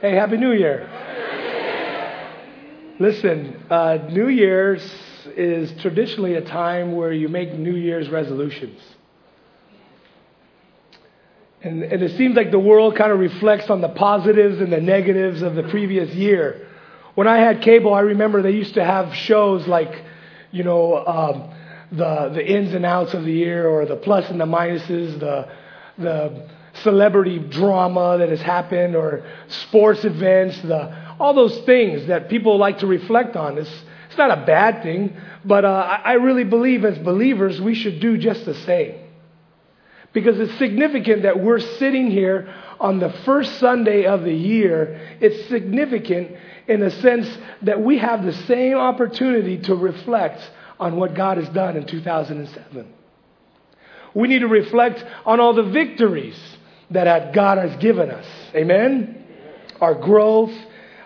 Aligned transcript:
Hey, 0.00 0.14
Happy 0.14 0.38
New 0.38 0.52
Year. 0.52 0.88
Listen, 2.98 3.62
uh, 3.68 3.98
New 4.10 4.28
Year's 4.28 4.82
is 5.36 5.70
traditionally 5.82 6.36
a 6.36 6.40
time 6.40 6.96
where 6.96 7.12
you 7.12 7.28
make 7.28 7.52
New 7.52 7.76
Year's 7.76 8.08
resolutions. 8.08 8.80
And, 11.62 11.82
and 11.82 12.02
it 12.02 12.16
seems 12.16 12.34
like 12.34 12.50
the 12.50 12.58
world 12.58 12.96
kind 12.96 13.12
of 13.12 13.18
reflects 13.18 13.68
on 13.68 13.82
the 13.82 13.90
positives 13.90 14.58
and 14.58 14.72
the 14.72 14.80
negatives 14.80 15.42
of 15.42 15.54
the 15.54 15.64
previous 15.64 16.08
year. 16.14 16.66
When 17.14 17.28
I 17.28 17.36
had 17.36 17.60
cable, 17.60 17.92
I 17.92 18.00
remember 18.00 18.40
they 18.40 18.52
used 18.52 18.72
to 18.74 18.84
have 18.84 19.14
shows 19.14 19.66
like, 19.66 20.02
you 20.50 20.64
know, 20.64 20.96
um, 20.96 21.50
the, 21.92 22.30
the 22.32 22.46
ins 22.50 22.72
and 22.72 22.86
outs 22.86 23.12
of 23.12 23.24
the 23.26 23.32
year 23.32 23.68
or 23.68 23.84
the 23.84 23.96
plus 23.96 24.30
and 24.30 24.40
the 24.40 24.46
minuses, 24.46 25.20
the, 25.20 25.46
the 25.98 26.48
celebrity 26.82 27.38
drama 27.38 28.18
that 28.18 28.28
has 28.28 28.40
happened 28.40 28.96
or 28.96 29.24
sports 29.48 30.04
events, 30.04 30.60
the, 30.62 31.14
all 31.18 31.34
those 31.34 31.58
things 31.60 32.06
that 32.06 32.28
people 32.28 32.58
like 32.58 32.78
to 32.78 32.86
reflect 32.86 33.36
on. 33.36 33.58
It's, 33.58 33.82
it's 34.08 34.18
not 34.18 34.30
a 34.30 34.44
bad 34.44 34.82
thing, 34.82 35.16
but 35.44 35.64
uh, 35.64 35.68
I 36.04 36.14
really 36.14 36.44
believe 36.44 36.84
as 36.84 36.98
believers 36.98 37.60
we 37.60 37.74
should 37.74 38.00
do 38.00 38.18
just 38.18 38.44
the 38.44 38.54
same. 38.54 38.96
Because 40.12 40.40
it's 40.40 40.58
significant 40.58 41.22
that 41.22 41.38
we're 41.40 41.60
sitting 41.60 42.10
here 42.10 42.52
on 42.80 42.98
the 42.98 43.10
first 43.24 43.60
Sunday 43.60 44.06
of 44.06 44.24
the 44.24 44.34
year. 44.34 45.16
It's 45.20 45.48
significant 45.48 46.36
in 46.66 46.80
the 46.80 46.90
sense 46.90 47.28
that 47.62 47.80
we 47.80 47.98
have 47.98 48.24
the 48.24 48.32
same 48.32 48.76
opportunity 48.76 49.58
to 49.58 49.74
reflect 49.74 50.40
on 50.80 50.96
what 50.96 51.14
God 51.14 51.36
has 51.36 51.48
done 51.50 51.76
in 51.76 51.86
2007. 51.86 52.94
We 54.14 54.26
need 54.26 54.40
to 54.40 54.48
reflect 54.48 55.04
on 55.24 55.38
all 55.38 55.54
the 55.54 55.62
victories 55.62 56.38
that 56.90 57.32
God 57.32 57.58
has 57.58 57.76
given 57.76 58.10
us. 58.10 58.26
Amen? 58.54 59.24
Our 59.80 59.94
growth 59.94 60.52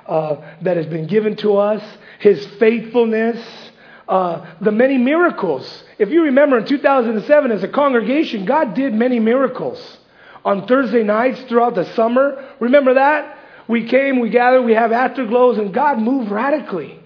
uh, 0.07 0.37
that 0.63 0.77
has 0.77 0.87
been 0.87 1.07
given 1.07 1.37
to 1.37 1.57
us, 1.57 1.83
His 2.19 2.45
faithfulness, 2.59 3.71
uh, 4.09 4.55
the 4.61 4.73
many 4.73 4.99
miracles. 4.99 5.85
If 5.99 6.11
you 6.11 6.25
remember 6.25 6.59
in 6.59 6.67
2007 6.67 7.53
as 7.53 7.63
a 7.63 7.69
congregation, 7.69 8.45
God 8.45 8.75
did 8.75 8.95
many 8.95 9.19
miracles. 9.21 9.99
On 10.45 10.67
Thursday 10.67 11.03
nights 11.03 11.41
throughout 11.43 11.75
the 11.75 11.87
summer, 11.95 12.55
remember 12.61 12.95
that? 12.95 13.39
We 13.67 13.89
came, 13.89 14.21
we 14.21 14.29
gathered, 14.29 14.63
we 14.63 14.75
have 14.75 14.91
afterglows, 14.91 15.59
and 15.59 15.73
God 15.73 15.99
moved 15.99 16.31
radically. 16.31 17.01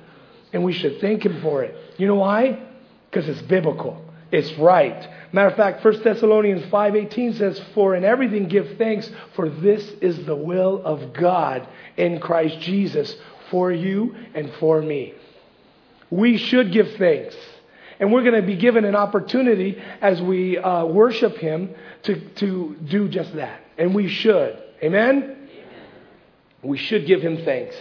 And 0.53 0.65
we 0.65 0.73
should 0.73 1.01
thank 1.01 1.25
Him 1.25 1.41
for 1.41 1.63
it. 1.63 1.77
You 1.98 2.09
know 2.09 2.17
why? 2.17 2.59
Because 3.11 3.29
it's 3.29 3.42
biblical. 3.42 4.05
It's 4.33 4.53
right. 4.59 5.09
Matter 5.33 5.48
of 5.48 5.57
fact, 5.57 5.83
1 5.83 6.03
Thessalonians 6.03 6.65
5:18 6.67 7.34
says, 7.34 7.59
"For 7.75 7.95
in 7.95 8.05
everything 8.05 8.47
give 8.47 8.77
thanks, 8.79 9.11
for 9.35 9.48
this 9.48 9.93
is 10.01 10.25
the 10.25 10.37
will 10.37 10.81
of 10.85 11.12
God 11.12 11.67
in 11.97 12.19
Christ 12.19 12.61
Jesus 12.61 13.17
for 13.51 13.70
you 13.70 14.15
and 14.35 14.51
for 14.53 14.81
me." 14.81 15.15
We 16.11 16.39
should 16.39 16.73
give 16.73 16.93
thanks. 16.93 17.37
And 18.01 18.12
we're 18.12 18.23
going 18.23 18.41
to 18.41 18.47
be 18.47 18.57
given 18.57 18.85
an 18.85 18.95
opportunity 18.95 19.81
as 20.01 20.23
we 20.23 20.57
uh, 20.57 20.85
worship 20.87 21.37
Him 21.37 21.75
to, 22.05 22.20
to 22.37 22.77
do 22.85 23.09
just 23.09 23.35
that. 23.35 23.61
And 23.77 23.95
we 23.95 24.09
should. 24.09 24.57
Amen? 24.83 25.17
Amen? 25.17 25.37
We 26.63 26.79
should 26.79 27.07
give 27.07 27.20
Him 27.20 27.39
thanks. 27.45 27.77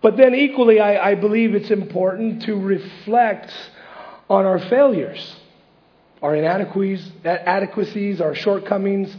But 0.00 0.16
then, 0.16 0.34
equally, 0.34 0.80
I, 0.80 1.12
I 1.12 1.14
believe 1.14 1.54
it's 1.54 1.70
important 1.70 2.42
to 2.42 2.60
reflect 2.60 3.52
on 4.28 4.44
our 4.44 4.58
failures, 4.58 5.36
our 6.24 6.34
inadequacies, 6.34 8.18
our 8.22 8.34
shortcomings, 8.34 9.14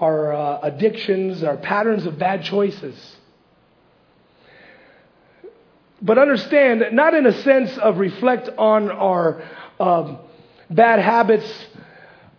our 0.00 0.32
uh, 0.32 0.60
addictions, 0.62 1.42
our 1.42 1.56
patterns 1.56 2.06
of 2.06 2.16
bad 2.16 2.44
choices. 2.44 3.16
But 6.00 6.16
understand, 6.16 6.84
not 6.92 7.12
in 7.14 7.26
a 7.26 7.32
sense 7.42 7.76
of 7.76 7.98
reflect 7.98 8.48
on 8.56 8.88
our 8.88 9.42
um, 9.80 10.18
bad 10.70 11.00
habits 11.00 11.66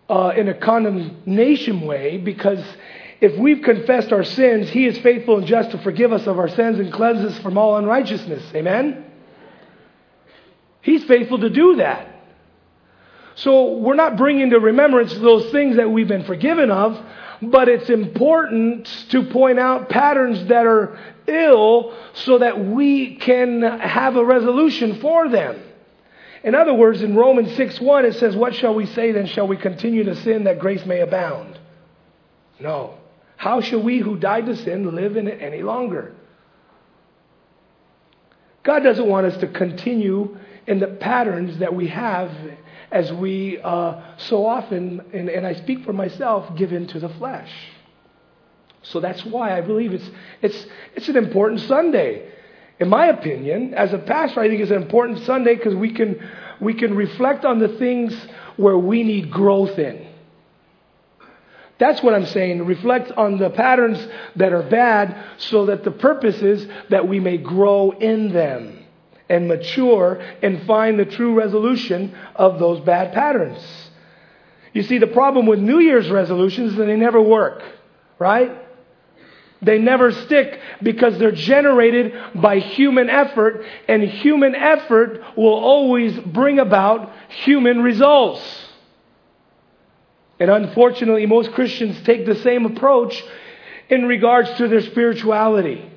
uh, 0.08 0.32
in 0.34 0.48
a 0.48 0.54
condemnation 0.54 1.82
way, 1.82 2.16
because 2.16 2.64
if 3.20 3.38
we've 3.38 3.60
confessed 3.60 4.12
our 4.12 4.24
sins, 4.24 4.70
He 4.70 4.86
is 4.86 4.96
faithful 5.00 5.36
and 5.36 5.46
just 5.46 5.72
to 5.72 5.78
forgive 5.82 6.14
us 6.14 6.26
of 6.26 6.38
our 6.38 6.48
sins 6.48 6.78
and 6.78 6.90
cleanse 6.90 7.20
us 7.20 7.38
from 7.40 7.58
all 7.58 7.76
unrighteousness. 7.76 8.50
Amen? 8.54 9.04
He's 10.80 11.04
faithful 11.04 11.40
to 11.40 11.50
do 11.50 11.76
that. 11.76 12.15
So 13.36 13.74
we're 13.74 13.94
not 13.94 14.16
bringing 14.16 14.50
to 14.50 14.58
remembrance 14.58 15.14
those 15.14 15.50
things 15.52 15.76
that 15.76 15.90
we've 15.90 16.08
been 16.08 16.24
forgiven 16.24 16.70
of, 16.70 16.98
but 17.42 17.68
it's 17.68 17.90
important 17.90 18.86
to 19.10 19.24
point 19.24 19.58
out 19.58 19.90
patterns 19.90 20.46
that 20.46 20.66
are 20.66 20.98
ill 21.26 21.94
so 22.14 22.38
that 22.38 22.58
we 22.58 23.16
can 23.16 23.60
have 23.62 24.16
a 24.16 24.24
resolution 24.24 25.00
for 25.00 25.28
them. 25.28 25.62
In 26.44 26.54
other 26.54 26.72
words, 26.72 27.02
in 27.02 27.14
Romans 27.14 27.54
6 27.56 27.78
1, 27.78 28.06
it 28.06 28.14
says, 28.14 28.34
What 28.34 28.54
shall 28.54 28.74
we 28.74 28.86
say 28.86 29.12
then? 29.12 29.26
Shall 29.26 29.46
we 29.46 29.58
continue 29.58 30.04
to 30.04 30.16
sin 30.16 30.44
that 30.44 30.58
grace 30.58 30.86
may 30.86 31.00
abound? 31.00 31.58
No. 32.58 32.94
How 33.36 33.60
shall 33.60 33.82
we 33.82 33.98
who 33.98 34.16
died 34.16 34.46
to 34.46 34.56
sin 34.56 34.94
live 34.94 35.18
in 35.18 35.28
it 35.28 35.42
any 35.42 35.62
longer? 35.62 36.14
God 38.62 38.82
doesn't 38.82 39.06
want 39.06 39.26
us 39.26 39.36
to 39.38 39.46
continue 39.46 40.38
in 40.66 40.78
the 40.78 40.86
patterns 40.86 41.58
that 41.58 41.74
we 41.74 41.88
have 41.88 42.30
as 42.90 43.12
we 43.12 43.58
uh, 43.62 44.00
so 44.16 44.46
often, 44.46 45.00
and, 45.12 45.28
and 45.28 45.46
I 45.46 45.54
speak 45.54 45.84
for 45.84 45.92
myself, 45.92 46.56
give 46.56 46.72
in 46.72 46.86
to 46.88 47.00
the 47.00 47.08
flesh. 47.08 47.50
So 48.82 49.00
that's 49.00 49.24
why 49.24 49.56
I 49.56 49.60
believe 49.60 49.92
it's, 49.92 50.08
it's, 50.42 50.66
it's 50.94 51.08
an 51.08 51.16
important 51.16 51.60
Sunday. 51.62 52.30
In 52.78 52.88
my 52.88 53.06
opinion, 53.06 53.74
as 53.74 53.92
a 53.92 53.98
pastor, 53.98 54.40
I 54.40 54.48
think 54.48 54.60
it's 54.60 54.70
an 54.70 54.82
important 54.82 55.20
Sunday 55.20 55.56
because 55.56 55.74
we 55.74 55.92
can, 55.92 56.20
we 56.60 56.74
can 56.74 56.94
reflect 56.94 57.44
on 57.44 57.58
the 57.58 57.68
things 57.68 58.14
where 58.56 58.78
we 58.78 59.02
need 59.02 59.30
growth 59.30 59.78
in. 59.78 60.06
That's 61.78 62.02
what 62.02 62.14
I'm 62.14 62.26
saying. 62.26 62.64
Reflect 62.64 63.12
on 63.12 63.38
the 63.38 63.50
patterns 63.50 64.06
that 64.36 64.52
are 64.52 64.62
bad 64.62 65.16
so 65.38 65.66
that 65.66 65.84
the 65.84 65.90
purpose 65.90 66.40
is 66.40 66.66
that 66.88 67.06
we 67.06 67.20
may 67.20 67.36
grow 67.36 67.90
in 67.90 68.32
them 68.32 68.85
and 69.28 69.48
mature 69.48 70.20
and 70.42 70.66
find 70.66 70.98
the 70.98 71.04
true 71.04 71.34
resolution 71.34 72.16
of 72.34 72.58
those 72.58 72.80
bad 72.80 73.12
patterns. 73.12 73.58
You 74.72 74.82
see, 74.82 74.98
the 74.98 75.06
problem 75.06 75.46
with 75.46 75.58
New 75.58 75.78
Year's 75.78 76.10
resolutions 76.10 76.72
is 76.72 76.78
that 76.78 76.84
they 76.84 76.96
never 76.96 77.20
work, 77.20 77.62
right? 78.18 78.52
They 79.62 79.78
never 79.78 80.12
stick 80.12 80.60
because 80.82 81.18
they're 81.18 81.32
generated 81.32 82.12
by 82.34 82.58
human 82.58 83.08
effort, 83.08 83.64
and 83.88 84.02
human 84.02 84.54
effort 84.54 85.22
will 85.36 85.54
always 85.54 86.18
bring 86.20 86.58
about 86.58 87.10
human 87.30 87.82
results. 87.82 88.42
And 90.38 90.50
unfortunately, 90.50 91.24
most 91.24 91.52
Christians 91.52 92.00
take 92.02 92.26
the 92.26 92.34
same 92.36 92.66
approach 92.66 93.24
in 93.88 94.04
regards 94.04 94.52
to 94.58 94.68
their 94.68 94.82
spirituality. 94.82 95.90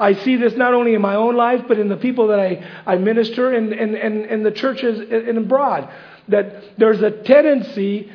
I 0.00 0.14
see 0.14 0.36
this 0.36 0.54
not 0.54 0.72
only 0.72 0.94
in 0.94 1.02
my 1.02 1.14
own 1.14 1.36
life, 1.36 1.64
but 1.68 1.78
in 1.78 1.88
the 1.88 1.96
people 1.96 2.28
that 2.28 2.40
I, 2.40 2.66
I 2.86 2.96
minister 2.96 3.52
and, 3.52 3.72
and, 3.72 3.94
and, 3.94 4.24
and 4.24 4.44
the 4.44 4.50
churches 4.50 4.98
and 4.98 5.36
abroad. 5.36 5.92
That 6.28 6.78
there's 6.78 7.02
a 7.02 7.10
tendency 7.10 8.10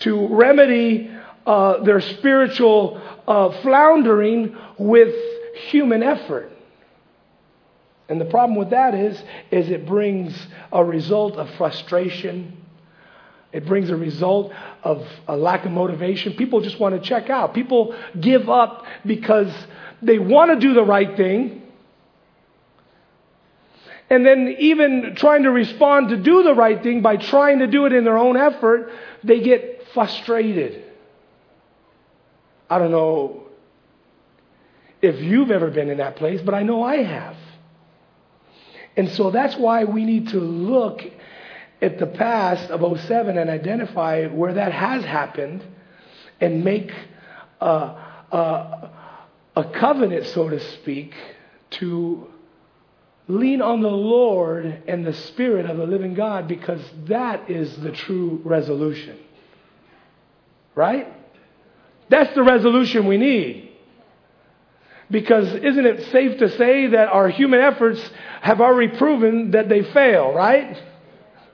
to 0.00 0.28
remedy 0.28 1.10
uh, 1.46 1.82
their 1.82 2.00
spiritual 2.00 3.00
uh, 3.26 3.62
floundering 3.62 4.56
with 4.78 5.14
human 5.70 6.02
effort. 6.02 6.52
And 8.10 8.20
the 8.20 8.26
problem 8.26 8.58
with 8.58 8.70
that 8.70 8.94
is, 8.94 9.22
is 9.50 9.70
it 9.70 9.86
brings 9.86 10.36
a 10.72 10.84
result 10.84 11.36
of 11.36 11.48
frustration. 11.56 12.56
It 13.52 13.66
brings 13.66 13.88
a 13.88 13.96
result 13.96 14.52
of 14.82 15.06
a 15.26 15.36
lack 15.36 15.64
of 15.64 15.70
motivation. 15.70 16.34
People 16.34 16.60
just 16.60 16.78
want 16.78 17.00
to 17.00 17.08
check 17.08 17.30
out. 17.30 17.54
People 17.54 17.94
give 18.20 18.50
up 18.50 18.84
because 19.06 19.52
they 20.02 20.18
want 20.18 20.50
to 20.50 20.56
do 20.56 20.74
the 20.74 20.84
right 20.84 21.16
thing. 21.16 21.62
And 24.08 24.26
then, 24.26 24.56
even 24.58 25.14
trying 25.14 25.44
to 25.44 25.50
respond 25.50 26.08
to 26.08 26.16
do 26.16 26.42
the 26.42 26.54
right 26.54 26.82
thing 26.82 27.00
by 27.00 27.16
trying 27.16 27.60
to 27.60 27.68
do 27.68 27.86
it 27.86 27.92
in 27.92 28.02
their 28.04 28.18
own 28.18 28.36
effort, 28.36 28.90
they 29.22 29.40
get 29.40 29.86
frustrated. 29.94 30.84
I 32.68 32.78
don't 32.78 32.90
know 32.90 33.44
if 35.00 35.20
you've 35.20 35.50
ever 35.50 35.70
been 35.70 35.90
in 35.90 35.98
that 35.98 36.16
place, 36.16 36.40
but 36.40 36.54
I 36.54 36.62
know 36.62 36.82
I 36.82 37.02
have. 37.02 37.36
And 38.96 39.08
so 39.10 39.30
that's 39.30 39.56
why 39.56 39.84
we 39.84 40.04
need 40.04 40.28
to 40.28 40.40
look 40.40 41.02
at 41.80 41.98
the 41.98 42.06
past 42.06 42.70
of 42.70 43.00
07 43.00 43.38
and 43.38 43.48
identify 43.48 44.26
where 44.26 44.54
that 44.54 44.72
has 44.72 45.04
happened 45.04 45.64
and 46.40 46.64
make 46.64 46.92
a, 47.60 47.66
a, 48.32 48.90
a 49.60 49.78
covenant, 49.78 50.26
so 50.26 50.48
to 50.48 50.58
speak, 50.74 51.14
to 51.70 52.26
lean 53.28 53.60
on 53.62 53.82
the 53.82 53.88
Lord 53.88 54.82
and 54.88 55.06
the 55.06 55.12
Spirit 55.12 55.66
of 55.66 55.76
the 55.76 55.86
living 55.86 56.14
God 56.14 56.48
because 56.48 56.80
that 57.06 57.50
is 57.50 57.76
the 57.76 57.92
true 57.92 58.40
resolution. 58.44 59.18
Right? 60.74 61.06
That's 62.08 62.34
the 62.34 62.42
resolution 62.42 63.06
we 63.06 63.18
need. 63.18 63.70
Because 65.10 65.52
isn't 65.52 65.86
it 65.86 66.10
safe 66.10 66.38
to 66.38 66.48
say 66.56 66.88
that 66.88 67.08
our 67.08 67.28
human 67.28 67.60
efforts 67.60 68.00
have 68.40 68.60
already 68.60 68.96
proven 68.96 69.50
that 69.50 69.68
they 69.68 69.82
fail, 69.82 70.32
right? 70.32 70.80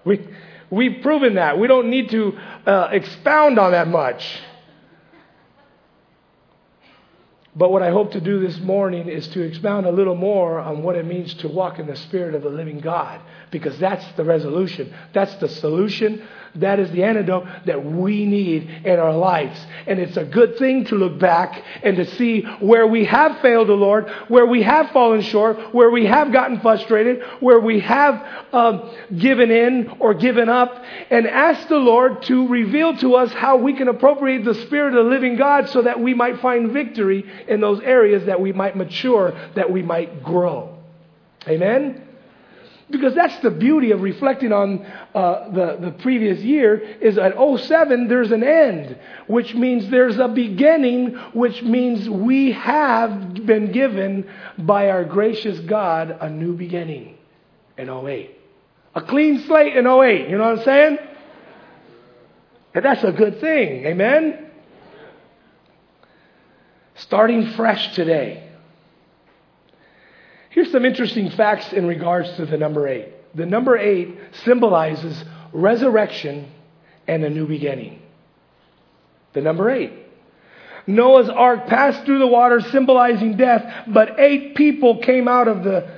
We, 0.05 0.29
we've 0.71 1.03
proven 1.03 1.35
that. 1.35 1.59
We 1.59 1.67
don't 1.67 1.89
need 1.89 2.11
to 2.11 2.39
uh, 2.67 2.89
expound 2.93 3.59
on 3.59 3.73
that 3.73 3.89
much. 3.89 4.25
But 7.57 7.73
what 7.73 7.83
I 7.83 7.91
hope 7.91 8.13
to 8.13 8.21
do 8.21 8.39
this 8.39 8.59
morning 8.61 9.09
is 9.09 9.27
to 9.29 9.41
expound 9.41 9.87
a 9.87 9.91
little 9.91 10.15
more 10.15 10.59
on 10.59 10.83
what 10.83 10.95
it 10.95 11.07
means 11.07 11.33
to 11.37 11.49
walk 11.49 11.79
in 11.79 11.87
the 11.87 11.97
Spirit 11.97 12.35
of 12.35 12.43
the 12.43 12.51
living 12.51 12.81
God, 12.81 13.19
because 13.51 13.79
that's 13.79 14.05
the 14.13 14.25
resolution. 14.25 14.95
That's 15.15 15.35
the 15.37 15.49
solution 15.49 16.23
that 16.61 16.81
is 16.81 16.91
the 16.91 17.05
antidote 17.05 17.47
that 17.67 17.85
we 17.85 18.27
need 18.27 18.69
in 18.85 18.99
our 18.99 19.15
lives. 19.15 19.59
And 19.87 19.99
it's 19.99 20.17
a 20.17 20.25
good 20.25 20.59
thing 20.59 20.85
to 20.87 20.95
look 20.95 21.19
back 21.19 21.63
and 21.83 21.97
to 21.97 22.05
see 22.17 22.43
where 22.61 22.87
we 22.87 23.05
have 23.07 23.41
failed 23.41 23.69
the 23.69 23.75
Lord, 23.75 24.09
where 24.29 24.47
we 24.47 24.63
have 24.63 24.91
fallen 24.91 25.23
short, 25.23 25.75
where 25.75 25.91
we 25.91 26.07
have 26.07 26.33
gotten 26.33 26.61
frustrated, 26.61 27.23
where 27.41 27.61
we 27.61 27.81
have 27.81 28.27
um, 28.53 28.91
given 29.17 29.51
in 29.51 29.97
or 30.01 30.15
given 30.15 30.49
up, 30.49 30.83
and 31.11 31.27
ask 31.27 31.69
the 31.69 31.77
Lord 31.77 32.23
to 32.23 32.49
reveal 32.49 32.97
to 32.99 33.15
us 33.17 33.33
how 33.33 33.57
we 33.57 33.75
can 33.75 33.89
appropriate 33.89 34.45
the 34.45 34.55
Spirit 34.55 34.95
of 34.95 35.05
the 35.05 35.11
living 35.11 35.37
God 35.37 35.69
so 35.69 35.83
that 35.83 36.01
we 36.01 36.15
might 36.15 36.41
find 36.41 36.73
victory 36.73 37.25
in 37.49 37.61
those 37.61 37.81
areas 37.81 38.27
that 38.27 38.41
we 38.41 38.53
might 38.53 38.77
mature, 38.77 39.33
that 39.55 39.71
we 39.71 39.83
might 39.83 40.23
grow. 40.23 40.77
Amen? 41.49 42.06
Because 42.89 43.15
that's 43.15 43.37
the 43.41 43.51
beauty 43.51 43.91
of 43.91 44.01
reflecting 44.01 44.53
on 44.53 44.87
uh, 45.13 45.51
the, 45.51 45.77
the 45.81 45.91
previous 45.91 46.39
year 46.39 46.77
is 46.77 47.19
at 47.19 47.35
07 47.37 48.07
there's 48.07 48.31
an 48.31 48.45
end, 48.45 48.97
which 49.27 49.55
means 49.55 49.91
there's 49.91 50.19
a 50.19 50.29
beginning, 50.29 51.15
which 51.33 51.63
means 51.63 52.09
we 52.09 52.53
have 52.53 53.35
been 53.45 53.73
given 53.73 54.31
by 54.57 54.91
our 54.91 55.05
gracious 55.05 55.59
God 55.61 56.17
a 56.21 56.31
new 56.31 56.53
beginning 56.53 57.19
in 57.77 57.91
08. 57.91 58.31
A 58.95 59.03
clean 59.03 59.41
slate 59.41 59.77
in 59.77 59.87
08, 59.87 60.31
you 60.31 60.39
know 60.39 60.45
what 60.45 60.61
I'm 60.61 60.65
saying? 60.65 60.99
And 62.73 62.85
that's 62.85 63.03
a 63.03 63.13
good 63.13 63.41
thing, 63.41 63.85
amen? 63.85 64.51
Starting 66.95 67.51
fresh 67.53 67.95
today. 67.97 68.46
Here's 70.57 70.73
some 70.73 70.87
interesting 70.87 71.29
facts 71.29 71.75
in 71.75 71.87
regards 71.87 72.35
to 72.37 72.47
the 72.47 72.57
number 72.57 72.89
eight. 72.89 73.13
The 73.35 73.45
number 73.45 73.77
eight 73.77 74.17
symbolizes 74.47 75.23
resurrection 75.53 76.51
and 77.07 77.23
a 77.25 77.29
new 77.29 77.47
beginning. 77.47 78.01
The 79.35 79.43
number 79.43 79.71
eight. 79.71 79.93
Noah's 80.87 81.29
ark 81.29 81.67
passed 81.67 82.07
through 82.07 82.21
the 82.21 82.27
water, 82.27 82.63
symbolizing 82.63 83.37
death, 83.37 83.85
but 83.89 84.19
eight 84.19 84.55
people 84.55 85.03
came 85.03 85.29
out 85.29 85.47
of 85.47 85.63
the, 85.63 85.91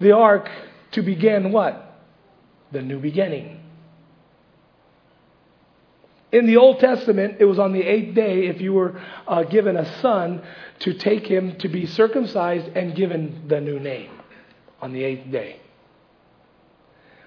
the 0.00 0.12
ark 0.12 0.48
to 0.92 1.02
begin 1.02 1.52
what? 1.52 2.00
The 2.72 2.80
new 2.80 2.98
beginning. 2.98 3.60
In 6.30 6.46
the 6.46 6.58
Old 6.58 6.78
Testament, 6.80 7.36
it 7.40 7.46
was 7.46 7.58
on 7.58 7.72
the 7.72 7.82
eighth 7.82 8.14
day, 8.14 8.46
if 8.46 8.60
you 8.60 8.74
were 8.74 9.00
uh, 9.26 9.44
given 9.44 9.76
a 9.76 10.00
son, 10.00 10.42
to 10.80 10.92
take 10.92 11.26
him 11.26 11.56
to 11.58 11.68
be 11.68 11.86
circumcised 11.86 12.68
and 12.76 12.94
given 12.94 13.44
the 13.48 13.60
new 13.60 13.78
name 13.78 14.10
on 14.80 14.92
the 14.92 15.02
eighth 15.02 15.30
day. 15.30 15.60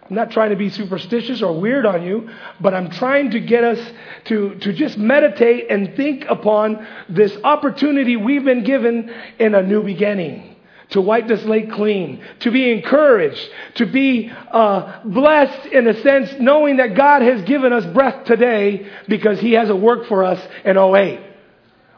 I'm 0.08 0.16
not 0.16 0.32
trying 0.32 0.50
to 0.52 0.56
be 0.56 0.70
superstitious 0.70 1.42
or 1.42 1.60
weird 1.60 1.86
on 1.86 2.04
you, 2.04 2.30
but 2.60 2.74
I'm 2.74 2.92
trying 2.92 3.32
to 3.32 3.40
get 3.40 3.64
us 3.64 3.92
to, 4.26 4.56
to 4.56 4.74
just 4.74 4.98
meditate 4.98 5.72
and 5.72 5.96
think 5.96 6.26
upon 6.30 6.86
this 7.10 7.36
opportunity 7.44 8.18
we've 8.18 8.44
been 8.44 8.64
given 8.64 9.14
in 9.40 9.56
a 9.56 9.64
new 9.64 9.84
beginning 9.84 10.51
to 10.92 11.02
wipe 11.02 11.28
the 11.28 11.38
slate 11.38 11.72
clean, 11.72 12.24
to 12.40 12.52
be 12.52 12.72
encouraged, 12.72 13.50
to 13.76 13.86
be 13.86 14.30
uh, 14.30 15.02
blessed 15.04 15.68
in 15.68 15.88
a 15.88 16.02
sense, 16.02 16.34
knowing 16.40 16.78
that 16.78 16.96
God 16.96 17.22
has 17.22 17.42
given 17.44 17.74
us 17.74 17.86
breath 17.88 18.26
today 18.26 18.88
because 19.08 19.40
He 19.40 19.54
has 19.54 19.70
a 19.70 19.76
work 19.76 20.08
for 20.08 20.24
us 20.24 20.46
in 20.64 20.78
08. 20.78 21.20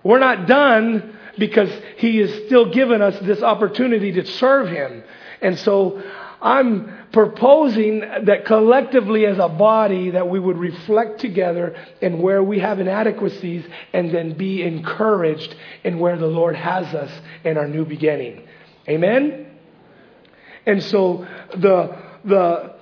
We're 0.03 0.19
not 0.19 0.47
done 0.47 1.17
because 1.37 1.69
He 1.97 2.17
has 2.17 2.31
still 2.45 2.71
given 2.71 3.01
us 3.01 3.19
this 3.19 3.41
opportunity 3.41 4.11
to 4.13 4.25
serve 4.25 4.69
Him. 4.69 5.03
And 5.41 5.57
so 5.59 6.01
I'm 6.41 7.07
proposing 7.11 8.01
that 8.01 8.45
collectively 8.45 9.25
as 9.25 9.39
a 9.39 9.47
body 9.47 10.11
that 10.11 10.27
we 10.27 10.39
would 10.39 10.57
reflect 10.57 11.19
together 11.19 11.75
in 12.01 12.21
where 12.21 12.43
we 12.43 12.59
have 12.59 12.79
inadequacies 12.79 13.65
and 13.93 14.11
then 14.11 14.33
be 14.33 14.61
encouraged 14.61 15.55
in 15.83 15.99
where 15.99 16.17
the 16.17 16.27
Lord 16.27 16.55
has 16.55 16.93
us 16.93 17.11
in 17.43 17.57
our 17.57 17.67
new 17.67 17.85
beginning. 17.85 18.47
Amen? 18.87 19.47
And 20.65 20.81
so 20.83 21.27
the, 21.55 21.97
the, 22.23 22.75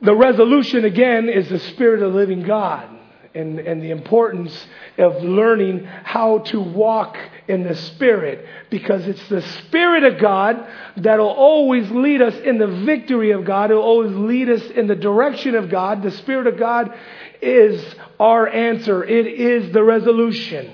the 0.00 0.14
resolution 0.14 0.84
again 0.84 1.28
is 1.28 1.48
the 1.48 1.58
Spirit 1.58 2.02
of 2.02 2.12
the 2.12 2.18
living 2.18 2.42
God 2.42 2.88
and, 3.34 3.60
and 3.60 3.80
the 3.80 3.90
importance 3.90 4.66
of 4.98 5.22
learning 5.22 5.84
how 5.84 6.38
to 6.38 6.60
walk 6.60 7.16
in 7.46 7.62
the 7.62 7.74
Spirit 7.74 8.44
because 8.70 9.06
it's 9.06 9.28
the 9.28 9.42
Spirit 9.42 10.04
of 10.04 10.20
God 10.20 10.66
that'll 10.96 11.28
always 11.28 11.90
lead 11.90 12.22
us 12.22 12.34
in 12.36 12.58
the 12.58 12.66
victory 12.66 13.30
of 13.30 13.44
God. 13.44 13.70
It'll 13.70 13.82
always 13.82 14.12
lead 14.12 14.50
us 14.50 14.62
in 14.70 14.88
the 14.88 14.96
direction 14.96 15.54
of 15.54 15.70
God. 15.70 16.02
The 16.02 16.10
Spirit 16.10 16.48
of 16.48 16.58
God 16.58 16.92
is 17.40 17.82
our 18.18 18.48
answer, 18.48 19.04
it 19.04 19.26
is 19.26 19.72
the 19.72 19.82
resolution. 19.82 20.70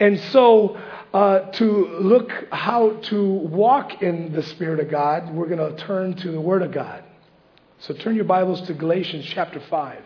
And 0.00 0.18
so 0.18 0.80
uh, 1.12 1.50
to 1.52 1.64
look 2.00 2.30
how 2.50 2.96
to 3.10 3.22
walk 3.22 4.02
in 4.02 4.32
the 4.32 4.42
Spirit 4.42 4.80
of 4.80 4.90
God, 4.90 5.34
we're 5.34 5.48
going 5.48 5.76
to 5.76 5.84
turn 5.84 6.14
to 6.16 6.30
the 6.30 6.40
Word 6.40 6.62
of 6.62 6.72
God. 6.72 7.04
So 7.80 7.94
turn 7.94 8.14
your 8.14 8.24
Bibles 8.24 8.66
to 8.68 8.74
Galatians 8.74 9.26
chapter 9.26 9.60
5. 9.60 10.02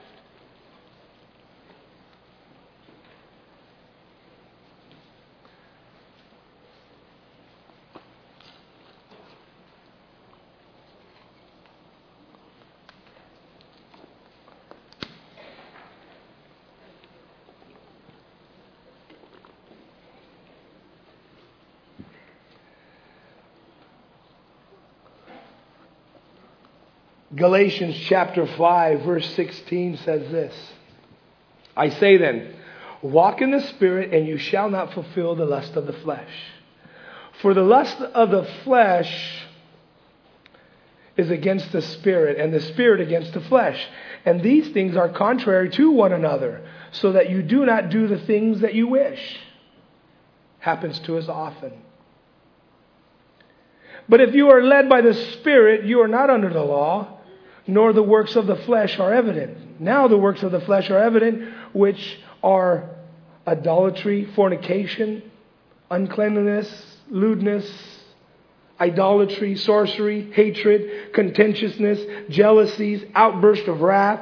Galatians 27.34 27.96
chapter 27.96 28.46
5, 28.46 29.02
verse 29.02 29.28
16 29.34 29.96
says 29.98 30.30
this 30.30 30.54
I 31.76 31.88
say 31.90 32.16
then, 32.16 32.54
walk 33.02 33.42
in 33.42 33.50
the 33.50 33.60
Spirit, 33.60 34.14
and 34.14 34.26
you 34.26 34.38
shall 34.38 34.70
not 34.70 34.94
fulfill 34.94 35.34
the 35.34 35.44
lust 35.44 35.74
of 35.74 35.86
the 35.86 35.92
flesh. 35.92 36.30
For 37.42 37.52
the 37.52 37.62
lust 37.62 38.00
of 38.00 38.30
the 38.30 38.44
flesh 38.62 39.42
is 41.16 41.30
against 41.30 41.72
the 41.72 41.82
Spirit, 41.82 42.38
and 42.38 42.54
the 42.54 42.60
Spirit 42.60 43.00
against 43.00 43.32
the 43.32 43.40
flesh. 43.40 43.84
And 44.24 44.40
these 44.40 44.70
things 44.70 44.96
are 44.96 45.08
contrary 45.08 45.68
to 45.70 45.90
one 45.90 46.12
another, 46.12 46.66
so 46.92 47.12
that 47.12 47.28
you 47.28 47.42
do 47.42 47.66
not 47.66 47.90
do 47.90 48.06
the 48.06 48.20
things 48.20 48.60
that 48.60 48.74
you 48.74 48.86
wish. 48.86 49.40
Happens 50.60 51.00
to 51.00 51.18
us 51.18 51.28
often. 51.28 51.72
But 54.08 54.20
if 54.20 54.34
you 54.34 54.50
are 54.50 54.62
led 54.62 54.88
by 54.88 55.00
the 55.00 55.14
Spirit, 55.14 55.84
you 55.84 56.00
are 56.00 56.08
not 56.08 56.30
under 56.30 56.52
the 56.52 56.62
law 56.62 57.15
nor 57.66 57.92
the 57.92 58.02
works 58.02 58.36
of 58.36 58.46
the 58.46 58.56
flesh 58.56 58.98
are 58.98 59.12
evident. 59.12 59.80
Now 59.80 60.08
the 60.08 60.16
works 60.16 60.42
of 60.42 60.52
the 60.52 60.60
flesh 60.60 60.90
are 60.90 60.98
evident, 60.98 61.52
which 61.74 62.18
are 62.42 62.88
idolatry, 63.46 64.24
fornication, 64.34 65.22
uncleanness, 65.90 66.98
lewdness, 67.08 67.70
idolatry, 68.80 69.56
sorcery, 69.56 70.30
hatred, 70.32 71.12
contentiousness, 71.12 72.28
jealousies, 72.28 73.04
outburst 73.14 73.66
of 73.68 73.80
wrath, 73.80 74.20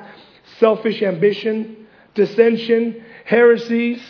selfish 0.59 1.03
ambition, 1.03 1.87
dissension, 2.15 3.05
heresies, 3.25 4.03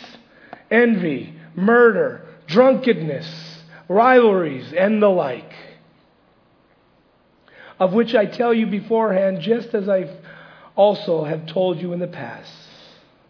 envy, 0.69 1.33
murder, 1.55 2.25
drunkenness, 2.47 3.63
rivalries, 3.87 4.73
and 4.73 5.01
the 5.01 5.09
like 5.09 5.51
of 7.79 7.93
which 7.93 8.15
I 8.15 8.25
tell 8.25 8.53
you 8.53 8.67
beforehand, 8.67 9.41
just 9.41 9.73
as 9.73 9.89
I 9.89 10.09
also 10.75 11.23
have 11.23 11.45
told 11.45 11.79
you 11.81 11.93
in 11.93 11.99
the 11.99 12.07
past, 12.07 12.51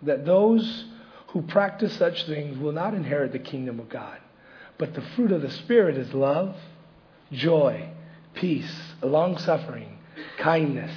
that 0.03 0.25
those 0.25 0.85
who 1.27 1.41
practice 1.41 1.93
such 1.97 2.25
things 2.25 2.57
will 2.57 2.71
not 2.71 2.93
inherit 2.93 3.31
the 3.31 3.39
kingdom 3.39 3.79
of 3.79 3.89
God. 3.89 4.19
But 4.77 4.93
the 4.93 5.01
fruit 5.01 5.31
of 5.31 5.41
the 5.41 5.49
Spirit 5.49 5.97
is 5.97 6.13
love, 6.13 6.55
joy, 7.31 7.89
peace, 8.33 8.73
long 9.01 9.37
suffering, 9.37 9.97
kindness, 10.37 10.95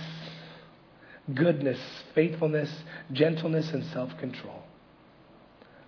goodness, 1.35 1.79
faithfulness, 2.15 2.71
gentleness, 3.13 3.71
and 3.73 3.85
self 3.87 4.17
control. 4.19 4.63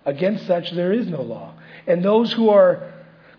Against 0.05 0.47
such 0.47 0.71
there 0.71 0.93
is 0.93 1.07
no 1.07 1.21
law. 1.21 1.53
And 1.85 2.03
those 2.03 2.33
who 2.33 2.49
are 2.49 2.91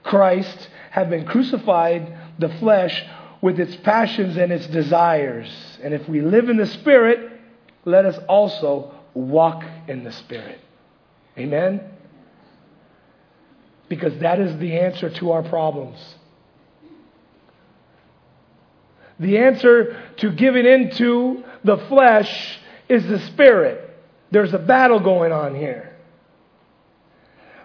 Christ 0.03 0.69
have 0.91 1.11
been 1.11 1.25
crucified 1.25 2.17
the 2.39 2.49
flesh 2.49 3.05
with 3.43 3.59
its 3.59 3.77
passions 3.77 4.39
and 4.39 4.51
its 4.51 4.67
desires. 4.69 5.51
And 5.83 5.93
if 5.93 6.09
we 6.09 6.23
live 6.23 6.49
in 6.49 6.57
the 6.57 6.67
Spirit, 6.67 7.33
let 7.85 8.07
us 8.07 8.17
also 8.29 8.95
walk 9.13 9.65
in 9.89 10.05
the 10.05 10.13
Spirit. 10.13 10.61
Amen? 11.37 11.83
Because 13.89 14.17
that 14.21 14.39
is 14.41 14.57
the 14.59 14.79
answer 14.79 15.11
to 15.11 15.33
our 15.33 15.43
problems. 15.43 15.99
The 19.19 19.39
answer 19.39 20.01
to 20.19 20.33
giving 20.33 20.65
into 20.65 21.45
the 21.65 21.77
flesh 21.89 22.59
is 22.89 23.07
the 23.07 23.19
Spirit. 23.19 23.91
There's 24.31 24.55
a 24.55 24.59
battle 24.59 25.01
going 25.01 25.33
on 25.33 25.55
here. 25.55 25.97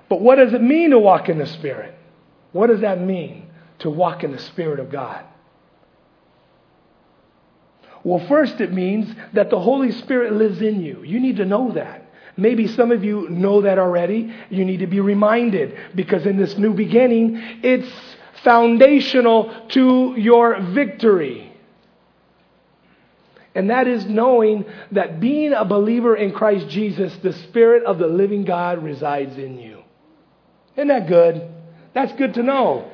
But 0.09 0.21
what 0.21 0.35
does 0.35 0.53
it 0.53 0.61
mean 0.61 0.89
to 0.89 0.99
walk 0.99 1.29
in 1.29 1.37
the 1.37 1.45
Spirit? 1.45 1.93
What 2.51 2.67
does 2.67 2.81
that 2.81 2.99
mean 2.99 3.47
to 3.79 3.89
walk 3.91 4.23
in 4.23 4.31
the 4.31 4.39
Spirit 4.39 4.79
of 4.79 4.89
God? 4.89 5.23
Well, 8.07 8.25
first, 8.25 8.61
it 8.61 8.71
means 8.71 9.13
that 9.33 9.49
the 9.49 9.59
Holy 9.59 9.91
Spirit 9.91 10.31
lives 10.31 10.61
in 10.61 10.81
you. 10.81 11.03
You 11.03 11.19
need 11.19 11.35
to 11.37 11.45
know 11.45 11.73
that. 11.73 12.09
Maybe 12.37 12.65
some 12.65 12.93
of 12.93 13.03
you 13.03 13.27
know 13.29 13.63
that 13.63 13.77
already. 13.77 14.33
You 14.49 14.63
need 14.63 14.77
to 14.77 14.87
be 14.87 15.01
reminded 15.01 15.77
because 15.93 16.25
in 16.25 16.37
this 16.37 16.57
new 16.57 16.73
beginning, 16.73 17.35
it's 17.63 17.91
foundational 18.45 19.67
to 19.71 20.15
your 20.17 20.57
victory. 20.61 21.51
And 23.53 23.71
that 23.71 23.89
is 23.89 24.05
knowing 24.05 24.63
that 24.93 25.19
being 25.19 25.51
a 25.51 25.65
believer 25.65 26.15
in 26.15 26.31
Christ 26.31 26.69
Jesus, 26.69 27.13
the 27.17 27.33
Spirit 27.33 27.83
of 27.83 27.99
the 27.99 28.07
living 28.07 28.45
God 28.45 28.81
resides 28.81 29.37
in 29.37 29.59
you. 29.59 29.83
Isn't 30.77 30.87
that 30.87 31.09
good? 31.09 31.45
That's 31.93 32.13
good 32.13 32.35
to 32.35 32.43
know. 32.43 32.89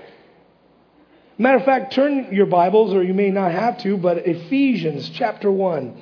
Matter 1.38 1.58
of 1.58 1.66
fact, 1.66 1.94
turn 1.94 2.32
your 2.32 2.46
Bibles, 2.46 2.94
or 2.94 3.04
you 3.04 3.14
may 3.14 3.32
not 3.32 3.52
have 3.52 3.80
to, 3.80 3.98
but 3.98 4.28
Ephesians 4.28 5.10
chapter 5.10 5.52
1, 5.52 6.00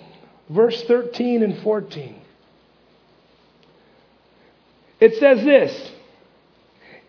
verse 0.50 0.84
13 0.84 1.44
and 1.44 1.58
14. 1.60 2.22
It 5.00 5.16
says 5.18 5.44
this 5.44 5.92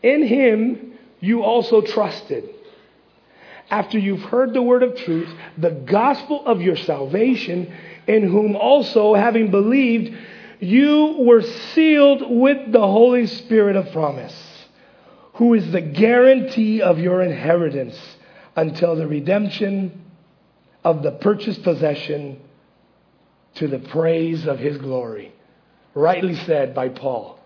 In 0.02 0.24
him 0.24 0.98
you 1.20 1.42
also 1.42 1.80
trusted. 1.80 2.48
After 3.70 3.98
you've 3.98 4.22
heard 4.22 4.52
the 4.52 4.62
word 4.62 4.82
of 4.82 4.96
truth, 4.96 5.30
the 5.56 5.70
gospel 5.70 6.44
of 6.46 6.60
your 6.60 6.76
salvation, 6.76 7.74
in 8.06 8.22
whom 8.22 8.54
also, 8.54 9.14
having 9.14 9.50
believed, 9.50 10.16
you 10.60 11.16
were 11.20 11.42
sealed 11.42 12.22
with 12.28 12.70
the 12.70 12.80
Holy 12.80 13.26
Spirit 13.26 13.76
of 13.76 13.90
promise 13.90 14.51
who 15.34 15.54
is 15.54 15.72
the 15.72 15.80
guarantee 15.80 16.82
of 16.82 16.98
your 16.98 17.22
inheritance 17.22 17.98
until 18.54 18.96
the 18.96 19.06
redemption 19.06 20.04
of 20.84 21.02
the 21.02 21.12
purchased 21.12 21.62
possession 21.62 22.40
to 23.54 23.68
the 23.68 23.78
praise 23.78 24.46
of 24.46 24.58
his 24.58 24.78
glory. 24.78 25.32
Rightly 25.94 26.34
said 26.34 26.74
by 26.74 26.88
Paul. 26.88 27.38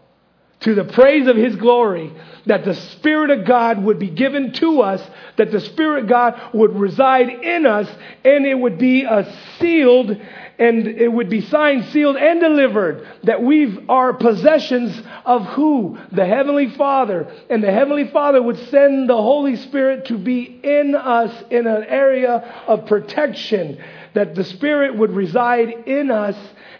To 0.61 0.75
the 0.75 0.85
praise 0.85 1.27
of 1.27 1.37
his 1.37 1.55
glory, 1.57 2.13
that 2.47 2.65
the 2.65 2.75
Spirit 2.75 3.31
of 3.31 3.45
God 3.47 3.83
would 3.83 3.99
be 3.99 4.09
given 4.09 4.53
to 4.55 4.81
us, 4.81 5.03
that 5.37 5.53
the 5.53 5.61
Spirit 5.61 6.05
of 6.05 6.09
God 6.09 6.41
would 6.55 6.75
reside 6.75 7.29
in 7.29 7.67
us, 7.67 7.89
and 8.25 8.47
it 8.47 8.59
would 8.59 8.79
be 8.79 9.05
a 9.05 9.33
sealed 9.59 10.19
and 10.59 10.87
it 10.87 11.13
would 11.13 11.29
be 11.29 11.43
signed, 11.43 11.85
sealed, 11.87 12.17
and 12.17 12.41
delivered 12.41 13.07
that 13.25 13.43
we 13.43 13.85
are 13.89 14.15
possessions 14.15 15.03
of 15.25 15.45
who? 15.49 15.99
The 16.13 16.25
Heavenly 16.25 16.71
Father. 16.71 17.31
And 17.51 17.63
the 17.63 17.73
Heavenly 17.73 18.09
Father 18.09 18.43
would 18.43 18.59
send 18.71 19.09
the 19.11 19.17
Holy 19.17 19.57
Spirit 19.57 20.07
to 20.07 20.17
be 20.17 20.43
in 20.43 20.95
us 20.95 21.45
in 21.51 21.67
an 21.67 21.85
area 21.85 22.65
of 22.67 22.87
protection, 22.87 23.83
that 24.15 24.35
the 24.35 24.45
Spirit 24.45 24.97
would 24.97 25.11
reside 25.11 25.69
in 25.87 26.11
us. 26.11 26.37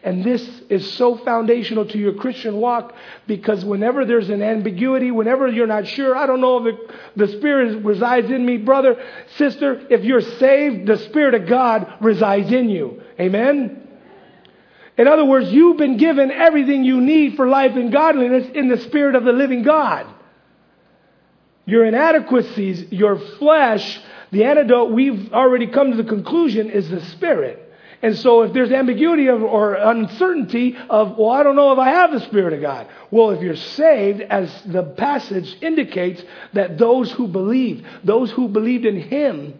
And 0.07 0.23
this 0.23 0.49
is 0.71 0.89
so 0.93 1.17
foundational 1.17 1.85
to 1.85 1.99
your 1.99 2.15
Christian 2.15 2.59
walk 2.59 2.95
because 3.27 3.65
whenever 3.65 4.05
there's 4.05 4.31
an 4.31 4.41
ambiguity, 4.41 5.11
whenever 5.11 5.49
you're 5.49 5.67
not 5.67 5.89
sure, 5.89 6.15
I 6.15 6.27
don't 6.27 6.41
know 6.41 6.65
if 6.65 6.77
the, 6.77 7.27
the 7.27 7.33
Spirit 7.33 7.85
resides 7.85 8.31
in 8.31 8.47
me, 8.47 8.57
brother, 8.59 9.05
sister, 9.35 9.85
if 9.91 10.05
you're 10.05 10.21
saved, 10.21 10.87
the 10.87 10.99
Spirit 10.99 11.35
of 11.35 11.49
God 11.49 11.93
resides 12.01 12.53
in 12.53 12.69
you. 12.69 13.03
Amen? 13.19 13.89
In 14.97 15.09
other 15.09 15.25
words, 15.25 15.51
you've 15.51 15.77
been 15.77 15.97
given 15.97 16.31
everything 16.31 16.85
you 16.85 17.01
need 17.01 17.35
for 17.35 17.49
life 17.49 17.75
and 17.75 17.91
godliness 17.91 18.49
in 18.55 18.69
the 18.69 18.79
Spirit 18.79 19.17
of 19.17 19.25
the 19.25 19.33
living 19.33 19.65
God. 19.65 20.07
Your 21.65 21.85
inadequacies, 21.85 22.93
your 22.93 23.19
flesh, 23.19 24.01
the 24.31 24.45
antidote 24.45 24.93
we've 24.93 25.33
already 25.33 25.67
come 25.67 25.91
to 25.91 25.97
the 25.97 26.09
conclusion 26.09 26.71
is 26.71 26.89
the 26.91 27.05
Spirit. 27.07 27.66
And 28.07 28.17
so 28.17 28.43
if 28.43 28.53
there's 28.53 28.71
ambiguity 28.71 29.27
of, 29.27 29.43
or 29.43 29.75
uncertainty 29.75 30.77
of, 30.89 31.19
well, 31.19 31.31
I 31.31 31.43
don't 31.43 31.57
know 31.57 31.73
if 31.73 31.81
I 31.81 31.89
have 31.89 32.13
the 32.13 32.21
Spirit 32.21 32.53
of 32.53 32.61
God. 32.61 32.87
Well, 33.11 33.31
if 33.31 33.43
you're 33.43 33.57
saved, 33.57 34.21
as 34.21 34.63
the 34.63 34.85
passage 34.85 35.57
indicates, 35.61 36.23
that 36.53 36.79
those 36.79 37.11
who 37.11 37.27
believe, 37.27 37.85
those 38.05 38.31
who 38.31 38.47
believed 38.47 38.87
in 38.87 39.01
Him, 39.01 39.59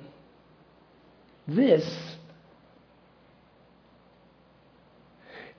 this 1.49 1.85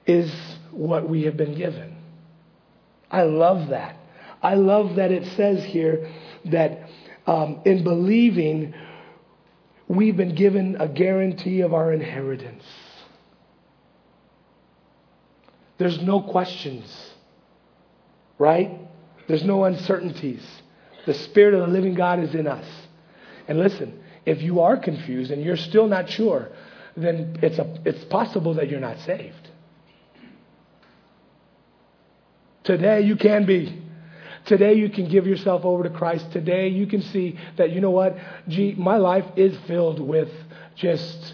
is 0.05 0.33
what 0.71 1.09
we 1.09 1.23
have 1.23 1.35
been 1.35 1.55
given. 1.55 1.93
I 3.11 3.23
love 3.23 3.67
that. 3.67 3.97
I 4.41 4.53
love 4.53 4.95
that 4.95 5.11
it 5.11 5.25
says 5.35 5.61
here 5.61 6.09
that 6.45 6.89
um, 7.25 7.59
in 7.65 7.83
believing, 7.83 8.73
we've 9.87 10.17
been 10.17 10.35
given 10.35 10.77
a 10.79 10.87
guarantee 10.87 11.61
of 11.61 11.73
our 11.73 11.93
inheritance. 11.93 12.63
There's 15.77 16.01
no 16.01 16.21
questions, 16.21 17.11
right? 18.39 18.79
There's 19.27 19.43
no 19.43 19.63
uncertainties. 19.65 20.45
The 21.05 21.13
Spirit 21.13 21.53
of 21.53 21.61
the 21.61 21.73
living 21.73 21.93
God 21.93 22.19
is 22.19 22.33
in 22.33 22.47
us. 22.47 22.65
And 23.47 23.59
listen, 23.59 24.01
if 24.25 24.41
you 24.41 24.61
are 24.61 24.75
confused 24.77 25.31
and 25.31 25.43
you're 25.43 25.55
still 25.55 25.87
not 25.87 26.09
sure, 26.09 26.49
then 26.97 27.39
it's, 27.41 27.59
a, 27.59 27.79
it's 27.85 28.03
possible 28.05 28.55
that 28.55 28.69
you're 28.69 28.79
not 28.79 28.99
saved. 28.99 29.49
Today 32.63 33.01
you 33.01 33.15
can 33.15 33.45
be. 33.45 33.83
Today 34.47 34.75
you 34.75 34.89
can 34.89 35.09
give 35.09 35.27
yourself 35.27 35.65
over 35.65 35.83
to 35.83 35.89
Christ. 35.89 36.31
Today 36.31 36.69
you 36.69 36.87
can 36.87 37.01
see 37.01 37.37
that, 37.57 37.71
you 37.71 37.81
know 37.81 37.91
what? 37.91 38.17
Gee, 38.47 38.73
my 38.77 38.95
life 38.95 39.25
is 39.35 39.55
filled 39.67 39.99
with 39.99 40.29
just 40.73 41.33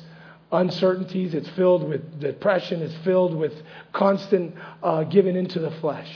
uncertainties. 0.51 1.36
It's 1.36 1.50
filled 1.50 1.88
with 1.88 2.20
depression. 2.20 2.82
It's 2.82 2.96
filled 3.03 3.36
with 3.36 3.53
constant 3.93 4.55
uh, 4.82 5.03
giving 5.03 5.36
into 5.36 5.60
the 5.60 5.70
flesh. 5.79 6.12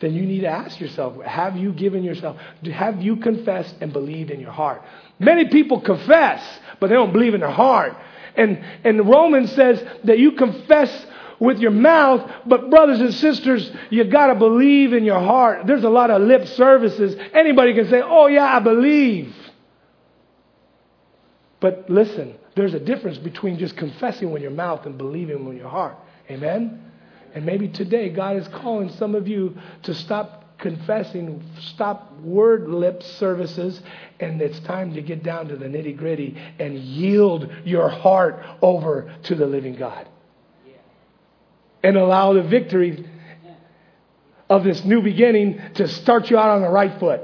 Then 0.00 0.14
you 0.14 0.22
need 0.22 0.40
to 0.40 0.48
ask 0.48 0.80
yourself, 0.80 1.22
have 1.22 1.54
you 1.54 1.74
given 1.74 2.02
yourself, 2.02 2.38
have 2.72 3.02
you 3.02 3.16
confessed 3.16 3.76
and 3.82 3.92
believed 3.92 4.30
in 4.30 4.40
your 4.40 4.52
heart? 4.52 4.80
Many 5.18 5.48
people 5.48 5.82
confess, 5.82 6.42
but 6.80 6.86
they 6.86 6.94
don't 6.94 7.12
believe 7.12 7.34
in 7.34 7.40
their 7.40 7.50
heart. 7.50 7.94
And, 8.36 8.64
and 8.84 9.06
Romans 9.06 9.52
says 9.52 9.84
that 10.04 10.18
you 10.18 10.32
confess 10.32 11.06
with 11.40 11.58
your 11.58 11.70
mouth, 11.70 12.30
but 12.46 12.70
brothers 12.70 13.00
and 13.00 13.12
sisters, 13.14 13.72
you 13.88 14.04
gotta 14.04 14.34
believe 14.34 14.92
in 14.92 15.04
your 15.04 15.18
heart. 15.18 15.66
There's 15.66 15.84
a 15.84 15.88
lot 15.88 16.10
of 16.10 16.20
lip 16.22 16.46
services. 16.46 17.16
Anybody 17.32 17.74
can 17.74 17.88
say, 17.88 18.02
oh 18.04 18.26
yeah, 18.26 18.44
I 18.44 18.60
believe. 18.60 19.34
But 21.58 21.88
listen, 21.88 22.36
there's 22.54 22.74
a 22.74 22.80
difference 22.80 23.16
between 23.18 23.58
just 23.58 23.76
confessing 23.76 24.30
with 24.30 24.42
your 24.42 24.50
mouth 24.50 24.84
and 24.84 24.96
believing 24.96 25.46
with 25.46 25.56
your 25.56 25.68
heart. 25.68 25.96
Amen? 26.30 26.84
And 27.34 27.46
maybe 27.46 27.68
today 27.68 28.10
God 28.10 28.36
is 28.36 28.46
calling 28.48 28.90
some 28.90 29.14
of 29.14 29.26
you 29.26 29.56
to 29.84 29.94
stop 29.94 30.58
confessing, 30.58 31.42
stop 31.58 32.12
word 32.20 32.68
lip 32.68 33.02
services, 33.02 33.80
and 34.18 34.42
it's 34.42 34.60
time 34.60 34.92
to 34.92 35.00
get 35.00 35.22
down 35.22 35.48
to 35.48 35.56
the 35.56 35.64
nitty 35.64 35.96
gritty 35.96 36.36
and 36.58 36.78
yield 36.78 37.50
your 37.64 37.88
heart 37.88 38.44
over 38.60 39.14
to 39.22 39.34
the 39.34 39.46
living 39.46 39.74
God 39.74 40.06
and 41.82 41.96
allow 41.96 42.32
the 42.32 42.42
victory 42.42 43.08
of 44.48 44.64
this 44.64 44.84
new 44.84 45.00
beginning 45.00 45.60
to 45.74 45.86
start 45.86 46.30
you 46.30 46.36
out 46.36 46.50
on 46.50 46.62
the 46.62 46.68
right 46.68 46.98
foot. 46.98 47.20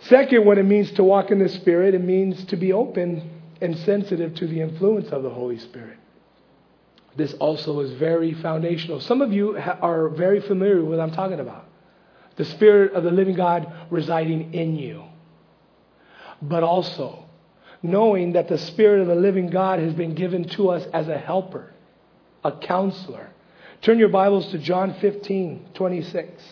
Second, 0.00 0.44
what 0.44 0.58
it 0.58 0.64
means 0.64 0.92
to 0.92 1.04
walk 1.04 1.30
in 1.30 1.38
the 1.38 1.48
Spirit, 1.48 1.94
it 1.94 2.02
means 2.02 2.44
to 2.46 2.56
be 2.56 2.72
open 2.72 3.40
and 3.60 3.76
sensitive 3.78 4.34
to 4.36 4.46
the 4.46 4.60
influence 4.60 5.08
of 5.10 5.22
the 5.22 5.30
Holy 5.30 5.58
Spirit. 5.58 5.98
This 7.16 7.32
also 7.34 7.80
is 7.80 7.92
very 7.92 8.34
foundational. 8.34 9.00
Some 9.00 9.22
of 9.22 9.32
you 9.32 9.56
are 9.56 10.08
very 10.08 10.40
familiar 10.40 10.80
with 10.80 10.98
what 10.98 11.00
I'm 11.00 11.12
talking 11.12 11.40
about. 11.40 11.66
The 12.36 12.44
Spirit 12.44 12.92
of 12.92 13.04
the 13.04 13.10
living 13.10 13.36
God 13.36 13.72
residing 13.90 14.52
in 14.52 14.76
you. 14.76 15.04
But 16.42 16.62
also, 16.62 17.24
knowing 17.84 18.32
that 18.32 18.48
the 18.48 18.56
Spirit 18.56 19.02
of 19.02 19.06
the 19.06 19.14
living 19.14 19.48
God 19.48 19.78
has 19.78 19.92
been 19.92 20.14
given 20.14 20.48
to 20.48 20.70
us 20.70 20.86
as 20.94 21.06
a 21.06 21.18
helper, 21.18 21.70
a 22.42 22.50
counselor. 22.50 23.28
Turn 23.82 23.98
your 23.98 24.08
Bibles 24.08 24.50
to 24.52 24.58
John 24.58 24.94
15, 24.94 25.66
26. 25.74 26.42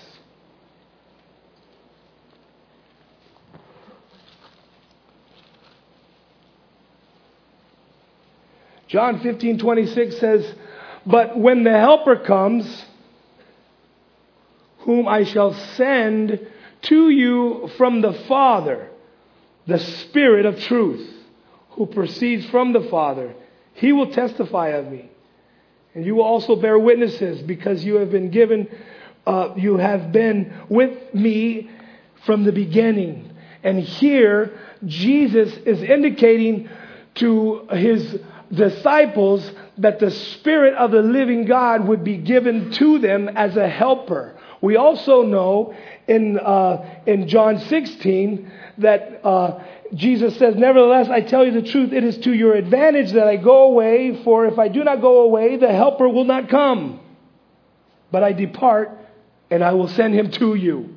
John 8.89 9.21
15, 9.21 9.59
26 9.59 10.19
says, 10.19 10.55
But 11.07 11.39
when 11.39 11.65
the 11.65 11.71
Helper 11.71 12.17
comes, 12.17 12.85
whom 14.81 15.09
I 15.09 15.25
shall 15.25 15.55
send 15.55 16.47
to 16.83 17.09
you 17.09 17.71
from 17.79 18.03
the 18.03 18.13
Father, 18.13 18.91
the 19.67 19.79
Spirit 19.79 20.45
of 20.45 20.61
truth 20.61 21.21
who 21.73 21.87
proceeds 21.87 22.47
from 22.47 22.73
the 22.73 22.83
Father, 22.83 23.35
he 23.75 23.93
will 23.93 24.11
testify 24.13 24.69
of 24.69 24.91
me. 24.91 25.11
And 25.95 26.05
you 26.05 26.17
will 26.17 26.25
also 26.25 26.57
bear 26.57 26.79
witnesses 26.79 27.43
because 27.43 27.85
you 27.85 27.97
have 27.97 28.11
been 28.11 28.31
given, 28.31 28.69
uh, 29.27 29.55
you 29.57 29.77
have 29.77 30.13
been 30.13 30.53
with 30.69 31.15
me 31.15 31.71
from 32.25 32.45
the 32.45 32.53
beginning. 32.53 33.37
And 33.63 33.81
here, 33.81 34.59
Jesus 34.85 35.53
is 35.67 35.83
indicating 35.83 36.69
to 37.17 37.67
his 37.71 38.19
disciples 38.53 39.51
that 39.79 39.99
the 39.99 40.11
Spirit 40.11 40.75
of 40.75 40.91
the 40.91 41.03
living 41.03 41.45
God 41.47 41.87
would 41.87 42.05
be 42.05 42.17
given 42.17 42.71
to 42.73 42.99
them 42.99 43.29
as 43.29 43.57
a 43.57 43.69
helper. 43.69 44.37
We 44.61 44.77
also 44.77 45.23
know 45.23 45.75
in, 46.07 46.39
uh, 46.39 47.01
in 47.07 47.29
John 47.29 47.59
16 47.59 48.53
that 48.79 49.21
uh, 49.25 49.63
Jesus 49.95 50.39
says, 50.39 50.57
Nevertheless, 50.57 51.09
I 51.09 51.21
tell 51.21 51.45
you 51.45 51.53
the 51.53 51.69
truth, 51.69 51.93
it 51.93 52.03
is 52.03 52.19
to 52.19 52.33
your 52.33 52.55
advantage 52.55 53.13
that 53.13 53.27
I 53.27 53.37
go 53.37 53.65
away, 53.65 54.23
for 54.25 54.47
if 54.47 54.59
I 54.59 54.69
do 54.69 54.85
not 54.85 55.01
go 55.01 55.23
away, 55.23 55.57
the 55.57 55.73
Helper 55.73 56.09
will 56.09 56.25
not 56.25 56.49
come. 56.49 57.01
But 58.11 58.23
I 58.23 58.33
depart, 58.33 58.99
and 59.51 59.63
I 59.63 59.73
will 59.73 59.89
send 59.89 60.15
him 60.15 60.31
to 60.33 60.55
you. 60.55 60.97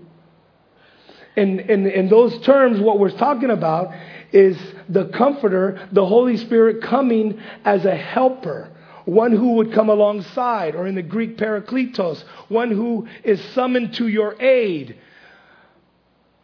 In, 1.36 1.60
in, 1.60 1.88
in 1.88 2.08
those 2.08 2.40
terms, 2.46 2.80
what 2.80 2.98
we're 2.98 3.12
talking 3.12 3.50
about 3.50 3.94
is 4.32 4.58
the 4.88 5.06
Comforter, 5.10 5.90
the 5.92 6.06
Holy 6.06 6.38
Spirit 6.38 6.82
coming 6.82 7.42
as 7.66 7.84
a 7.84 7.96
helper 7.96 8.72
one 9.06 9.32
who 9.32 9.54
would 9.54 9.72
come 9.72 9.90
alongside, 9.90 10.76
or 10.76 10.88
in 10.88 10.96
the 10.96 11.04
Greek, 11.04 11.38
parakletos, 11.38 12.24
one 12.50 12.72
who 12.72 13.08
is 13.24 13.40
summoned 13.54 13.94
to 13.94 14.08
your 14.08 14.42
aid. 14.42 14.98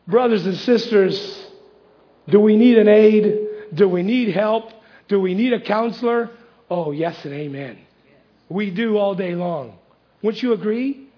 Brothers 0.08 0.46
and 0.46 0.56
sisters, 0.58 1.48
do 2.32 2.40
we 2.40 2.56
need 2.56 2.78
an 2.78 2.88
aid? 2.88 3.48
Do 3.74 3.90
we 3.90 4.04
need 4.04 4.34
help? 4.34 4.72
Do 5.10 5.20
we 5.20 5.34
need 5.34 5.52
a 5.52 5.60
counselor? 5.60 6.30
Oh, 6.70 6.92
yes 6.92 7.26
and 7.26 7.34
amen. 7.34 7.78
We 8.48 8.72
do 8.72 8.98
all 8.98 9.16
day 9.16 9.36
long. 9.36 9.78
Wouldn't 10.22 10.42
you 10.42 10.54
agree? 10.54 11.10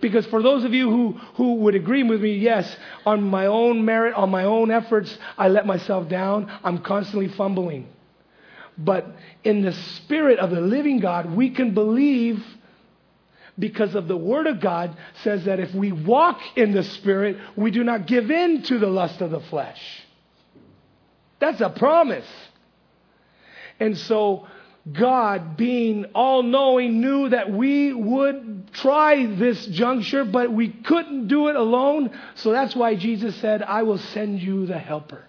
Because 0.00 0.24
for 0.26 0.42
those 0.42 0.62
of 0.62 0.72
you 0.72 0.88
who, 0.88 1.12
who 1.34 1.54
would 1.54 1.74
agree 1.74 2.04
with 2.04 2.20
me, 2.20 2.36
yes, 2.36 2.76
on 3.04 3.24
my 3.24 3.46
own 3.46 3.84
merit, 3.84 4.14
on 4.14 4.30
my 4.30 4.44
own 4.44 4.70
efforts, 4.70 5.16
I 5.36 5.48
let 5.48 5.66
myself 5.66 6.08
down. 6.08 6.48
I'm 6.62 6.78
constantly 6.78 7.28
fumbling. 7.28 7.88
But 8.78 9.06
in 9.42 9.62
the 9.62 9.72
spirit 9.72 10.38
of 10.38 10.50
the 10.50 10.60
living 10.60 11.00
God, 11.00 11.34
we 11.34 11.50
can 11.50 11.74
believe 11.74 12.44
because 13.58 13.96
of 13.96 14.06
the 14.06 14.16
word 14.16 14.46
of 14.46 14.60
God 14.60 14.96
says 15.24 15.46
that 15.46 15.58
if 15.58 15.74
we 15.74 15.90
walk 15.90 16.40
in 16.56 16.72
the 16.72 16.84
spirit, 16.84 17.38
we 17.56 17.72
do 17.72 17.82
not 17.82 18.06
give 18.06 18.30
in 18.30 18.62
to 18.64 18.78
the 18.78 18.86
lust 18.86 19.20
of 19.22 19.32
the 19.32 19.40
flesh. 19.40 20.05
That's 21.38 21.60
a 21.60 21.70
promise. 21.70 22.26
And 23.78 23.96
so 23.96 24.46
God, 24.90 25.56
being 25.56 26.06
all 26.14 26.42
knowing, 26.42 27.00
knew 27.00 27.28
that 27.30 27.50
we 27.50 27.92
would 27.92 28.72
try 28.72 29.26
this 29.26 29.66
juncture, 29.66 30.24
but 30.24 30.52
we 30.52 30.68
couldn't 30.68 31.28
do 31.28 31.48
it 31.48 31.56
alone. 31.56 32.10
So 32.36 32.52
that's 32.52 32.76
why 32.76 32.94
Jesus 32.94 33.34
said, 33.36 33.62
I 33.62 33.82
will 33.82 33.98
send 33.98 34.40
you 34.40 34.66
the 34.66 34.78
helper. 34.78 35.24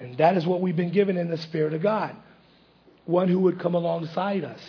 And 0.00 0.16
that 0.18 0.36
is 0.36 0.46
what 0.46 0.60
we've 0.60 0.76
been 0.76 0.92
given 0.92 1.16
in 1.16 1.28
the 1.28 1.38
Spirit 1.38 1.74
of 1.74 1.82
God 1.82 2.16
one 3.04 3.26
who 3.26 3.38
would 3.40 3.58
come 3.58 3.74
alongside 3.74 4.44
us. 4.44 4.60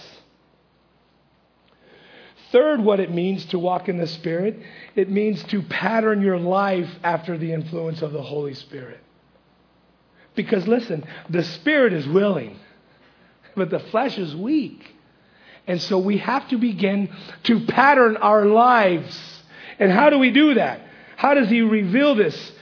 Third, 2.54 2.80
what 2.80 3.02
it 3.02 3.12
means 3.12 3.45
to 3.47 3.60
walk 3.60 3.89
in 3.89 3.97
the 3.97 4.08
Spirit, 4.08 4.62
it 4.95 5.10
means 5.10 5.43
to 5.45 5.62
pattern 5.62 6.21
your 6.21 6.39
life 6.39 6.89
after 7.04 7.38
the 7.38 7.52
influence 7.52 8.02
of 8.02 8.13
the 8.13 8.21
Holy 8.21 8.54
Spirit. 8.54 9.02
Because 10.39 10.65
listen, 10.69 11.04
the 11.30 11.43
Spirit 11.43 11.91
is 11.91 12.08
willing, 12.08 12.58
but 13.58 13.69
the 13.69 13.82
flesh 13.82 14.17
is 14.17 14.34
weak. 14.34 14.95
And 15.67 15.82
so 15.82 15.97
we 15.97 16.19
have 16.19 16.47
to 16.47 16.58
begin 16.58 17.13
to 17.43 17.65
pattern 17.65 18.15
our 18.15 18.45
lives. 18.45 19.43
And 19.80 19.91
how 19.91 20.10
do 20.10 20.17
we 20.17 20.32
do 20.32 20.54
that? 20.54 20.80
How 21.17 21.34
does 21.34 21.49
He 21.49 21.60
reveal 21.60 22.15
this? 22.15 22.54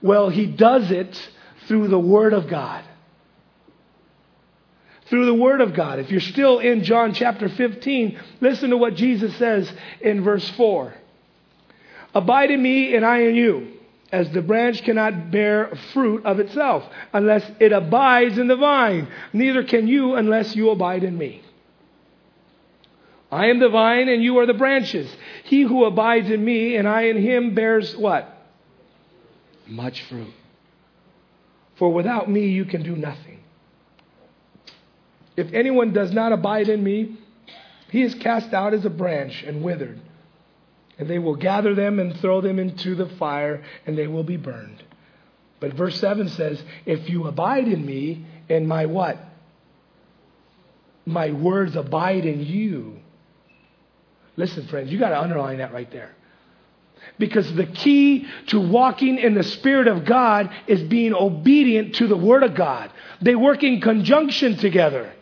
Well, 0.00 0.28
He 0.28 0.46
does 0.46 0.92
it 0.92 1.28
through 1.66 1.88
the 1.88 1.98
Word 1.98 2.34
of 2.34 2.46
God. 2.46 2.84
Through 5.06 5.26
the 5.26 5.34
Word 5.34 5.60
of 5.60 5.74
God. 5.74 5.98
If 5.98 6.12
you're 6.12 6.20
still 6.20 6.60
in 6.60 6.84
John 6.84 7.14
chapter 7.14 7.48
15, 7.48 8.16
listen 8.40 8.70
to 8.70 8.76
what 8.76 8.94
Jesus 8.94 9.34
says 9.38 9.68
in 10.00 10.22
verse 10.22 10.48
4 10.50 10.94
Abide 12.14 12.52
in 12.52 12.62
me, 12.62 12.94
and 12.94 13.04
I 13.04 13.22
in 13.22 13.34
you, 13.34 13.73
as 14.12 14.30
the 14.30 14.42
branch 14.42 14.82
cannot 14.82 15.30
bear 15.30 15.74
fruit 15.92 16.24
of 16.24 16.38
itself 16.38 16.84
unless 17.12 17.48
it 17.60 17.72
abides 17.72 18.38
in 18.38 18.48
the 18.48 18.56
vine. 18.56 19.08
Neither 19.32 19.64
can 19.64 19.88
you 19.88 20.14
unless 20.14 20.54
you 20.54 20.70
abide 20.70 21.04
in 21.04 21.16
me. 21.16 21.42
I 23.30 23.46
am 23.46 23.58
the 23.58 23.68
vine, 23.68 24.08
and 24.08 24.22
you 24.22 24.38
are 24.38 24.46
the 24.46 24.54
branches. 24.54 25.10
He 25.44 25.62
who 25.62 25.84
abides 25.84 26.30
in 26.30 26.44
me, 26.44 26.76
and 26.76 26.86
I 26.86 27.02
in 27.06 27.20
him, 27.20 27.54
bears 27.54 27.96
what? 27.96 28.28
Much 29.66 30.02
fruit. 30.02 30.32
For 31.76 31.92
without 31.92 32.30
me, 32.30 32.46
you 32.46 32.64
can 32.64 32.84
do 32.84 32.94
nothing. 32.94 33.40
If 35.36 35.52
anyone 35.52 35.92
does 35.92 36.12
not 36.12 36.32
abide 36.32 36.68
in 36.68 36.84
me, 36.84 37.18
he 37.90 38.02
is 38.02 38.14
cast 38.14 38.52
out 38.52 38.72
as 38.72 38.84
a 38.84 38.90
branch 38.90 39.42
and 39.42 39.64
withered. 39.64 40.00
And 40.98 41.08
they 41.08 41.18
will 41.18 41.36
gather 41.36 41.74
them 41.74 41.98
and 41.98 42.16
throw 42.20 42.40
them 42.40 42.58
into 42.58 42.94
the 42.94 43.08
fire, 43.08 43.64
and 43.86 43.98
they 43.98 44.06
will 44.06 44.22
be 44.22 44.36
burned. 44.36 44.82
But 45.60 45.74
verse 45.74 45.98
7 45.98 46.28
says, 46.28 46.62
If 46.86 47.08
you 47.08 47.26
abide 47.26 47.68
in 47.68 47.84
me, 47.84 48.26
and 48.48 48.68
my 48.68 48.86
what? 48.86 49.18
My 51.06 51.32
words 51.32 51.76
abide 51.76 52.26
in 52.26 52.44
you. 52.44 52.98
Listen, 54.36 54.66
friends, 54.66 54.90
you 54.90 54.98
got 54.98 55.10
to 55.10 55.20
underline 55.20 55.58
that 55.58 55.72
right 55.72 55.90
there. 55.90 56.14
Because 57.18 57.52
the 57.54 57.66
key 57.66 58.26
to 58.48 58.60
walking 58.60 59.18
in 59.18 59.34
the 59.34 59.42
Spirit 59.42 59.88
of 59.88 60.04
God 60.04 60.50
is 60.66 60.82
being 60.82 61.14
obedient 61.14 61.96
to 61.96 62.06
the 62.08 62.16
Word 62.16 62.42
of 62.42 62.54
God. 62.54 62.90
They 63.20 63.34
work 63.34 63.62
in 63.62 63.80
conjunction 63.80 64.56
together. 64.56 65.12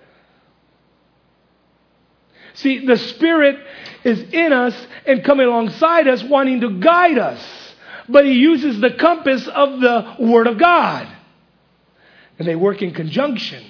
See, 2.54 2.84
the 2.86 2.96
Spirit 2.96 3.58
is 4.04 4.20
in 4.20 4.52
us 4.52 4.74
and 5.06 5.24
coming 5.24 5.46
alongside 5.46 6.08
us, 6.08 6.22
wanting 6.22 6.60
to 6.60 6.80
guide 6.80 7.18
us. 7.18 7.74
But 8.08 8.24
He 8.24 8.32
uses 8.32 8.80
the 8.80 8.92
compass 8.92 9.46
of 9.48 9.80
the 9.80 10.16
Word 10.18 10.46
of 10.46 10.58
God. 10.58 11.08
And 12.38 12.48
they 12.48 12.56
work 12.56 12.82
in 12.82 12.92
conjunction. 12.92 13.64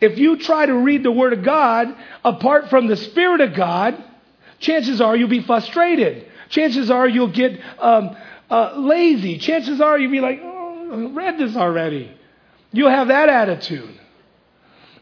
If 0.00 0.18
you 0.18 0.38
try 0.38 0.66
to 0.66 0.74
read 0.74 1.02
the 1.02 1.12
Word 1.12 1.32
of 1.32 1.44
God 1.44 1.94
apart 2.24 2.70
from 2.70 2.86
the 2.88 2.96
Spirit 2.96 3.40
of 3.40 3.54
God, 3.54 4.02
chances 4.58 5.00
are 5.00 5.16
you'll 5.16 5.28
be 5.28 5.42
frustrated 5.42 6.26
chances 6.50 6.90
are 6.90 7.08
you'll 7.08 7.32
get 7.32 7.58
um, 7.78 8.16
uh, 8.50 8.74
lazy. 8.76 9.38
Chances 9.38 9.80
are 9.80 9.98
you'll 9.98 10.10
be 10.10 10.20
like, 10.20 10.40
oh, 10.42 10.90
I 10.92 11.14
read 11.14 11.38
this 11.38 11.56
already. 11.56 12.14
You'll 12.72 12.90
have 12.90 13.08
that 13.08 13.28
attitude. 13.28 13.98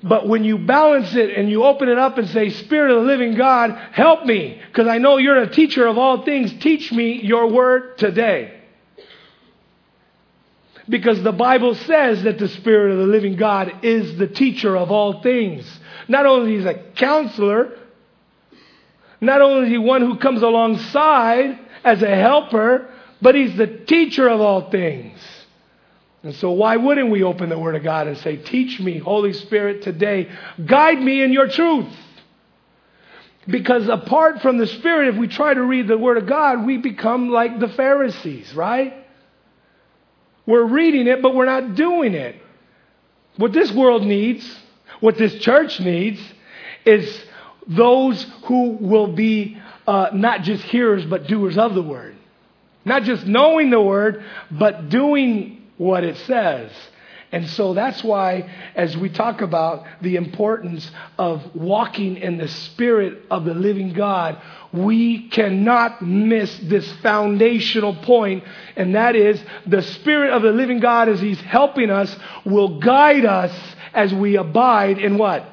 But 0.03 0.29
when 0.29 0.45
you 0.45 0.59
balance 0.59 1.15
it 1.15 1.37
and 1.37 1.51
you 1.51 1.65
open 1.65 1.89
it 1.89 1.99
up 1.99 2.19
and 2.19 2.29
say, 2.29 2.51
Spirit 2.51 2.93
of 2.93 3.03
the 3.03 3.07
living 3.07 3.35
God, 3.35 3.71
help 3.93 4.25
me, 4.25 4.61
because 4.69 4.87
I 4.87 4.99
know 4.99 5.17
you're 5.17 5.43
a 5.43 5.51
teacher 5.51 5.87
of 5.87 5.99
all 5.99 6.25
things, 6.25 6.53
teach 6.61 6.93
me 6.93 7.21
your 7.23 7.49
word 7.51 7.99
today. 7.99 8.55
Because 10.89 11.23
the 11.23 11.33
Bible 11.33 11.75
says 11.75 12.23
that 12.23 12.39
the 12.39 12.49
Spirit 12.49 12.93
of 12.93 12.99
the 12.99 13.07
living 13.07 13.37
God 13.37 13.85
is 13.85 14.17
the 14.17 14.29
teacher 14.29 14.77
of 14.77 14.91
all 14.91 15.21
things. 15.21 15.69
Not 16.07 16.27
only 16.27 16.55
is 16.55 16.65
he 16.65 16.71
a 16.71 16.93
counselor, 16.93 17.77
not 19.21 19.43
only 19.43 19.67
is 19.67 19.73
he 19.73 19.79
one 19.79 20.03
who 20.03 20.17
comes 20.17 20.43
alongside 20.43 21.59
as 21.85 22.03
a 22.03 22.15
helper, 22.15 22.89
but 23.21 23.35
he's 23.35 23.57
the 23.57 23.67
teacher 23.67 24.29
of 24.29 24.41
all 24.41 24.71
things. 24.71 25.19
And 26.23 26.35
so, 26.37 26.51
why 26.51 26.77
wouldn't 26.77 27.11
we 27.11 27.23
open 27.23 27.49
the 27.49 27.59
Word 27.59 27.77
of 27.77 27.85
God 27.85 28.09
and 28.09 28.19
say, 28.19 28.37
Teach 28.37 28.81
me, 28.81 28.99
Holy 28.99 29.33
Spirit, 29.33 29.83
today, 29.83 30.29
guide 30.65 31.01
me 31.01 31.23
in 31.23 31.33
your 31.33 31.49
truth? 31.49 31.87
Because 33.47 33.89
apart 33.89 34.43
from 34.43 34.59
the 34.59 34.67
Spirit, 34.67 35.15
if 35.15 35.17
we 35.17 35.29
try 35.29 35.55
to 35.55 35.63
read 35.63 35.89
the 35.89 35.97
Word 35.97 36.19
of 36.19 36.27
God, 36.27 36.67
we 36.67 36.77
become 36.77 37.31
like 37.31 37.61
the 37.61 37.69
Pharisees, 37.69 38.53
right? 38.55 39.07
We're 40.45 40.65
reading 40.65 41.07
it, 41.07 41.23
but 41.23 41.35
we're 41.35 41.47
not 41.47 41.75
doing 41.75 42.15
it. 42.15 42.37
What 43.37 43.53
this 43.53 43.71
world 43.73 44.03
needs, 44.03 44.45
what 45.01 45.17
this 45.17 45.35
church 45.37 45.79
needs, 45.79 46.21
is 46.85 47.25
those 47.67 48.23
who 48.45 48.71
will 48.73 49.09
be 49.09 49.59
uh, 49.87 50.11
not 50.13 50.43
just 50.43 50.65
hearers 50.65 51.05
but 51.07 51.27
doers 51.27 51.57
of 51.57 51.75
the 51.75 51.83
word. 51.83 52.17
Not 52.85 53.05
just 53.05 53.27
knowing 53.27 53.71
the 53.71 53.81
word, 53.81 54.25
but 54.51 54.89
doing 54.89 55.58
what 55.79 56.05
it 56.05 56.17
says. 56.19 56.71
And 57.31 57.49
so 57.51 57.75
that's 57.75 58.03
why, 58.03 58.51
as 58.75 58.97
we 58.97 59.11
talk 59.11 59.43
about 59.43 59.85
the 60.01 60.17
importance 60.17 60.91
of 61.19 61.55
walking 61.55 62.17
in 62.17 62.39
the 62.39 62.49
Spirit 62.49 63.23
of 63.31 63.45
the 63.45 63.53
living 63.53 63.93
God, 63.93 64.41
we 64.73 65.29
cannot 65.29 66.01
miss 66.01 66.59
this 66.61 66.91
foundational 67.03 67.95
point, 67.97 68.45
and 68.77 68.95
that 68.95 69.15
is 69.15 69.43
the 69.67 69.83
Spirit 69.83 70.33
of 70.33 70.41
the 70.41 70.53
living 70.53 70.81
God, 70.81 71.11
as 71.11 71.21
He's 71.21 71.41
helping 71.41 71.91
us, 71.91 72.15
will 72.47 72.79
guide 72.79 73.27
us 73.27 73.53
as 73.93 74.13
we 74.15 74.37
abide 74.37 74.99
in 74.99 75.19
what? 75.19 75.47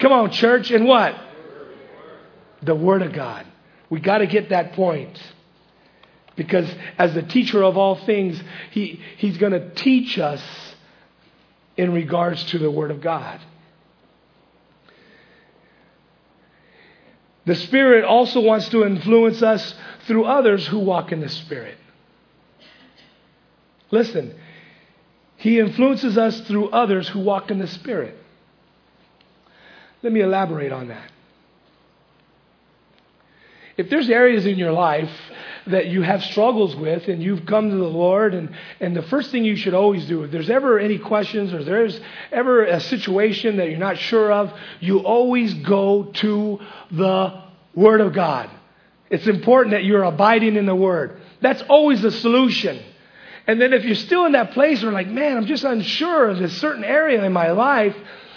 Come 0.00 0.12
on, 0.12 0.32
church, 0.32 0.72
in 0.72 0.84
what? 0.84 1.16
The 2.60 2.74
Word 2.74 3.02
of 3.02 3.12
God. 3.12 3.46
We 3.88 4.00
got 4.00 4.18
to 4.18 4.26
get 4.26 4.48
that 4.48 4.72
point. 4.72 5.16
Because 6.36 6.70
as 6.98 7.14
the 7.14 7.22
teacher 7.22 7.64
of 7.64 7.78
all 7.78 7.96
things, 7.96 8.40
he, 8.70 9.00
he's 9.16 9.38
going 9.38 9.52
to 9.52 9.70
teach 9.74 10.18
us 10.18 10.42
in 11.76 11.92
regards 11.92 12.44
to 12.44 12.58
the 12.58 12.70
Word 12.70 12.90
of 12.90 13.00
God. 13.00 13.40
The 17.46 17.54
Spirit 17.54 18.04
also 18.04 18.40
wants 18.40 18.68
to 18.70 18.84
influence 18.84 19.42
us 19.42 19.74
through 20.06 20.24
others 20.24 20.66
who 20.66 20.80
walk 20.80 21.12
in 21.12 21.20
the 21.20 21.28
Spirit. 21.28 21.78
Listen, 23.90 24.34
He 25.36 25.60
influences 25.60 26.18
us 26.18 26.40
through 26.40 26.70
others 26.70 27.08
who 27.08 27.20
walk 27.20 27.50
in 27.50 27.58
the 27.58 27.68
Spirit. 27.68 28.16
Let 30.02 30.12
me 30.12 30.20
elaborate 30.20 30.72
on 30.72 30.88
that. 30.88 31.10
If 33.76 33.90
there's 33.90 34.08
areas 34.08 34.46
in 34.46 34.58
your 34.58 34.72
life 34.72 35.10
that 35.66 35.86
you 35.86 36.02
have 36.02 36.22
struggles 36.22 36.76
with 36.76 37.08
and 37.08 37.22
you've 37.22 37.46
come 37.46 37.70
to 37.70 37.76
the 37.76 37.84
Lord, 37.84 38.34
and, 38.34 38.54
and 38.80 38.94
the 38.94 39.02
first 39.02 39.30
thing 39.30 39.44
you 39.44 39.56
should 39.56 39.74
always 39.74 40.06
do, 40.06 40.22
if 40.22 40.30
there's 40.30 40.50
ever 40.50 40.78
any 40.78 40.98
questions 40.98 41.52
or 41.52 41.64
there's 41.64 42.00
ever 42.30 42.64
a 42.64 42.80
situation 42.80 43.56
that 43.56 43.68
you're 43.68 43.78
not 43.78 43.98
sure 43.98 44.32
of, 44.32 44.52
you 44.80 45.00
always 45.00 45.52
go 45.54 46.04
to 46.04 46.60
the 46.90 47.42
Word 47.74 48.00
of 48.00 48.12
God. 48.12 48.50
It's 49.10 49.26
important 49.26 49.72
that 49.72 49.84
you're 49.84 50.04
abiding 50.04 50.56
in 50.56 50.66
the 50.66 50.74
Word. 50.74 51.20
That's 51.40 51.62
always 51.62 52.02
the 52.02 52.10
solution. 52.10 52.82
And 53.46 53.60
then 53.60 53.72
if 53.72 53.84
you're 53.84 53.94
still 53.94 54.26
in 54.26 54.32
that 54.32 54.52
place 54.52 54.82
where, 54.82 54.92
like, 54.92 55.08
man, 55.08 55.36
I'm 55.36 55.46
just 55.46 55.64
unsure 55.64 56.30
of 56.30 56.38
this 56.38 56.56
certain 56.58 56.84
area 56.84 57.22
in 57.22 57.32
my 57.32 57.52
life, 57.52 57.94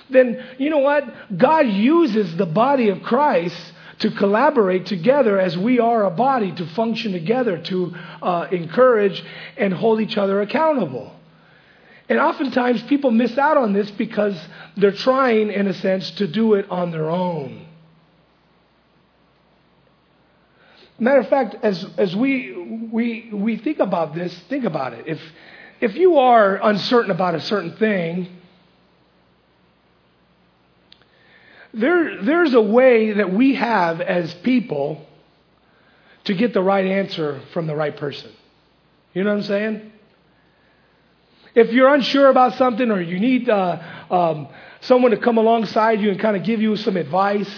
then 0.09 0.43
you 0.57 0.69
know 0.69 0.79
what? 0.79 1.37
God 1.37 1.67
uses 1.67 2.35
the 2.35 2.45
body 2.45 2.89
of 2.89 3.01
Christ 3.01 3.59
to 3.99 4.12
collaborate 4.12 4.85
together 4.85 5.39
as 5.39 5.57
we 5.57 5.79
are 5.79 6.05
a 6.05 6.09
body, 6.09 6.51
to 6.53 6.65
function 6.67 7.12
together, 7.12 7.57
to 7.57 7.93
uh, 8.21 8.47
encourage 8.51 9.23
and 9.57 9.73
hold 9.73 10.01
each 10.01 10.17
other 10.17 10.41
accountable. 10.41 11.13
And 12.07 12.17
oftentimes 12.17 12.81
people 12.83 13.12
miss 13.12 13.38
out 13.38 13.57
on 13.57 13.73
this 13.73 13.91
because 13.91 14.39
they're 14.75 14.91
trying, 14.91 15.51
in 15.51 15.67
a 15.67 15.73
sense, 15.73 16.09
to 16.12 16.27
do 16.27 16.55
it 16.55 16.69
on 16.71 16.91
their 16.91 17.09
own. 17.09 17.67
Matter 20.97 21.19
of 21.19 21.29
fact, 21.29 21.55
as, 21.63 21.85
as 21.97 22.15
we, 22.15 22.89
we, 22.91 23.29
we 23.31 23.57
think 23.57 23.79
about 23.79 24.15
this, 24.15 24.38
think 24.49 24.65
about 24.65 24.93
it. 24.93 25.07
If, 25.07 25.21
if 25.79 25.95
you 25.95 26.17
are 26.17 26.59
uncertain 26.62 27.12
about 27.12 27.35
a 27.35 27.41
certain 27.41 27.75
thing, 27.77 28.38
there, 31.73 32.23
there's 32.23 32.53
a 32.53 32.62
way 32.62 33.13
that 33.13 33.34
we 33.34 33.55
have 33.55 34.01
as 34.01 34.34
people 34.36 35.05
to 36.25 36.34
get 36.34 36.53
the 36.53 36.62
right 36.62 36.86
answer 36.86 37.41
from 37.53 37.67
the 37.67 37.75
right 37.75 37.95
person. 37.95 38.32
You 39.13 39.23
know 39.23 39.32
what 39.32 39.38
I'm 39.38 39.43
saying? 39.43 39.91
If 41.55 41.71
you're 41.71 41.93
unsure 41.93 42.29
about 42.29 42.55
something 42.55 42.91
or 42.91 43.01
you 43.01 43.19
need 43.19 43.49
uh, 43.49 43.82
um, 44.10 44.47
someone 44.82 45.12
to 45.12 45.17
come 45.17 45.38
alongside 45.38 45.99
you 46.01 46.12
and 46.12 46.19
kind 46.19 46.38
of 46.38 46.43
give 46.43 46.62
you 46.62 46.75
some 46.75 46.95
advice, 46.95 47.49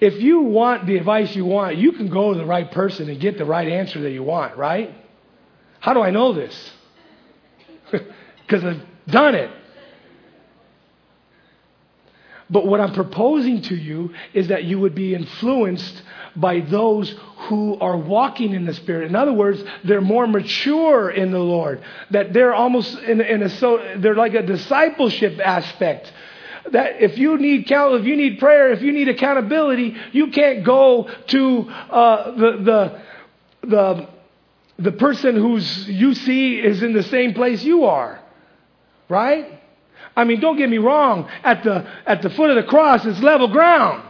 if 0.00 0.20
you 0.20 0.40
want 0.40 0.86
the 0.86 0.96
advice 0.96 1.34
you 1.34 1.44
want, 1.44 1.76
you 1.76 1.92
can 1.92 2.08
go 2.08 2.32
to 2.32 2.38
the 2.38 2.44
right 2.44 2.70
person 2.70 3.08
and 3.08 3.20
get 3.20 3.38
the 3.38 3.44
right 3.44 3.68
answer 3.68 4.00
that 4.02 4.10
you 4.10 4.22
want, 4.22 4.56
right? 4.56 4.94
How 5.80 5.94
do 5.94 6.02
I 6.02 6.10
know 6.10 6.32
this? 6.32 6.72
Because 8.46 8.62
I've 8.64 8.82
done 9.08 9.34
it. 9.34 9.50
But 12.48 12.66
what 12.66 12.80
I'm 12.80 12.92
proposing 12.92 13.62
to 13.62 13.74
you 13.74 14.14
is 14.32 14.48
that 14.48 14.64
you 14.64 14.78
would 14.78 14.94
be 14.94 15.14
influenced 15.14 16.02
by 16.36 16.60
those 16.60 17.14
who 17.48 17.78
are 17.80 17.96
walking 17.96 18.52
in 18.52 18.66
the 18.66 18.74
Spirit. 18.74 19.08
In 19.08 19.16
other 19.16 19.32
words, 19.32 19.62
they're 19.84 20.00
more 20.00 20.26
mature 20.26 21.10
in 21.10 21.32
the 21.32 21.40
Lord. 21.40 21.82
That 22.10 22.32
they're 22.32 22.54
almost 22.54 22.96
in, 22.98 23.20
in 23.20 23.42
a 23.42 23.48
so 23.48 23.96
they're 23.96 24.14
like 24.14 24.34
a 24.34 24.42
discipleship 24.42 25.40
aspect. 25.40 26.12
That 26.70 27.02
if 27.02 27.18
you 27.18 27.36
need 27.38 27.66
count, 27.66 28.00
if 28.00 28.06
you 28.06 28.16
need 28.16 28.38
prayer, 28.38 28.72
if 28.72 28.82
you 28.82 28.92
need 28.92 29.08
accountability, 29.08 29.96
you 30.12 30.28
can't 30.28 30.64
go 30.64 31.08
to 31.28 31.68
uh, 31.68 32.30
the 32.32 32.50
the 32.62 33.66
the 33.66 34.08
the 34.78 34.92
person 34.92 35.36
who's 35.36 35.88
you 35.88 36.14
see 36.14 36.60
is 36.60 36.82
in 36.82 36.92
the 36.92 37.02
same 37.04 37.34
place 37.34 37.64
you 37.64 37.86
are, 37.86 38.20
right? 39.08 39.55
I 40.16 40.24
mean, 40.24 40.40
don't 40.40 40.56
get 40.56 40.70
me 40.70 40.78
wrong, 40.78 41.28
at 41.44 41.62
the, 41.62 41.86
at 42.06 42.22
the 42.22 42.30
foot 42.30 42.48
of 42.48 42.56
the 42.56 42.62
cross, 42.62 43.04
it's 43.04 43.20
level 43.20 43.48
ground. 43.48 44.02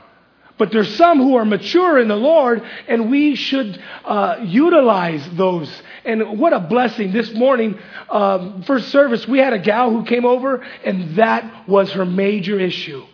But 0.56 0.70
there's 0.70 0.94
some 0.96 1.18
who 1.18 1.34
are 1.36 1.44
mature 1.44 1.98
in 1.98 2.08
the 2.08 2.16
Lord, 2.16 2.62
and 2.88 3.10
we 3.10 3.34
should 3.34 3.82
uh, 4.04 4.36
utilize 4.42 5.28
those. 5.32 5.70
And 6.04 6.38
what 6.38 6.54
a 6.54 6.60
blessing. 6.60 7.12
This 7.12 7.32
morning, 7.34 7.78
um, 8.08 8.62
first 8.62 8.88
service, 8.88 9.26
we 9.28 9.38
had 9.38 9.52
a 9.52 9.58
gal 9.58 9.90
who 9.90 10.04
came 10.04 10.24
over, 10.24 10.64
and 10.84 11.16
that 11.16 11.68
was 11.68 11.92
her 11.92 12.06
major 12.06 12.58
issue. 12.58 13.04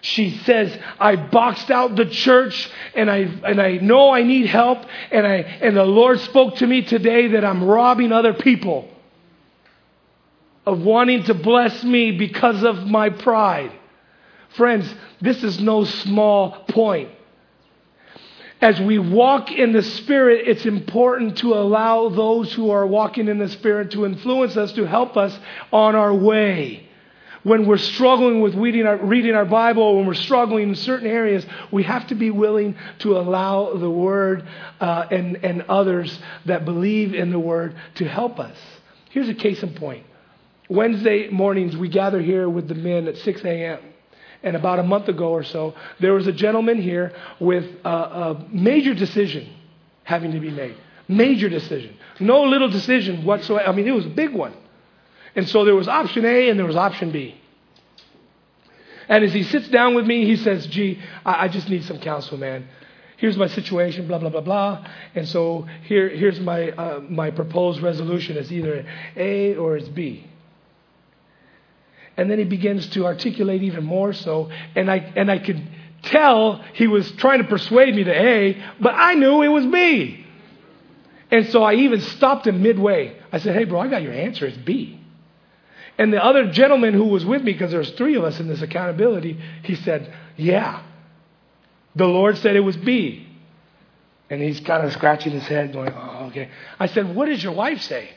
She 0.00 0.38
says, 0.38 0.76
I 0.98 1.16
boxed 1.16 1.70
out 1.70 1.96
the 1.96 2.06
church 2.06 2.70
and 2.94 3.10
I, 3.10 3.16
and 3.16 3.60
I 3.60 3.78
know 3.78 4.10
I 4.12 4.22
need 4.22 4.46
help 4.46 4.84
and, 5.10 5.26
I, 5.26 5.36
and 5.38 5.76
the 5.76 5.84
Lord 5.84 6.20
spoke 6.20 6.56
to 6.56 6.66
me 6.66 6.82
today 6.82 7.28
that 7.28 7.44
I'm 7.44 7.64
robbing 7.64 8.12
other 8.12 8.32
people 8.32 8.88
of 10.66 10.80
wanting 10.82 11.22
to 11.24 11.34
bless 11.34 11.84
me 11.84 12.12
because 12.12 12.64
of 12.64 12.86
my 12.86 13.08
pride. 13.08 13.72
Friends, 14.50 14.92
this 15.20 15.44
is 15.44 15.60
no 15.60 15.84
small 15.84 16.64
point. 16.68 17.10
As 18.60 18.80
we 18.80 18.98
walk 18.98 19.52
in 19.52 19.72
the 19.72 19.82
Spirit, 19.82 20.48
it's 20.48 20.64
important 20.64 21.38
to 21.38 21.54
allow 21.54 22.08
those 22.08 22.52
who 22.54 22.70
are 22.70 22.86
walking 22.86 23.28
in 23.28 23.38
the 23.38 23.48
Spirit 23.50 23.90
to 23.92 24.06
influence 24.06 24.56
us, 24.56 24.72
to 24.72 24.86
help 24.86 25.16
us 25.16 25.38
on 25.72 25.94
our 25.94 26.14
way. 26.14 26.88
When 27.42 27.66
we're 27.66 27.76
struggling 27.76 28.40
with 28.40 28.54
reading 28.54 28.86
our, 28.86 28.96
reading 28.96 29.34
our 29.34 29.44
Bible, 29.44 29.96
when 29.96 30.06
we're 30.06 30.14
struggling 30.14 30.70
in 30.70 30.74
certain 30.74 31.06
areas, 31.06 31.46
we 31.70 31.84
have 31.84 32.08
to 32.08 32.14
be 32.16 32.30
willing 32.30 32.76
to 33.00 33.18
allow 33.18 33.74
the 33.74 33.90
Word 33.90 34.48
uh, 34.80 35.06
and, 35.10 35.36
and 35.44 35.62
others 35.68 36.18
that 36.46 36.64
believe 36.64 37.14
in 37.14 37.30
the 37.30 37.38
Word 37.38 37.76
to 37.96 38.08
help 38.08 38.40
us. 38.40 38.56
Here's 39.10 39.28
a 39.28 39.34
case 39.34 39.62
in 39.62 39.74
point. 39.74 40.04
Wednesday 40.68 41.28
mornings, 41.30 41.76
we 41.76 41.88
gather 41.88 42.20
here 42.20 42.48
with 42.48 42.68
the 42.68 42.74
men 42.74 43.06
at 43.06 43.16
6 43.18 43.44
a.m. 43.44 43.80
And 44.42 44.56
about 44.56 44.78
a 44.78 44.82
month 44.82 45.08
ago 45.08 45.30
or 45.30 45.44
so, 45.44 45.74
there 46.00 46.12
was 46.12 46.26
a 46.26 46.32
gentleman 46.32 46.80
here 46.80 47.12
with 47.40 47.64
a, 47.84 47.88
a 47.88 48.48
major 48.52 48.94
decision 48.94 49.48
having 50.04 50.32
to 50.32 50.40
be 50.40 50.50
made. 50.50 50.76
Major 51.08 51.48
decision. 51.48 51.96
No 52.20 52.42
little 52.42 52.68
decision 52.68 53.24
whatsoever. 53.24 53.68
I 53.68 53.72
mean, 53.72 53.86
it 53.86 53.92
was 53.92 54.06
a 54.06 54.10
big 54.10 54.32
one. 54.32 54.54
And 55.34 55.48
so 55.48 55.64
there 55.64 55.74
was 55.74 55.88
option 55.88 56.24
A 56.24 56.48
and 56.48 56.58
there 56.58 56.66
was 56.66 56.76
option 56.76 57.12
B. 57.12 57.40
And 59.08 59.22
as 59.22 59.32
he 59.32 59.44
sits 59.44 59.68
down 59.68 59.94
with 59.94 60.06
me, 60.06 60.24
he 60.24 60.36
says, 60.36 60.66
Gee, 60.66 61.00
I, 61.24 61.44
I 61.44 61.48
just 61.48 61.68
need 61.68 61.84
some 61.84 62.00
counsel, 62.00 62.38
man. 62.38 62.68
Here's 63.18 63.36
my 63.36 63.46
situation, 63.46 64.06
blah, 64.08 64.18
blah, 64.18 64.28
blah, 64.28 64.40
blah. 64.42 64.86
And 65.14 65.26
so 65.28 65.66
here, 65.84 66.08
here's 66.08 66.38
my, 66.40 66.70
uh, 66.70 67.00
my 67.00 67.30
proposed 67.30 67.80
resolution. 67.80 68.36
It's 68.36 68.52
either 68.52 68.84
A 69.16 69.54
or 69.54 69.76
it's 69.76 69.88
B. 69.88 70.26
And 72.16 72.30
then 72.30 72.38
he 72.38 72.44
begins 72.44 72.86
to 72.90 73.04
articulate 73.04 73.62
even 73.62 73.84
more 73.84 74.12
so. 74.12 74.50
And 74.74 74.90
I, 74.90 74.96
and 75.16 75.30
I 75.30 75.38
could 75.38 75.62
tell 76.02 76.62
he 76.74 76.86
was 76.86 77.10
trying 77.12 77.42
to 77.42 77.48
persuade 77.48 77.94
me 77.94 78.04
to 78.04 78.12
A, 78.12 78.62
but 78.80 78.94
I 78.94 79.14
knew 79.14 79.42
it 79.42 79.48
was 79.48 79.66
B. 79.66 80.24
And 81.30 81.46
so 81.48 81.62
I 81.62 81.74
even 81.74 82.00
stopped 82.00 82.46
him 82.46 82.62
midway. 82.62 83.16
I 83.32 83.38
said, 83.38 83.54
Hey, 83.54 83.64
bro, 83.64 83.80
I 83.80 83.88
got 83.88 84.02
your 84.02 84.12
answer. 84.12 84.46
It's 84.46 84.56
B. 84.56 85.00
And 85.98 86.12
the 86.12 86.22
other 86.22 86.50
gentleman 86.50 86.94
who 86.94 87.04
was 87.04 87.24
with 87.24 87.42
me, 87.42 87.52
because 87.52 87.70
there's 87.70 87.90
three 87.92 88.16
of 88.16 88.24
us 88.24 88.38
in 88.38 88.48
this 88.48 88.62
accountability, 88.62 89.40
he 89.62 89.74
said, 89.74 90.12
Yeah. 90.36 90.82
The 91.94 92.06
Lord 92.06 92.36
said 92.38 92.56
it 92.56 92.60
was 92.60 92.76
B. 92.76 93.26
And 94.28 94.42
he's 94.42 94.60
kind 94.60 94.84
of 94.86 94.92
scratching 94.92 95.32
his 95.32 95.46
head, 95.46 95.72
going, 95.72 95.92
Oh, 95.92 96.26
okay. 96.28 96.50
I 96.78 96.86
said, 96.86 97.14
What 97.14 97.26
does 97.26 97.42
your 97.42 97.52
wife 97.52 97.82
say? 97.82 98.10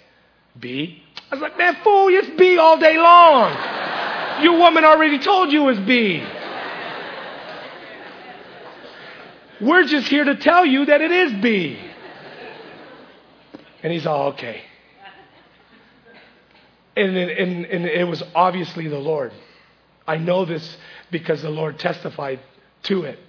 B. 0.59 1.01
I 1.31 1.35
was 1.35 1.41
like, 1.41 1.57
Man, 1.57 1.77
fool, 1.83 2.09
it's 2.09 2.29
B 2.37 2.57
all 2.57 2.77
day 2.77 2.97
long. 2.97 3.78
Your 4.41 4.57
woman 4.57 4.85
already 4.85 5.19
told 5.19 5.51
you 5.51 5.67
it's 5.69 5.79
B. 5.79 6.23
We're 9.61 9.83
just 9.83 10.07
here 10.07 10.23
to 10.23 10.35
tell 10.35 10.65
you 10.65 10.85
that 10.85 11.01
it 11.01 11.11
is 11.11 11.33
B. 11.41 11.77
And 13.83 13.91
he's 13.91 14.05
all, 14.05 14.29
okay. 14.29 14.61
and, 16.95 17.17
and, 17.17 17.65
and 17.65 17.85
it 17.85 18.07
was 18.07 18.23
obviously 18.35 18.87
the 18.87 18.99
Lord. 18.99 19.33
I 20.07 20.17
know 20.17 20.45
this 20.45 20.77
because 21.11 21.41
the 21.41 21.49
Lord 21.49 21.77
testified 21.79 22.39
to 22.83 23.03
it. 23.03 23.19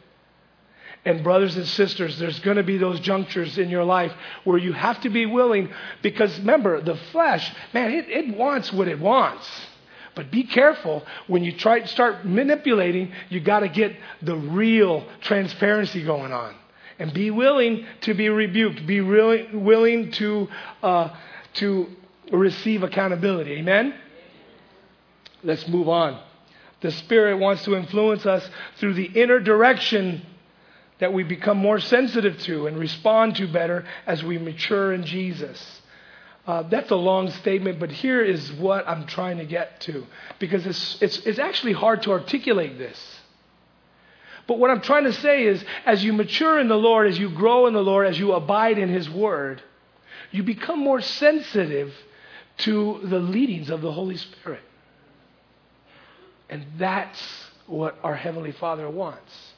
And, 1.04 1.24
brothers 1.24 1.56
and 1.56 1.66
sisters, 1.66 2.18
there's 2.18 2.38
going 2.40 2.58
to 2.58 2.62
be 2.62 2.76
those 2.76 3.00
junctures 3.00 3.56
in 3.56 3.70
your 3.70 3.84
life 3.84 4.12
where 4.44 4.58
you 4.58 4.72
have 4.72 5.00
to 5.00 5.08
be 5.08 5.24
willing 5.24 5.70
because 6.02 6.38
remember, 6.38 6.80
the 6.80 6.96
flesh, 7.10 7.50
man, 7.72 7.90
it, 7.92 8.08
it 8.08 8.36
wants 8.36 8.72
what 8.72 8.86
it 8.86 9.00
wants. 9.00 9.48
But 10.20 10.30
be 10.30 10.44
careful 10.44 11.02
when 11.28 11.44
you 11.44 11.52
try 11.52 11.80
to 11.80 11.88
start 11.88 12.26
manipulating, 12.26 13.10
you 13.30 13.40
got 13.40 13.60
to 13.60 13.70
get 13.70 13.96
the 14.20 14.36
real 14.36 15.06
transparency 15.22 16.04
going 16.04 16.30
on. 16.30 16.54
And 16.98 17.14
be 17.14 17.30
willing 17.30 17.86
to 18.02 18.12
be 18.12 18.28
rebuked. 18.28 18.86
Be 18.86 19.00
really 19.00 19.48
willing 19.56 20.10
to, 20.10 20.46
uh, 20.82 21.16
to 21.54 21.86
receive 22.30 22.82
accountability. 22.82 23.52
Amen? 23.52 23.94
Let's 25.42 25.66
move 25.66 25.88
on. 25.88 26.20
The 26.82 26.90
Spirit 26.90 27.38
wants 27.38 27.64
to 27.64 27.74
influence 27.74 28.26
us 28.26 28.46
through 28.76 28.92
the 28.92 29.06
inner 29.06 29.40
direction 29.40 30.20
that 30.98 31.14
we 31.14 31.22
become 31.22 31.56
more 31.56 31.80
sensitive 31.80 32.38
to 32.40 32.66
and 32.66 32.78
respond 32.78 33.36
to 33.36 33.48
better 33.50 33.86
as 34.06 34.22
we 34.22 34.36
mature 34.36 34.92
in 34.92 35.02
Jesus. 35.06 35.79
Uh, 36.50 36.62
that's 36.62 36.90
a 36.90 36.96
long 36.96 37.30
statement, 37.30 37.78
but 37.78 37.92
here 37.92 38.24
is 38.24 38.52
what 38.54 38.88
I'm 38.88 39.06
trying 39.06 39.38
to 39.38 39.44
get 39.44 39.80
to 39.82 40.04
because 40.40 40.66
it's, 40.66 41.00
it's, 41.00 41.18
it's 41.18 41.38
actually 41.38 41.74
hard 41.74 42.02
to 42.02 42.10
articulate 42.10 42.76
this. 42.76 42.98
But 44.48 44.58
what 44.58 44.68
I'm 44.68 44.80
trying 44.80 45.04
to 45.04 45.12
say 45.12 45.44
is, 45.44 45.64
as 45.86 46.02
you 46.02 46.12
mature 46.12 46.58
in 46.58 46.66
the 46.66 46.74
Lord, 46.74 47.06
as 47.06 47.16
you 47.16 47.30
grow 47.30 47.68
in 47.68 47.72
the 47.72 47.84
Lord, 47.84 48.08
as 48.08 48.18
you 48.18 48.32
abide 48.32 48.78
in 48.78 48.88
His 48.88 49.08
Word, 49.08 49.62
you 50.32 50.42
become 50.42 50.80
more 50.80 51.00
sensitive 51.00 51.94
to 52.58 53.00
the 53.04 53.20
leadings 53.20 53.70
of 53.70 53.80
the 53.80 53.92
Holy 53.92 54.16
Spirit. 54.16 54.64
And 56.48 56.66
that's 56.78 57.22
what 57.68 57.96
our 58.02 58.16
Heavenly 58.16 58.50
Father 58.50 58.90
wants. 58.90 59.49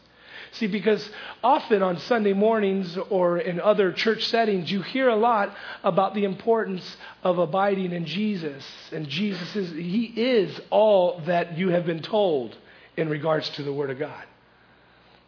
See, 0.52 0.66
because 0.66 1.08
often 1.42 1.82
on 1.82 1.98
Sunday 1.98 2.34
mornings 2.34 2.98
or 3.08 3.38
in 3.38 3.58
other 3.58 3.90
church 3.90 4.26
settings, 4.26 4.70
you 4.70 4.82
hear 4.82 5.08
a 5.08 5.16
lot 5.16 5.56
about 5.82 6.14
the 6.14 6.24
importance 6.24 6.96
of 7.22 7.38
abiding 7.38 7.92
in 7.92 8.04
Jesus. 8.04 8.64
And 8.92 9.08
Jesus 9.08 9.56
is, 9.56 9.70
He 9.70 10.04
is 10.04 10.60
all 10.68 11.20
that 11.20 11.56
you 11.56 11.70
have 11.70 11.86
been 11.86 12.02
told 12.02 12.54
in 12.98 13.08
regards 13.08 13.48
to 13.50 13.62
the 13.62 13.72
Word 13.72 13.88
of 13.88 13.98
God. 13.98 14.24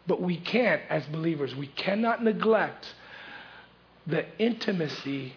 But 0.05 0.21
we 0.21 0.37
can't, 0.37 0.83
as 0.89 1.03
believers, 1.07 1.55
we 1.55 1.67
cannot 1.67 2.23
neglect 2.23 2.85
the 4.05 4.25
intimacy 4.37 5.33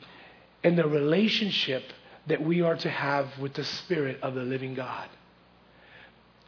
and 0.62 0.76
the 0.76 0.86
relationship 0.86 1.84
that 2.26 2.42
we 2.42 2.60
are 2.60 2.76
to 2.76 2.90
have 2.90 3.26
with 3.38 3.54
the 3.54 3.64
Spirit 3.64 4.18
of 4.22 4.34
the 4.34 4.42
living 4.42 4.74
God. 4.74 5.08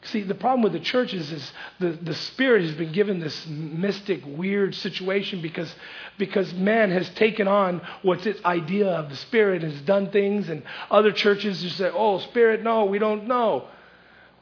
See, 0.04 0.22
the 0.22 0.34
problem 0.34 0.62
with 0.62 0.72
the 0.72 0.80
church 0.80 1.12
is, 1.12 1.30
is 1.30 1.52
the, 1.78 1.90
the 1.90 2.14
Spirit 2.14 2.62
has 2.62 2.72
been 2.72 2.92
given 2.92 3.20
this 3.20 3.46
mystic, 3.46 4.22
weird 4.24 4.74
situation 4.74 5.42
because, 5.42 5.72
because 6.16 6.54
man 6.54 6.90
has 6.90 7.08
taken 7.10 7.46
on 7.46 7.82
what's 8.00 8.24
its 8.24 8.42
idea 8.44 8.88
of 8.88 9.10
the 9.10 9.16
Spirit 9.16 9.62
and 9.62 9.72
has 9.72 9.82
done 9.82 10.10
things, 10.10 10.48
and 10.48 10.62
other 10.90 11.12
churches 11.12 11.60
just 11.60 11.76
say, 11.76 11.90
oh, 11.92 12.18
Spirit, 12.18 12.62
no, 12.62 12.86
we 12.86 12.98
don't 12.98 13.26
know. 13.26 13.68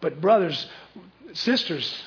But, 0.01 0.21
brothers, 0.21 0.69
sisters, 1.33 2.03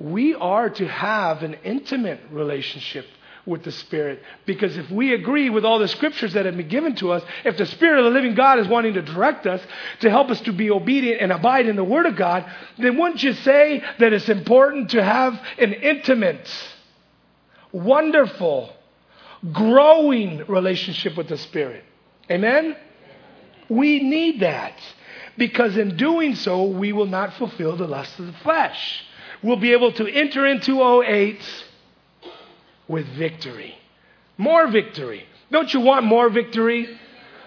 we 0.00 0.34
are 0.34 0.68
to 0.68 0.88
have 0.88 1.44
an 1.44 1.58
intimate 1.62 2.20
relationship 2.32 3.06
with 3.46 3.64
the 3.64 3.72
Spirit. 3.72 4.22
Because 4.46 4.76
if 4.76 4.90
we 4.90 5.14
agree 5.14 5.50
with 5.50 5.64
all 5.64 5.78
the 5.78 5.88
scriptures 5.88 6.34
that 6.34 6.46
have 6.46 6.56
been 6.56 6.68
given 6.68 6.94
to 6.96 7.12
us, 7.12 7.22
if 7.44 7.56
the 7.56 7.66
Spirit 7.66 7.98
of 7.98 8.04
the 8.04 8.10
living 8.10 8.34
God 8.34 8.58
is 8.58 8.68
wanting 8.68 8.94
to 8.94 9.02
direct 9.02 9.46
us 9.46 9.60
to 10.00 10.10
help 10.10 10.30
us 10.30 10.40
to 10.42 10.52
be 10.52 10.70
obedient 10.70 11.20
and 11.20 11.32
abide 11.32 11.66
in 11.66 11.76
the 11.76 11.84
Word 11.84 12.06
of 12.06 12.16
God, 12.16 12.44
then 12.78 12.98
wouldn't 12.98 13.22
you 13.22 13.32
say 13.32 13.82
that 13.98 14.12
it's 14.12 14.28
important 14.28 14.90
to 14.90 15.02
have 15.02 15.40
an 15.58 15.72
intimate, 15.72 16.48
wonderful, 17.72 18.72
growing 19.52 20.44
relationship 20.46 21.16
with 21.16 21.28
the 21.28 21.38
Spirit? 21.38 21.84
Amen? 22.30 22.76
We 23.68 24.02
need 24.02 24.40
that. 24.40 24.74
Because 25.38 25.76
in 25.76 25.96
doing 25.96 26.34
so, 26.34 26.64
we 26.64 26.92
will 26.92 27.06
not 27.06 27.34
fulfill 27.34 27.76
the 27.76 27.86
lust 27.86 28.18
of 28.18 28.26
the 28.26 28.32
flesh. 28.34 29.04
We'll 29.42 29.56
be 29.56 29.72
able 29.72 29.92
to 29.92 30.06
enter 30.06 30.46
into 30.46 31.02
08 31.02 31.40
with 32.90 33.06
victory. 33.16 33.78
More 34.36 34.66
victory. 34.66 35.24
Don't 35.52 35.72
you 35.72 35.80
want 35.80 36.04
more 36.04 36.28
victory? 36.28 36.88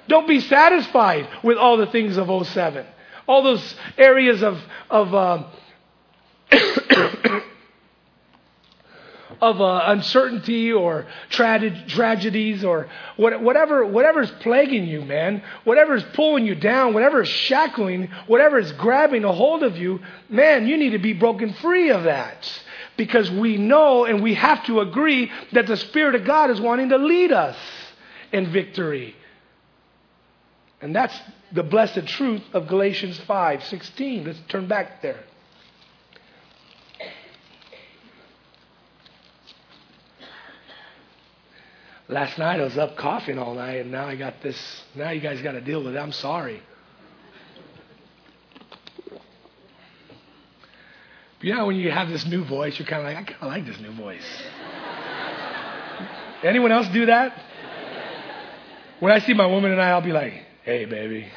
Don't 0.08 0.28
be 0.28 0.40
satisfied 0.40 1.28
with 1.44 1.58
all 1.58 1.76
the 1.78 1.88
things 1.88 2.18
of 2.18 2.48
07. 2.48 2.86
All 3.28 3.44
those 3.44 3.76
areas 3.98 4.42
of, 4.42 4.58
of, 4.90 5.14
uh, 5.14 5.44
of 9.42 9.62
uh, 9.62 9.84
uncertainty 9.88 10.72
or 10.72 11.08
tra- 11.30 11.88
tragedies 11.88 12.64
or 12.64 12.88
what, 13.18 13.42
whatever, 13.42 13.86
whatever's 13.86 14.32
plaguing 14.40 14.86
you, 14.88 15.02
man, 15.02 15.44
whatever's 15.66 16.04
pulling 16.14 16.46
you 16.46 16.56
down, 16.56 16.94
whatever 16.94 17.24
is 17.24 17.30
shackling, 17.30 18.10
whatever 18.28 18.60
is 18.60 18.72
grabbing 18.74 19.26
a 19.26 19.34
hold 19.34 19.64
of 19.64 19.76
you, 19.78 20.00
man, 20.30 20.68
you 20.68 20.78
need 20.78 20.92
to 20.92 21.00
be 21.00 21.12
broken 21.14 21.54
free 21.54 21.90
of 21.90 22.04
that 22.04 22.50
because 22.98 23.30
we 23.32 23.58
know 23.58 24.06
and 24.06 24.22
we 24.22 24.34
have 24.36 24.66
to 24.66 24.80
agree 24.80 25.32
that 25.52 25.68
the 25.68 25.78
Spirit 25.78 26.16
of 26.16 26.26
God 26.26 26.50
is 26.50 26.60
wanting 26.60 26.90
to 26.90 26.98
lead 26.98 27.32
us 27.32 27.58
in 28.32 28.52
victory. 28.52 29.16
And 30.82 30.96
that's 30.96 31.18
the 31.52 31.64
blessed 31.64 32.08
truth 32.08 32.42
of 32.54 32.68
Galatians 32.68 33.20
5:16. 33.22 34.26
Let's 34.26 34.40
turn 34.50 34.68
back 34.68 35.02
there. 35.02 35.24
Last 42.10 42.38
night 42.38 42.60
I 42.60 42.64
was 42.64 42.78
up 42.78 42.98
coughing 42.98 43.40
all 43.40 43.56
night, 43.56 43.78
and 43.78 43.92
now 43.92 44.06
I 44.06 44.16
got 44.16 44.42
this. 44.42 44.84
Now 44.94 45.12
you 45.12 45.22
guys 45.22 45.42
got 45.42 45.54
to 45.54 45.62
deal 45.62 45.84
with 45.84 45.96
it. 45.96 46.00
I'm 46.00 46.12
sorry. 46.12 46.62
You 51.44 51.54
know, 51.54 51.66
when 51.66 51.76
you 51.76 51.92
have 51.92 52.08
this 52.08 52.26
new 52.26 52.46
voice, 52.46 52.80
you're 52.80 52.88
kind 52.88 53.02
of 53.02 53.06
like, 53.06 53.18
I 53.18 53.24
kind 53.24 53.42
of 53.42 53.48
like 53.50 53.66
this 53.66 53.78
new 53.78 53.92
voice. 53.92 54.24
Anyone 56.42 56.72
else 56.72 56.88
do 56.88 57.08
that? 57.08 57.38
When 59.02 59.12
I 59.12 59.20
see 59.20 59.34
my 59.34 59.46
woman 59.46 59.74
and 59.74 59.82
I, 59.82 59.90
I'll 59.90 60.02
be 60.02 60.14
like, 60.14 60.34
hey, 60.64 60.86
baby. 60.86 61.28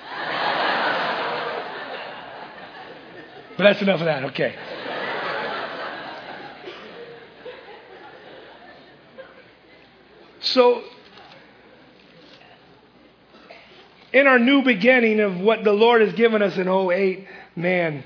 But 3.56 3.64
that's 3.64 3.82
enough 3.82 3.98
of 3.98 4.06
that. 4.06 4.24
Okay. 4.26 4.54
So, 10.38 10.84
in 14.12 14.28
our 14.28 14.38
new 14.38 14.62
beginning 14.62 15.18
of 15.18 15.40
what 15.40 15.64
the 15.64 15.72
Lord 15.72 16.00
has 16.02 16.12
given 16.12 16.42
us 16.42 16.56
in 16.56 16.68
08, 16.68 17.26
man, 17.56 18.04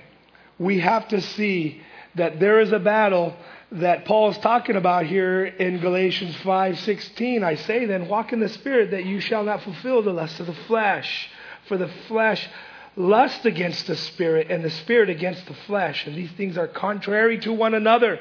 we 0.59 0.81
have 0.81 1.07
to 1.09 1.21
see 1.21 1.83
that 2.15 2.41
there 2.41 2.61
is 2.61 2.73
a 2.73 2.79
battle 2.79 3.37
that 3.73 4.05
Paul 4.05 4.31
is 4.31 4.39
talking 4.39 4.77
about 4.77 5.07
here 5.07 5.45
in 5.45 5.81
Galatians 5.81 6.35
5:16. 6.37 7.45
I 7.45 7.55
say 7.55 7.85
then, 7.85 8.09
walk 8.09 8.33
in 8.33 8.41
the 8.41 8.49
spirit 8.49 8.91
that 8.91 9.05
you 9.05 9.21
shall 9.21 9.45
not 9.45 9.63
fulfill 9.63 10.03
the 10.03 10.13
lust 10.13 10.41
of 10.41 10.47
the 10.47 10.55
flesh. 10.55 11.29
For 11.69 11.77
the 11.77 11.89
flesh 12.09 12.49
lust 12.97 13.47
against 13.47 13.87
the 13.87 13.97
spirit 13.97 14.51
and 14.51 14.65
the 14.65 14.71
spirit 14.71 15.09
against 15.09 15.47
the 15.47 15.55
flesh, 15.55 16.07
and 16.07 16.17
these 16.17 16.33
things 16.33 16.59
are 16.59 16.67
contrary 16.67 17.39
to 17.39 17.53
one 17.53 17.75
another. 17.75 18.19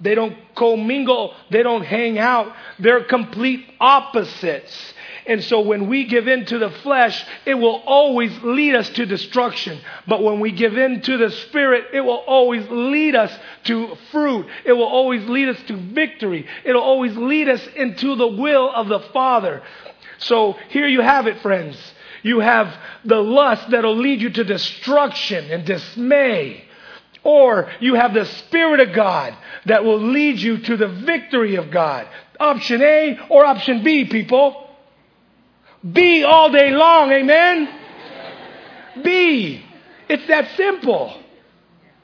They 0.00 0.14
don't 0.14 0.36
commingle, 0.56 1.34
they 1.50 1.62
don't 1.62 1.84
hang 1.84 2.18
out. 2.18 2.52
They're 2.78 3.04
complete 3.04 3.64
opposites. 3.78 4.94
And 5.26 5.42
so 5.44 5.60
when 5.60 5.88
we 5.88 6.04
give 6.04 6.26
in 6.26 6.46
to 6.46 6.58
the 6.58 6.70
flesh, 6.70 7.24
it 7.46 7.54
will 7.54 7.82
always 7.86 8.36
lead 8.42 8.74
us 8.74 8.88
to 8.90 9.06
destruction. 9.06 9.80
But 10.08 10.22
when 10.22 10.40
we 10.40 10.50
give 10.50 10.76
in 10.76 11.02
to 11.02 11.16
the 11.16 11.30
Spirit, 11.30 11.86
it 11.92 12.00
will 12.00 12.24
always 12.26 12.66
lead 12.68 13.14
us 13.14 13.32
to 13.64 13.96
fruit. 14.10 14.46
It 14.64 14.72
will 14.72 14.84
always 14.84 15.24
lead 15.28 15.48
us 15.48 15.62
to 15.68 15.76
victory. 15.76 16.46
It'll 16.64 16.82
always 16.82 17.16
lead 17.16 17.48
us 17.48 17.64
into 17.76 18.16
the 18.16 18.26
will 18.26 18.70
of 18.74 18.88
the 18.88 19.00
Father. 19.12 19.62
So 20.18 20.56
here 20.70 20.88
you 20.88 21.00
have 21.00 21.28
it, 21.28 21.40
friends. 21.40 21.76
You 22.22 22.40
have 22.40 22.74
the 23.04 23.20
lust 23.20 23.70
that'll 23.70 23.96
lead 23.96 24.20
you 24.20 24.30
to 24.30 24.44
destruction 24.44 25.50
and 25.50 25.64
dismay. 25.64 26.64
Or 27.24 27.70
you 27.80 27.94
have 27.94 28.14
the 28.14 28.24
Spirit 28.24 28.80
of 28.80 28.94
God 28.94 29.36
that 29.66 29.84
will 29.84 30.02
lead 30.02 30.38
you 30.38 30.58
to 30.58 30.76
the 30.76 30.88
victory 30.88 31.56
of 31.56 31.70
God. 31.70 32.08
Option 32.40 32.82
A 32.82 33.18
or 33.30 33.44
option 33.44 33.84
B, 33.84 34.06
people. 34.06 34.68
B 35.90 36.24
all 36.24 36.50
day 36.50 36.70
long, 36.70 37.12
amen? 37.12 37.68
B. 39.02 39.64
It's 40.08 40.26
that 40.26 40.50
simple. 40.56 41.16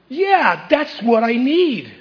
Yeah, 0.09 0.67
that's 0.69 1.03
what 1.03 1.25
I 1.25 1.33
need. 1.33 1.93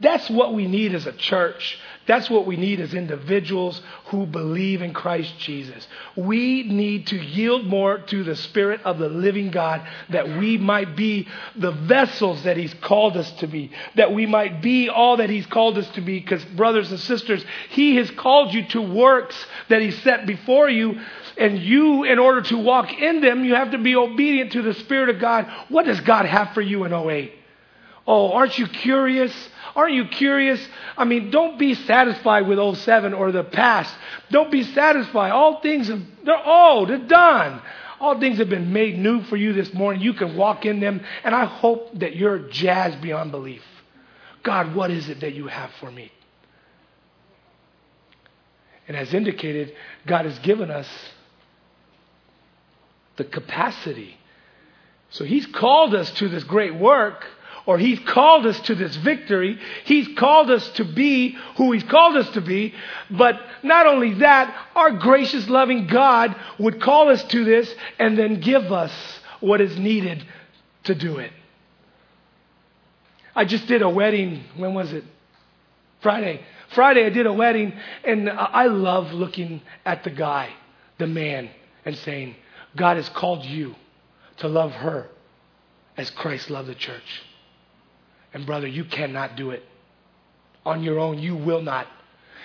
That's 0.00 0.28
what 0.28 0.54
we 0.54 0.66
need 0.66 0.94
as 0.94 1.06
a 1.06 1.12
church. 1.12 1.78
That's 2.06 2.28
what 2.28 2.46
we 2.46 2.56
need 2.56 2.80
as 2.80 2.94
individuals 2.94 3.80
who 4.06 4.26
believe 4.26 4.82
in 4.82 4.92
Christ 4.92 5.38
Jesus. 5.38 5.86
We 6.16 6.64
need 6.64 7.06
to 7.08 7.16
yield 7.16 7.66
more 7.66 7.98
to 7.98 8.24
the 8.24 8.34
Spirit 8.34 8.80
of 8.84 8.98
the 8.98 9.08
living 9.08 9.50
God 9.50 9.86
that 10.10 10.28
we 10.36 10.58
might 10.58 10.96
be 10.96 11.28
the 11.54 11.70
vessels 11.70 12.42
that 12.42 12.56
He's 12.56 12.74
called 12.74 13.16
us 13.16 13.30
to 13.32 13.46
be, 13.46 13.70
that 13.94 14.12
we 14.12 14.26
might 14.26 14.60
be 14.60 14.88
all 14.88 15.18
that 15.18 15.30
He's 15.30 15.46
called 15.46 15.78
us 15.78 15.88
to 15.90 16.00
be. 16.00 16.18
Because, 16.18 16.44
brothers 16.44 16.90
and 16.90 16.98
sisters, 16.98 17.44
He 17.70 17.96
has 17.96 18.10
called 18.10 18.52
you 18.52 18.66
to 18.68 18.82
works 18.82 19.36
that 19.68 19.80
He 19.80 19.92
set 19.92 20.26
before 20.26 20.68
you. 20.68 21.00
And 21.38 21.58
you, 21.58 22.04
in 22.04 22.18
order 22.18 22.42
to 22.42 22.58
walk 22.58 22.92
in 22.92 23.20
them, 23.20 23.44
you 23.44 23.54
have 23.54 23.70
to 23.70 23.78
be 23.78 23.96
obedient 23.96 24.52
to 24.52 24.62
the 24.62 24.74
Spirit 24.74 25.08
of 25.08 25.18
God. 25.18 25.50
What 25.68 25.86
does 25.86 26.00
God 26.00 26.26
have 26.26 26.52
for 26.52 26.60
you 26.60 26.84
in 26.84 26.92
08? 26.92 27.32
Oh, 28.06 28.32
aren't 28.32 28.58
you 28.58 28.66
curious? 28.66 29.32
Aren't 29.76 29.94
you 29.94 30.06
curious? 30.06 30.66
I 30.96 31.04
mean, 31.04 31.30
don't 31.30 31.58
be 31.58 31.74
satisfied 31.74 32.46
with 32.46 32.76
07 32.78 33.14
or 33.14 33.32
the 33.32 33.44
past. 33.44 33.94
Don't 34.30 34.50
be 34.50 34.64
satisfied. 34.64 35.30
All 35.30 35.60
things, 35.60 35.88
have, 35.88 36.02
they're 36.24 36.46
old, 36.46 36.88
they're 36.88 36.98
done. 36.98 37.62
All 38.00 38.18
things 38.18 38.38
have 38.38 38.48
been 38.48 38.72
made 38.72 38.98
new 38.98 39.22
for 39.22 39.36
you 39.36 39.52
this 39.52 39.72
morning. 39.72 40.02
You 40.02 40.14
can 40.14 40.36
walk 40.36 40.66
in 40.66 40.80
them, 40.80 41.02
and 41.22 41.34
I 41.34 41.44
hope 41.44 41.98
that 42.00 42.16
you're 42.16 42.40
jazzed 42.50 43.00
beyond 43.00 43.30
belief. 43.30 43.62
God, 44.42 44.74
what 44.74 44.90
is 44.90 45.08
it 45.08 45.20
that 45.20 45.34
you 45.34 45.46
have 45.46 45.70
for 45.78 45.90
me? 45.90 46.10
And 48.88 48.96
as 48.96 49.14
indicated, 49.14 49.72
God 50.04 50.24
has 50.24 50.36
given 50.40 50.70
us 50.70 50.88
the 53.16 53.24
capacity. 53.24 54.16
So 55.10 55.24
He's 55.24 55.46
called 55.46 55.94
us 55.94 56.10
to 56.14 56.28
this 56.28 56.42
great 56.42 56.74
work 56.74 57.24
or 57.66 57.78
He's 57.78 58.00
called 58.00 58.46
us 58.46 58.58
to 58.60 58.74
this 58.74 58.96
victory. 58.96 59.58
He's 59.84 60.08
called 60.16 60.50
us 60.50 60.68
to 60.70 60.84
be 60.84 61.36
who 61.56 61.72
He's 61.72 61.84
called 61.84 62.16
us 62.16 62.28
to 62.30 62.40
be. 62.40 62.74
But 63.10 63.40
not 63.62 63.86
only 63.86 64.14
that, 64.14 64.54
our 64.74 64.92
gracious, 64.92 65.48
loving 65.48 65.86
God 65.86 66.34
would 66.58 66.80
call 66.80 67.08
us 67.08 67.22
to 67.24 67.44
this 67.44 67.72
and 67.98 68.18
then 68.18 68.40
give 68.40 68.72
us 68.72 68.92
what 69.40 69.60
is 69.60 69.78
needed 69.78 70.24
to 70.84 70.94
do 70.94 71.18
it. 71.18 71.32
I 73.34 73.44
just 73.44 73.66
did 73.66 73.82
a 73.82 73.88
wedding. 73.88 74.44
When 74.56 74.74
was 74.74 74.92
it? 74.92 75.04
Friday. 76.00 76.44
Friday, 76.74 77.04
I 77.04 77.10
did 77.10 77.26
a 77.26 77.32
wedding, 77.32 77.74
and 78.02 78.30
I 78.30 78.66
love 78.66 79.12
looking 79.12 79.60
at 79.84 80.04
the 80.04 80.10
guy, 80.10 80.50
the 80.98 81.06
man, 81.06 81.50
and 81.84 81.96
saying, 81.98 82.34
God 82.76 82.96
has 82.96 83.08
called 83.10 83.44
you 83.44 83.74
to 84.38 84.48
love 84.48 84.72
her 84.72 85.08
as 85.96 86.10
Christ 86.10 86.50
loved 86.50 86.68
the 86.68 86.74
church. 86.74 87.22
And 88.32 88.46
brother, 88.46 88.66
you 88.66 88.84
cannot 88.84 89.36
do 89.36 89.50
it. 89.50 89.62
On 90.64 90.82
your 90.82 90.98
own, 90.98 91.18
you 91.18 91.36
will 91.36 91.62
not. 91.62 91.86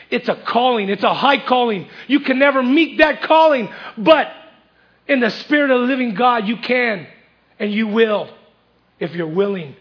It's 0.10 0.30
a 0.30 0.36
calling, 0.36 0.90
it's 0.90 1.04
a 1.04 1.14
high 1.14 1.46
calling. 1.46 1.88
You 2.08 2.22
can 2.22 2.40
never 2.40 2.64
meet 2.64 3.00
that 3.00 3.24
calling, 3.24 3.70
but 3.98 4.28
in 5.08 5.20
the 5.20 5.30
Spirit 5.30 5.72
of 5.72 5.82
the 5.82 5.88
living 5.88 6.16
God, 6.16 6.48
you 6.48 6.58
can 6.58 7.08
and 7.60 7.72
you 7.72 7.88
will 7.88 8.30
if 9.00 9.14
you're 9.14 9.28
willing. 9.28 9.76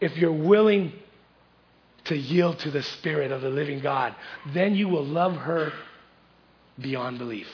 If 0.00 0.16
you're 0.16 0.32
willing 0.32 0.92
to 2.04 2.16
yield 2.16 2.58
to 2.60 2.70
the 2.70 2.82
Spirit 2.82 3.30
of 3.30 3.42
the 3.42 3.50
living 3.50 3.80
God, 3.80 4.14
then 4.52 4.74
you 4.74 4.88
will 4.88 5.04
love 5.04 5.36
her 5.36 5.72
beyond 6.80 7.18
belief. 7.18 7.46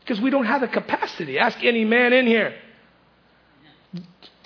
Because 0.00 0.20
we 0.20 0.30
don't 0.30 0.46
have 0.46 0.60
the 0.60 0.68
capacity. 0.68 1.38
Ask 1.38 1.62
any 1.62 1.84
man 1.84 2.12
in 2.12 2.26
here 2.26 2.54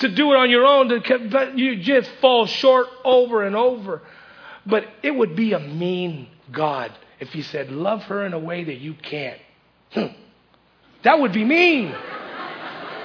to 0.00 0.08
do 0.08 0.32
it 0.32 0.36
on 0.36 0.50
your 0.50 0.66
own, 0.66 0.88
to, 0.88 1.52
you 1.56 1.76
just 1.76 2.10
fall 2.20 2.46
short 2.46 2.86
over 3.04 3.44
and 3.44 3.56
over. 3.56 4.02
But 4.66 4.84
it 5.02 5.10
would 5.10 5.36
be 5.36 5.52
a 5.52 5.60
mean 5.60 6.28
God 6.50 6.92
if 7.18 7.30
He 7.30 7.42
said, 7.42 7.70
Love 7.70 8.02
her 8.04 8.24
in 8.24 8.32
a 8.32 8.38
way 8.38 8.64
that 8.64 8.78
you 8.78 8.94
can't. 8.94 9.40
Hmm. 9.92 10.06
that 11.02 11.20
would 11.20 11.32
be 11.32 11.44
mean. 11.44 11.94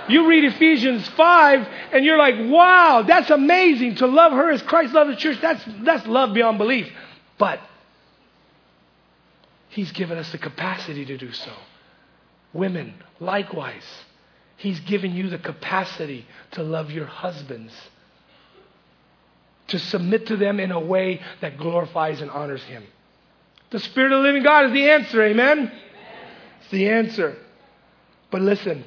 You 0.07 0.27
read 0.27 0.43
Ephesians 0.43 1.07
5 1.09 1.67
and 1.93 2.05
you're 2.05 2.17
like, 2.17 2.35
wow, 2.37 3.03
that's 3.07 3.29
amazing 3.31 3.95
to 3.95 4.07
love 4.07 4.33
her 4.33 4.51
as 4.51 4.61
Christ 4.61 4.93
loved 4.93 5.11
the 5.11 5.15
church. 5.15 5.39
That's, 5.41 5.63
that's 5.81 6.05
love 6.05 6.33
beyond 6.33 6.57
belief. 6.57 6.87
But 7.37 7.59
He's 9.69 9.91
given 9.91 10.17
us 10.17 10.31
the 10.31 10.37
capacity 10.37 11.05
to 11.05 11.17
do 11.17 11.33
so. 11.33 11.51
Women, 12.53 12.93
likewise. 13.19 13.83
He's 14.57 14.79
given 14.81 15.13
you 15.13 15.29
the 15.29 15.37
capacity 15.37 16.25
to 16.51 16.63
love 16.63 16.91
your 16.91 17.05
husbands, 17.05 17.73
to 19.67 19.79
submit 19.79 20.27
to 20.27 20.37
them 20.37 20.59
in 20.59 20.71
a 20.71 20.79
way 20.79 21.21
that 21.41 21.57
glorifies 21.57 22.21
and 22.21 22.31
honors 22.31 22.63
Him. 22.63 22.83
The 23.71 23.79
Spirit 23.79 24.11
of 24.11 24.19
the 24.19 24.27
living 24.27 24.43
God 24.43 24.67
is 24.67 24.71
the 24.71 24.89
answer, 24.89 25.23
amen? 25.23 25.57
amen. 25.57 25.71
It's 26.61 26.71
the 26.71 26.89
answer. 26.89 27.35
But 28.31 28.41
listen, 28.41 28.85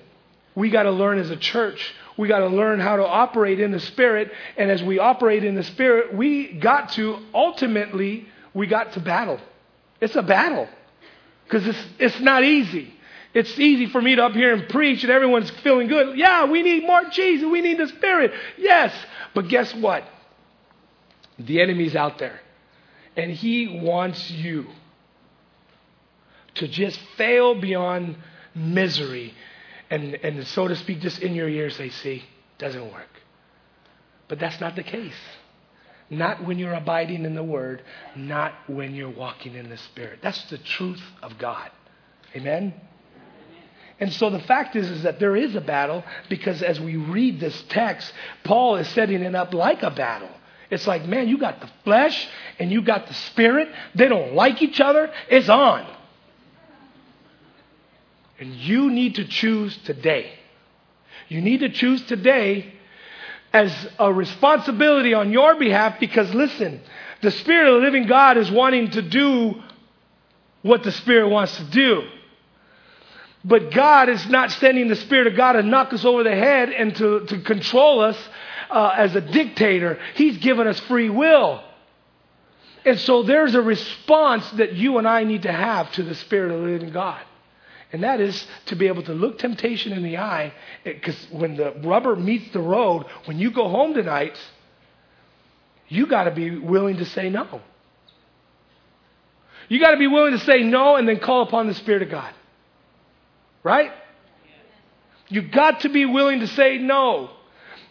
we 0.55 0.71
got 0.71 0.85
to 0.85 0.91
learn 0.91 1.19
as 1.19 1.31
a 1.31 1.37
church. 1.37 1.95
We 2.17 2.27
got 2.27 2.41
to 2.41 2.49
learn 2.49 2.81
how 2.81 2.97
to 2.97 3.07
operate 3.07 3.61
in 3.61 3.71
the 3.71 3.81
Spirit. 3.81 4.33
And 4.57 4.71
as 4.71 4.83
we 4.83 4.99
operate 4.99 5.45
in 5.45 5.55
the 5.55 5.63
Spirit, 5.63 6.15
we 6.15 6.53
got 6.53 6.93
to 6.93 7.19
ultimately, 7.33 8.27
we 8.55 8.67
got 8.67 8.93
to 8.95 9.01
battle. 9.01 9.41
It's 10.01 10.17
a 10.17 10.23
battle 10.23 10.69
because 11.45 11.67
it's, 11.67 11.87
it's 11.99 12.21
not 12.21 12.45
easy. 12.45 12.93
It's 13.35 13.59
easy 13.59 13.87
for 13.87 14.01
me 14.01 14.17
to 14.17 14.25
up 14.25 14.33
here 14.33 14.55
and 14.55 14.69
preach 14.69 15.03
and 15.03 15.13
everyone's 15.13 15.51
feeling 15.63 15.89
good. 15.89 16.17
Yeah, 16.17 16.47
we 16.47 16.63
need 16.63 16.85
more 16.85 17.05
Jesus. 17.11 17.47
We 17.49 17.61
need 17.61 17.79
the 17.79 17.89
Spirit. 17.89 18.33
Yes. 18.57 18.95
But 19.35 19.49
guess 19.49 19.75
what? 19.75 20.05
The 21.39 21.61
enemy's 21.61 21.95
out 21.95 22.19
there. 22.19 22.41
And 23.17 23.31
he 23.31 23.81
wants 23.83 24.31
you 24.31 24.67
to 26.55 26.69
just 26.69 26.99
fail 27.17 27.61
beyond 27.61 28.17
misery 28.55 29.35
and, 29.91 30.15
and 30.17 30.47
so 30.47 30.69
to 30.69 30.77
speak, 30.77 31.01
just 31.01 31.21
in 31.21 31.35
your 31.35 31.49
ears 31.49 31.77
say, 31.77 31.89
see, 31.89 32.25
doesn't 32.59 32.93
work. 32.93 33.09
But 34.29 34.39
that's 34.39 34.61
not 34.61 34.77
the 34.77 34.83
case. 34.83 35.15
Not 36.11 36.45
when 36.45 36.59
you're 36.59 36.75
abiding 36.75 37.25
in 37.25 37.35
the 37.35 37.43
Word, 37.43 37.83
not 38.15 38.53
when 38.67 38.95
you're 38.95 39.11
walking 39.11 39.55
in 39.55 39.71
the 39.71 39.77
Spirit. 39.79 40.21
That's 40.23 40.43
the 40.51 40.59
truth 40.59 41.03
of 41.23 41.39
God. 41.39 41.71
Amen? 42.35 42.75
And 44.01 44.13
so 44.13 44.31
the 44.31 44.41
fact 44.41 44.77
is, 44.77 44.89
is 44.91 45.03
that 45.03 45.19
there 45.19 45.37
is 45.37 45.55
a 45.55 45.61
battle 45.61 46.05
because 46.29 46.63
as 46.63 46.81
we 46.81 46.97
read 46.97 47.41
this 47.41 47.65
text, 47.69 48.13
Paul 48.45 48.77
is 48.77 48.89
setting 48.89 49.23
it 49.23 49.35
up 49.35 49.53
like 49.53 49.83
a 49.83 49.91
battle. 49.91 50.31
It's 50.71 50.87
like, 50.87 51.07
man, 51.07 51.29
you 51.29 51.39
got 51.39 51.61
the 51.61 51.71
flesh 51.85 52.29
and 52.59 52.71
you 52.71 52.83
got 52.83 53.09
the 53.09 53.15
spirit. 53.15 53.69
They 53.95 54.09
don't 54.09 54.35
like 54.35 54.63
each 54.63 54.81
other. 54.81 55.11
It's 55.29 55.49
on. 55.49 55.87
And 58.39 58.55
you 58.55 58.91
need 58.91 59.17
to 59.17 59.25
choose 59.25 59.77
today. 59.79 60.33
You 61.29 61.41
need 61.41 61.61
to 61.61 61.71
choose 61.71 62.03
today 62.03 62.73
as 63.53 63.73
a 63.99 64.13
responsibility 64.13 65.15
on 65.15 65.33
your 65.33 65.57
behalf 65.57 65.99
because, 65.99 66.33
listen, 66.35 66.81
the 67.23 67.31
Spirit 67.31 67.69
of 67.69 67.81
the 67.81 67.87
living 67.87 68.07
God 68.07 68.37
is 68.37 68.51
wanting 68.51 68.91
to 68.91 69.03
do 69.03 69.61
what 70.63 70.83
the 70.85 70.93
Spirit 70.93 71.29
wants 71.29 71.57
to 71.57 71.65
do. 71.65 72.03
But 73.45 73.71
God 73.71 74.09
is 74.09 74.27
not 74.29 74.51
sending 74.53 74.89
the 74.89 74.97
Spirit 74.97 75.29
of 75.29 75.37
God 75.37 75.53
to 75.53 75.63
knock 75.63 75.93
us 75.93 76.05
over 76.05 76.25
the 76.25 76.35
head 76.35 76.71
and 76.71 76.95
to, 76.97 77.27
to 77.27 77.41
control 77.41 78.01
us 78.01 78.19
uh, 78.71 78.95
as 78.97 79.15
a 79.15 79.21
dictator. 79.21 79.99
He's 80.15 80.39
given 80.39 80.67
us 80.67 80.79
free 80.81 81.09
will. 81.09 81.63
And 82.85 82.99
so 82.99 83.23
there's 83.23 83.55
a 83.55 83.63
response 83.63 84.49
that 84.53 84.75
you 84.75 84.99
and 84.99 85.07
I 85.07 85.25
need 85.25 85.43
to 85.43 85.53
have 85.53 85.91
to 85.93 86.03
the 86.03 86.15
Spirit 86.15 86.53
of 86.53 86.61
the 86.61 86.67
living 86.67 86.91
God. 86.91 87.21
And 87.93 88.03
that 88.03 88.21
is 88.21 88.47
to 88.67 88.77
be 88.77 88.87
able 88.89 89.03
to 89.05 89.15
look 89.15 89.39
temptation 89.39 89.93
in 89.93 90.03
the 90.03 90.19
eye. 90.19 90.53
Because 90.85 91.17
when 91.31 91.57
the 91.57 91.73
rubber 91.83 92.17
meets 92.17 92.53
the 92.53 92.61
road, 92.61 93.07
when 93.25 93.39
you 93.39 93.51
go 93.51 93.69
home 93.69 93.95
tonight, 93.95 94.37
you 95.89 96.07
got 96.07 96.25
to 96.25 96.31
be 96.31 96.59
willing 96.59 96.99
to 96.99 97.05
say 97.07 97.31
no. 97.31 97.63
You 99.69 99.81
got 99.81 99.93
to 99.93 99.97
be 99.99 100.07
willing 100.07 100.33
to 100.33 100.39
say 100.41 100.63
no 100.63 100.97
and 100.97 101.09
then 101.09 101.19
call 101.19 101.43
upon 101.43 101.67
the 101.67 101.75
Spirit 101.75 102.03
of 102.03 102.11
God. 102.11 102.33
Right? 103.63 103.91
You've 105.29 105.51
got 105.51 105.81
to 105.81 105.89
be 105.89 106.07
willing 106.07 106.41
to 106.41 106.47
say 106.47 106.79
no. 106.79 107.31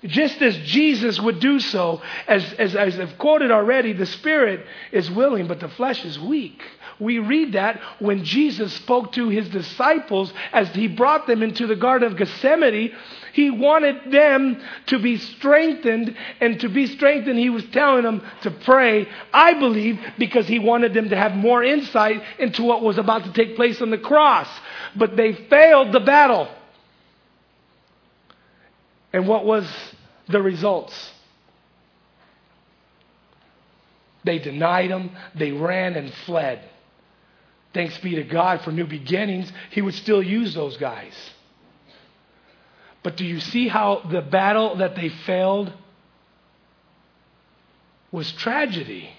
Just 0.04 0.42
as 0.42 0.56
Jesus 0.60 1.20
would 1.20 1.40
do 1.40 1.60
so, 1.60 2.02
as, 2.28 2.54
as, 2.54 2.76
as 2.76 3.00
I've 3.00 3.18
quoted 3.18 3.50
already, 3.50 3.94
the 3.94 4.06
spirit 4.06 4.66
is 4.92 5.10
willing, 5.10 5.48
but 5.48 5.60
the 5.60 5.70
flesh 5.70 6.06
is 6.06 6.20
weak. 6.20 6.62
We 7.00 7.20
read 7.20 7.54
that 7.54 7.80
when 8.00 8.24
Jesus 8.24 8.74
spoke 8.74 9.12
to 9.14 9.30
his 9.30 9.50
disciples 9.50 10.32
as 10.52 10.70
he 10.70 10.88
brought 10.88 11.28
them 11.28 11.44
into 11.44 11.68
the 11.68 11.76
Garden 11.76 12.12
of 12.12 12.18
Gethsemane. 12.18 12.96
He 13.34 13.52
wanted 13.52 14.12
them 14.12 14.60
to 14.88 15.00
be 15.00 15.18
strengthened, 15.18 16.16
and 16.42 16.60
to 16.62 16.70
be 16.70 16.88
strengthened, 16.88 17.38
he 17.38 17.52
was 17.52 17.66
telling 17.66 18.04
them 18.04 18.26
to 18.42 18.52
pray, 18.52 19.08
I 19.32 19.54
believe, 19.54 20.00
because 20.18 20.48
he 20.48 20.58
wanted 20.58 20.94
them 20.94 21.10
to 21.10 21.16
have 21.16 21.36
more 21.36 21.64
insight 21.64 22.24
into 22.40 22.64
what 22.64 22.82
was 22.82 22.98
about 22.98 23.26
to 23.26 23.34
take 23.34 23.56
place 23.56 23.82
on 23.82 23.92
the 23.92 23.98
cross. 23.98 24.50
But 24.96 25.16
they 25.16 25.34
failed 25.34 25.92
the 25.92 26.00
battle. 26.00 26.50
And 29.18 29.28
what 29.28 29.46
was 29.46 29.68
the 30.28 30.40
results? 30.40 30.94
They 34.24 34.38
denied 34.38 34.92
him, 34.92 35.10
they 35.34 35.52
ran 35.52 35.96
and 35.96 36.14
fled. 36.28 36.62
Thanks 37.74 37.98
be 37.98 38.14
to 38.14 38.24
God 38.24 38.62
for 38.62 38.72
new 38.72 38.86
beginnings, 38.86 39.52
he 39.72 39.82
would 39.82 39.96
still 39.96 40.22
use 40.22 40.54
those 40.54 40.78
guys. 40.78 41.16
But 43.02 43.18
do 43.18 43.26
you 43.26 43.40
see 43.40 43.68
how 43.68 44.02
the 44.08 44.22
battle 44.22 44.76
that 44.76 44.96
they 44.96 45.10
failed 45.10 45.74
was 48.12 48.32
tragedy? 48.34 49.10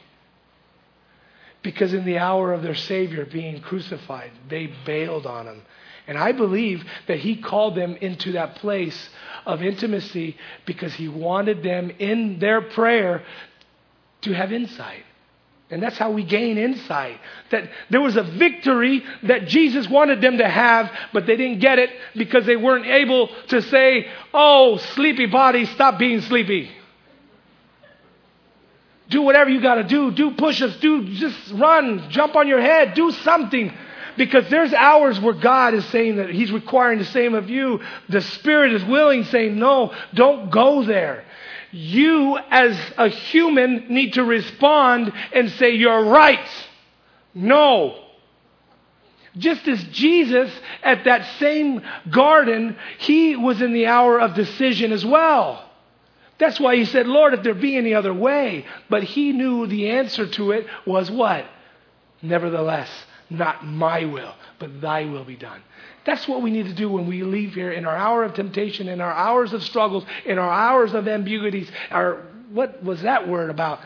Because 1.63 1.93
in 1.93 2.05
the 2.05 2.19
hour 2.19 2.53
of 2.53 2.63
their 2.63 2.77
Savior 2.77 3.27
being 3.27 3.61
crucified, 3.63 4.31
they 4.49 4.73
bailed 4.87 5.27
on 5.27 5.49
him. 5.49 5.63
And 6.09 6.17
I 6.17 6.33
believe 6.33 6.83
that 7.07 7.19
he 7.19 7.37
called 7.37 7.77
them 7.77 7.95
into 7.97 8.33
that 8.33 8.57
place 8.57 9.11
of 9.45 9.63
intimacy 9.63 10.37
because 10.65 10.95
he 10.95 11.07
wanted 11.07 11.63
them 11.63 11.91
in 11.99 12.39
their 12.39 12.63
prayer 12.63 13.23
to 14.23 14.33
have 14.33 14.51
insight. 14.51 15.05
And 15.71 15.83
that's 15.83 15.99
how 15.99 16.11
we 16.11 16.25
gain 16.25 16.57
insight. 16.57 17.21
That 17.51 17.69
there 17.91 18.01
was 18.01 18.17
a 18.17 18.23
victory 18.23 19.05
that 19.25 19.49
Jesus 19.49 19.87
wanted 19.87 20.23
them 20.23 20.39
to 20.39 20.49
have, 20.49 20.91
but 21.13 21.27
they 21.27 21.37
didn't 21.37 21.61
get 21.61 21.79
it 21.79 21.91
because 22.17 22.47
they 22.47 22.57
weren't 22.57 22.87
able 22.87 23.29
to 23.49 23.61
say, 23.61 24.09
Oh, 24.33 24.79
sleepy 24.79 25.27
body, 25.27 25.67
stop 25.67 25.99
being 25.99 26.23
sleepy. 26.23 26.71
Do 29.11 29.23
whatever 29.23 29.51
you 29.51 29.61
got 29.61 29.77
to 29.77 29.85
do. 29.85 30.11
Do 30.11 30.33
push 30.33 30.61
ups. 30.63 30.77
Do 30.79 31.05
just 31.15 31.53
run. 31.53 32.11
Jump 32.11 32.37
on 32.37 32.49
your 32.49 32.61
head. 32.61 32.95
Do 32.95 33.11
something. 33.11 33.73
Because 34.19 34.51
there's 34.51 34.75
hours 34.75 35.19
where 35.19 35.33
God 35.33 35.73
is 35.75 35.85
saying 35.87 36.17
that 36.17 36.29
He's 36.29 36.53
requiring 36.53 36.99
the 36.99 37.07
same 37.07 37.35
of 37.35 37.49
you. 37.49 37.81
The 38.09 38.21
Spirit 38.21 38.73
is 38.73 38.85
willing, 38.85 39.25
saying, 39.25 39.59
No, 39.59 39.95
don't 40.13 40.51
go 40.51 40.85
there. 40.85 41.25
You, 41.71 42.39
as 42.51 42.79
a 42.97 43.09
human, 43.09 43.87
need 43.89 44.15
to 44.15 44.25
respond 44.25 45.13
and 45.33 45.51
say, 45.53 45.71
You're 45.71 46.05
right. 46.05 46.47
No. 47.33 48.05
Just 49.37 49.69
as 49.69 49.83
Jesus, 49.85 50.51
at 50.83 51.05
that 51.05 51.25
same 51.39 51.83
garden, 52.11 52.77
he 52.99 53.37
was 53.37 53.63
in 53.63 53.73
the 53.73 53.87
hour 53.87 54.19
of 54.21 54.35
decision 54.35 54.93
as 54.93 55.07
well. 55.07 55.65
That's 56.39 56.59
why 56.59 56.77
he 56.77 56.85
said, 56.85 57.07
Lord, 57.07 57.35
if 57.35 57.43
there 57.43 57.55
be 57.55 57.77
any 57.77 57.95
other 57.95 58.15
way. 58.15 58.65
But 58.89 59.05
he 59.05 59.33
knew 59.33 59.67
the 59.67 59.91
answer 59.91 60.27
to 60.27 60.53
it 60.53 60.67
was 60.87 61.11
what? 61.11 61.45
Nevertheless, 62.23 62.91
not 63.31 63.67
my 63.67 64.05
will, 64.05 64.35
but 64.59 64.81
thy 64.81 65.05
will 65.05 65.25
be 65.25 65.37
done. 65.37 65.61
That's 66.05 66.27
what 66.27 66.43
we 66.43 66.51
need 66.51 66.67
to 66.67 66.75
do 66.75 66.91
when 66.91 67.07
we 67.07 67.23
leave 67.23 67.55
here 67.55 67.73
in 67.73 67.85
our 67.85 67.97
hour 67.97 68.25
of 68.25 68.35
temptation, 68.35 68.89
in 68.89 69.01
our 69.01 69.13
hours 69.13 69.53
of 69.53 69.63
struggles, 69.63 70.05
in 70.25 70.39
our 70.39 70.51
hours 70.51 70.95
of 70.95 71.07
ambiguities. 71.07 71.71
Our, 71.91 72.23
what 72.53 72.83
was 72.83 73.03
that 73.03 73.29
word 73.29 73.51
about? 73.51 73.81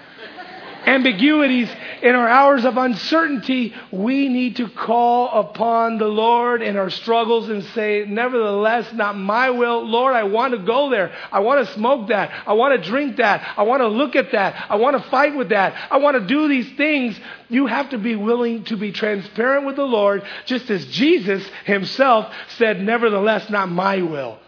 Ambiguities, 0.87 1.69
in 2.03 2.15
our 2.15 2.29
hours 2.29 2.65
of 2.65 2.77
uncertainty, 2.77 3.75
we 3.91 4.29
need 4.29 4.57
to 4.57 4.69
call 4.69 5.29
upon 5.29 5.99
the 5.99 6.07
Lord 6.07 6.63
in 6.63 6.77
our 6.77 6.91
struggles 6.91 7.49
and 7.49 7.65
say, 7.67 8.05
Nevertheless, 8.07 8.93
not 8.93 9.17
my 9.17 9.51
will. 9.51 9.87
Lord, 9.87 10.15
I 10.15 10.25
want 10.25 10.53
to 10.53 10.59
go 10.59 10.91
there. 10.91 11.13
I 11.31 11.41
want 11.41 11.67
to 11.67 11.73
smoke 11.75 12.09
that. 12.09 12.33
I 12.47 12.55
want 12.55 12.81
to 12.81 12.91
drink 12.91 13.17
that. 13.17 13.55
I 13.57 13.63
want 13.63 13.81
to 13.81 13.89
look 13.89 14.17
at 14.17 14.33
that. 14.33 14.67
I 14.69 14.77
want 14.77 15.03
to 15.03 15.11
fight 15.11 15.37
with 15.37 15.51
that. 15.51 15.75
I 15.91 15.99
want 15.99 16.17
to 16.17 16.27
do 16.27 16.49
these 16.49 16.71
things. 16.77 17.19
You 17.49 17.67
have 17.67 17.91
to 17.91 17.99
be 17.99 18.17
willing 18.17 18.65
to 18.65 18.77
be 18.77 18.93
transparent 18.93 19.67
with 19.67 19.77
the 19.77 19.85
Lord, 19.85 20.23
just 20.47 20.71
as 20.71 20.87
Jesus 20.87 21.47
himself 21.65 22.33
said, 22.57 22.81
Nevertheless, 22.81 23.49
not 23.51 23.69
my 23.69 24.03
will. 24.03 24.39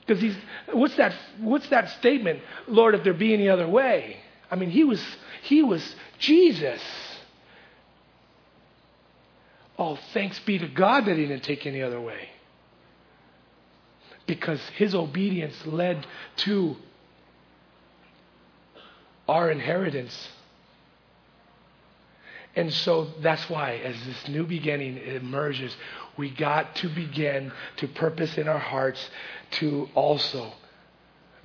Because 0.00 0.22
he's, 0.22 0.36
what's 0.72 0.96
that, 0.96 1.14
what's 1.38 1.68
that 1.68 1.90
statement? 1.98 2.40
Lord, 2.66 2.94
if 2.94 3.04
there 3.04 3.12
be 3.12 3.34
any 3.34 3.48
other 3.48 3.68
way. 3.68 4.16
I 4.50 4.56
mean, 4.56 4.70
he 4.70 4.84
was 4.84 5.02
he 5.42 5.62
was 5.62 5.94
Jesus. 6.18 6.82
Oh, 9.78 9.96
thanks 10.12 10.38
be 10.40 10.58
to 10.58 10.66
God 10.66 11.06
that 11.06 11.16
he 11.16 11.26
didn't 11.26 11.44
take 11.44 11.64
any 11.66 11.82
other 11.82 12.00
way. 12.00 12.30
Because 14.26 14.60
his 14.76 14.94
obedience 14.94 15.54
led 15.66 16.06
to 16.38 16.76
our 19.28 19.50
inheritance. 19.50 20.28
And 22.56 22.72
so 22.72 23.08
that's 23.20 23.48
why, 23.48 23.76
as 23.76 23.94
this 24.04 24.28
new 24.28 24.44
beginning 24.44 24.98
emerges, 24.98 25.74
we 26.16 26.30
got 26.30 26.74
to 26.76 26.88
begin 26.88 27.52
to 27.76 27.86
purpose 27.86 28.36
in 28.36 28.48
our 28.48 28.58
hearts 28.58 29.08
to 29.52 29.88
also 29.94 30.52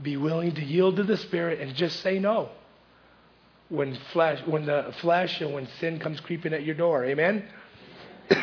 be 0.01 0.17
willing 0.17 0.55
to 0.55 0.65
yield 0.65 0.95
to 0.95 1.03
the 1.03 1.17
Spirit 1.17 1.59
and 1.59 1.75
just 1.75 1.99
say 1.99 2.17
no 2.17 2.49
when 3.73 3.97
flesh, 4.11 4.39
when 4.45 4.67
the 4.67 4.93
flesh 5.01 5.41
and 5.41 5.51
when 5.51 5.67
sin 5.79 5.97
comes 5.99 6.19
creeping 6.19 6.53
at 6.53 6.63
your 6.63 6.75
door. 6.75 7.03
Amen. 7.05 7.43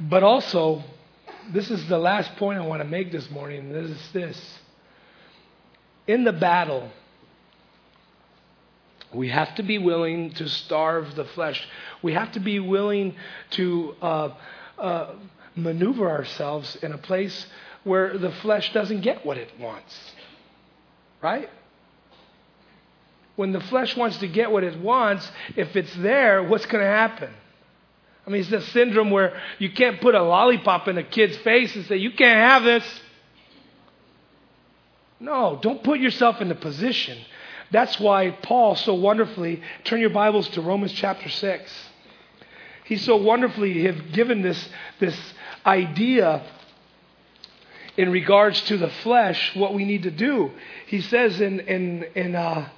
but 0.00 0.24
also, 0.24 0.82
this 1.52 1.70
is 1.70 1.88
the 1.88 1.98
last 1.98 2.34
point 2.34 2.58
I 2.58 2.66
want 2.66 2.82
to 2.82 2.88
make 2.88 3.12
this 3.12 3.30
morning. 3.30 3.70
This 3.70 3.90
is 3.90 4.12
this. 4.12 4.58
In 6.08 6.24
the 6.24 6.32
battle, 6.32 6.90
we 9.14 9.28
have 9.28 9.54
to 9.54 9.62
be 9.62 9.78
willing 9.78 10.32
to 10.32 10.48
starve 10.48 11.14
the 11.14 11.26
flesh. 11.26 11.64
We 12.02 12.12
have 12.14 12.32
to 12.32 12.40
be 12.40 12.58
willing 12.58 13.14
to 13.50 13.94
uh, 14.02 14.34
uh, 14.78 15.14
maneuver 15.54 16.10
ourselves 16.10 16.74
in 16.82 16.90
a 16.90 16.98
place 16.98 17.46
where 17.86 18.18
the 18.18 18.32
flesh 18.32 18.72
doesn't 18.72 19.02
get 19.02 19.24
what 19.24 19.38
it 19.38 19.48
wants. 19.60 19.96
Right? 21.22 21.48
When 23.36 23.52
the 23.52 23.60
flesh 23.60 23.96
wants 23.96 24.16
to 24.18 24.28
get 24.28 24.50
what 24.50 24.64
it 24.64 24.80
wants, 24.80 25.30
if 25.54 25.76
it's 25.76 25.94
there, 25.94 26.42
what's 26.42 26.66
going 26.66 26.82
to 26.82 26.90
happen? 26.90 27.30
I 28.26 28.30
mean, 28.30 28.40
it's 28.40 28.50
the 28.50 28.60
syndrome 28.60 29.12
where 29.12 29.40
you 29.60 29.70
can't 29.70 30.00
put 30.00 30.16
a 30.16 30.22
lollipop 30.22 30.88
in 30.88 30.98
a 30.98 31.04
kid's 31.04 31.36
face 31.38 31.76
and 31.76 31.86
say, 31.86 31.96
You 31.98 32.10
can't 32.10 32.40
have 32.40 32.64
this. 32.64 33.00
No, 35.20 35.56
don't 35.62 35.84
put 35.84 36.00
yourself 36.00 36.40
in 36.40 36.48
the 36.48 36.56
position. 36.56 37.16
That's 37.70 38.00
why 38.00 38.30
Paul 38.30 38.74
so 38.74 38.94
wonderfully, 38.94 39.62
turn 39.84 40.00
your 40.00 40.10
Bibles 40.10 40.48
to 40.50 40.60
Romans 40.60 40.92
chapter 40.92 41.28
6. 41.28 41.72
He 42.84 42.96
so 42.96 43.16
wonderfully 43.16 43.84
has 43.84 44.00
given 44.12 44.42
this, 44.42 44.68
this 44.98 45.16
idea 45.64 46.42
in 47.96 48.10
regards 48.10 48.60
to 48.62 48.76
the 48.76 48.88
flesh, 48.88 49.54
what 49.54 49.74
we 49.74 49.84
need 49.84 50.02
to 50.02 50.10
do. 50.10 50.50
He 50.86 51.00
says 51.00 51.40
in, 51.40 51.60
in, 51.60 52.04
in 52.14 52.34
uh, 52.34 52.68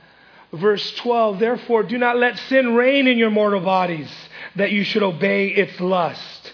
verse 0.53 0.95
12, 0.97 1.39
Therefore, 1.39 1.83
do 1.83 1.99
not 1.99 2.16
let 2.16 2.39
sin 2.39 2.75
reign 2.75 3.07
in 3.07 3.19
your 3.19 3.31
mortal 3.31 3.61
bodies, 3.61 4.11
that 4.57 4.71
you 4.71 4.85
should 4.85 5.03
obey 5.03 5.49
its 5.49 5.81
lust. 5.81 6.53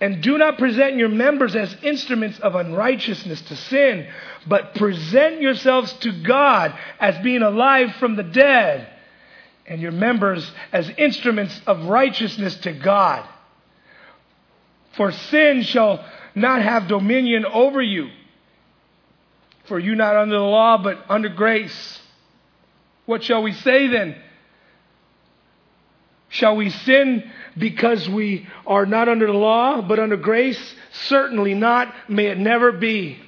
And 0.00 0.22
do 0.22 0.38
not 0.38 0.56
present 0.56 0.96
your 0.96 1.10
members 1.10 1.54
as 1.54 1.76
instruments 1.82 2.38
of 2.40 2.54
unrighteousness 2.54 3.42
to 3.42 3.56
sin, 3.56 4.08
but 4.46 4.74
present 4.74 5.42
yourselves 5.42 5.92
to 5.94 6.22
God 6.22 6.74
as 6.98 7.18
being 7.18 7.42
alive 7.42 7.94
from 7.96 8.16
the 8.16 8.22
dead, 8.22 8.88
and 9.66 9.80
your 9.80 9.92
members 9.92 10.50
as 10.72 10.90
instruments 10.96 11.60
of 11.66 11.84
righteousness 11.84 12.56
to 12.56 12.72
God. 12.72 13.28
For 14.96 15.12
sin 15.12 15.62
shall 15.62 16.04
not 16.34 16.62
have 16.62 16.88
dominion 16.88 17.44
over 17.44 17.80
you. 17.80 18.10
For 19.64 19.78
you 19.78 19.94
not 19.94 20.16
under 20.16 20.36
the 20.36 20.40
law, 20.40 20.82
but 20.82 21.04
under 21.08 21.28
grace. 21.28 22.00
What 23.06 23.22
shall 23.22 23.42
we 23.42 23.52
say 23.52 23.88
then? 23.88 24.16
Shall 26.28 26.56
we 26.56 26.70
sin 26.70 27.30
because 27.58 28.08
we 28.08 28.46
are 28.66 28.86
not 28.86 29.08
under 29.08 29.26
the 29.26 29.32
law, 29.32 29.82
but 29.82 29.98
under 29.98 30.16
grace? 30.16 30.74
Certainly 30.92 31.54
not. 31.54 31.92
May 32.08 32.26
it 32.26 32.38
never 32.38 32.72
be. 32.72 33.18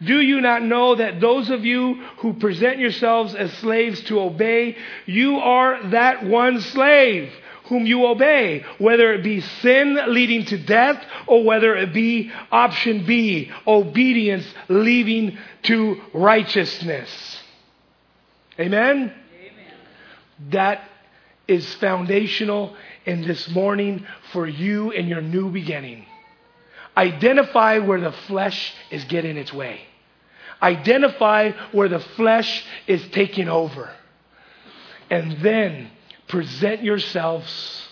Do 0.00 0.20
you 0.20 0.40
not 0.40 0.62
know 0.62 0.94
that 0.94 1.20
those 1.20 1.50
of 1.50 1.64
you 1.64 1.94
who 2.18 2.34
present 2.34 2.78
yourselves 2.78 3.34
as 3.34 3.52
slaves 3.54 4.00
to 4.02 4.20
obey, 4.20 4.76
you 5.06 5.38
are 5.38 5.82
that 5.90 6.24
one 6.24 6.60
slave 6.60 7.32
whom 7.68 7.86
you 7.86 8.06
obey, 8.06 8.64
whether 8.78 9.12
it 9.12 9.22
be 9.22 9.40
sin 9.40 9.98
leading 10.08 10.44
to 10.46 10.58
death 10.58 11.02
or 11.26 11.44
whether 11.44 11.74
it 11.76 11.92
be 11.92 12.32
option 12.50 13.04
B, 13.04 13.50
obedience 13.66 14.46
leading 14.68 15.38
to 15.64 16.00
righteousness. 16.14 17.40
Amen? 18.58 19.12
Amen. 19.12 19.12
That 20.50 20.88
is 21.46 21.74
foundational 21.76 22.76
in 23.06 23.22
this 23.22 23.48
morning 23.48 24.06
for 24.32 24.46
you 24.46 24.90
in 24.90 25.08
your 25.08 25.22
new 25.22 25.50
beginning. 25.50 26.04
Identify 26.96 27.78
where 27.78 28.00
the 28.00 28.12
flesh 28.12 28.74
is 28.90 29.04
getting 29.04 29.36
its 29.36 29.52
way. 29.52 29.80
Identify 30.60 31.52
where 31.72 31.88
the 31.88 32.00
flesh 32.00 32.64
is 32.86 33.06
taking 33.12 33.48
over. 33.48 33.90
And 35.08 35.40
then 35.40 35.90
present 36.28 36.82
yourselves 36.82 37.88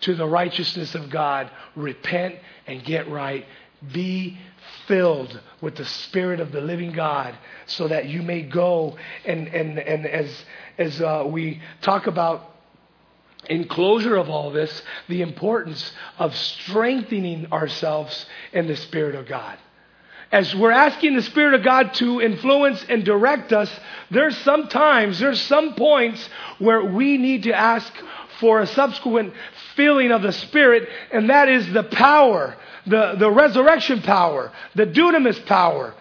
to 0.00 0.14
the 0.14 0.26
righteousness 0.26 0.94
of 0.94 1.10
God, 1.10 1.50
repent 1.74 2.36
and 2.66 2.84
get 2.84 3.08
right, 3.08 3.46
Be 3.92 4.38
filled 4.86 5.40
with 5.60 5.76
the 5.76 5.84
Spirit 5.84 6.40
of 6.40 6.52
the 6.52 6.60
living 6.60 6.92
God 6.92 7.36
so 7.66 7.88
that 7.88 8.06
you 8.06 8.22
may 8.22 8.42
go. 8.42 8.96
And, 9.24 9.48
and, 9.48 9.78
and 9.78 10.06
as, 10.06 10.44
as 10.78 11.00
uh, 11.00 11.24
we 11.26 11.60
talk 11.80 12.06
about 12.06 12.50
in 13.48 13.68
closure 13.68 14.16
of 14.16 14.30
all 14.30 14.50
this, 14.50 14.82
the 15.08 15.22
importance 15.22 15.92
of 16.18 16.34
strengthening 16.34 17.52
ourselves 17.52 18.26
in 18.52 18.66
the 18.66 18.76
Spirit 18.76 19.14
of 19.14 19.26
God. 19.26 19.58
As 20.34 20.52
we're 20.52 20.72
asking 20.72 21.14
the 21.14 21.22
Spirit 21.22 21.54
of 21.54 21.62
God 21.62 21.94
to 21.94 22.20
influence 22.20 22.84
and 22.88 23.04
direct 23.04 23.52
us, 23.52 23.70
there's 24.10 24.36
some 24.38 24.66
times, 24.66 25.20
there's 25.20 25.40
some 25.40 25.74
points 25.74 26.28
where 26.58 26.82
we 26.82 27.18
need 27.18 27.44
to 27.44 27.52
ask 27.52 27.92
for 28.40 28.60
a 28.60 28.66
subsequent 28.66 29.32
filling 29.76 30.10
of 30.10 30.22
the 30.22 30.32
Spirit, 30.32 30.88
and 31.12 31.30
that 31.30 31.48
is 31.48 31.72
the 31.72 31.84
power, 31.84 32.56
the, 32.84 33.14
the 33.16 33.30
resurrection 33.30 34.02
power, 34.02 34.50
the 34.74 34.86
dunamis 34.86 35.46
power, 35.46 35.94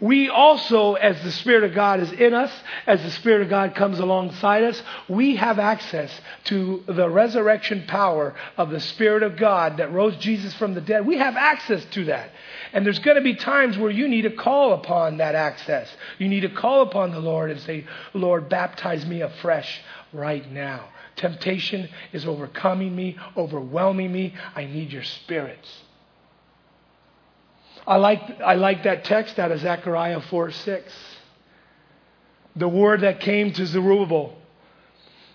we 0.00 0.28
also, 0.28 0.94
as 0.94 1.22
the 1.22 1.30
Spirit 1.30 1.64
of 1.64 1.74
God 1.74 2.00
is 2.00 2.10
in 2.12 2.34
us, 2.34 2.52
as 2.86 3.02
the 3.02 3.10
Spirit 3.10 3.42
of 3.42 3.48
God 3.48 3.74
comes 3.74 3.98
alongside 3.98 4.64
us, 4.64 4.82
we 5.08 5.36
have 5.36 5.58
access 5.58 6.10
to 6.44 6.82
the 6.86 7.08
resurrection 7.08 7.84
power 7.86 8.34
of 8.56 8.70
the 8.70 8.80
Spirit 8.80 9.22
of 9.22 9.36
God 9.36 9.76
that 9.76 9.92
rose 9.92 10.16
Jesus 10.16 10.54
from 10.54 10.74
the 10.74 10.80
dead. 10.80 11.06
We 11.06 11.18
have 11.18 11.36
access 11.36 11.84
to 11.92 12.06
that. 12.06 12.30
And 12.72 12.84
there's 12.84 12.98
going 12.98 13.16
to 13.16 13.22
be 13.22 13.36
times 13.36 13.78
where 13.78 13.90
you 13.90 14.08
need 14.08 14.22
to 14.22 14.30
call 14.30 14.72
upon 14.72 15.18
that 15.18 15.34
access. 15.34 15.88
You 16.18 16.28
need 16.28 16.40
to 16.40 16.48
call 16.48 16.82
upon 16.82 17.12
the 17.12 17.20
Lord 17.20 17.50
and 17.50 17.60
say, 17.60 17.86
Lord, 18.12 18.48
baptize 18.48 19.06
me 19.06 19.22
afresh 19.22 19.80
right 20.12 20.50
now. 20.50 20.88
Temptation 21.16 21.88
is 22.12 22.26
overcoming 22.26 22.94
me, 22.94 23.16
overwhelming 23.36 24.12
me. 24.12 24.34
I 24.56 24.64
need 24.64 24.92
your 24.92 25.04
spirits. 25.04 25.83
I 27.86 27.96
like, 27.96 28.40
I 28.40 28.54
like 28.54 28.84
that 28.84 29.04
text 29.04 29.38
out 29.38 29.52
of 29.52 29.60
Zechariah 29.60 30.20
4 30.20 30.50
6. 30.50 30.92
The 32.56 32.68
word 32.68 33.02
that 33.02 33.20
came 33.20 33.52
to 33.52 33.66
Zerubbabel. 33.66 34.36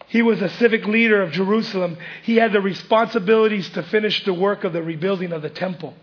He 0.08 0.24
was 0.24 0.41
a 0.41 0.50
civic 0.50 0.86
leader 0.88 1.22
of 1.22 1.32
Jerusalem. 1.32 1.97
He 2.24 2.38
had 2.38 2.52
the 2.52 2.62
responsibilities 2.62 3.70
to 3.72 3.84
finish 3.84 4.24
the 4.26 4.34
work 4.34 4.64
of 4.64 4.74
the 4.74 4.82
rebuilding 4.82 5.32
of 5.34 5.43
the 5.43 5.52
temple. 5.52 5.93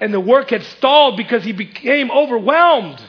And 0.00 0.14
the 0.14 0.20
work 0.20 0.50
had 0.50 0.62
stalled 0.62 1.18
because 1.18 1.44
he 1.44 1.52
became 1.52 2.10
overwhelmed. 2.10 3.02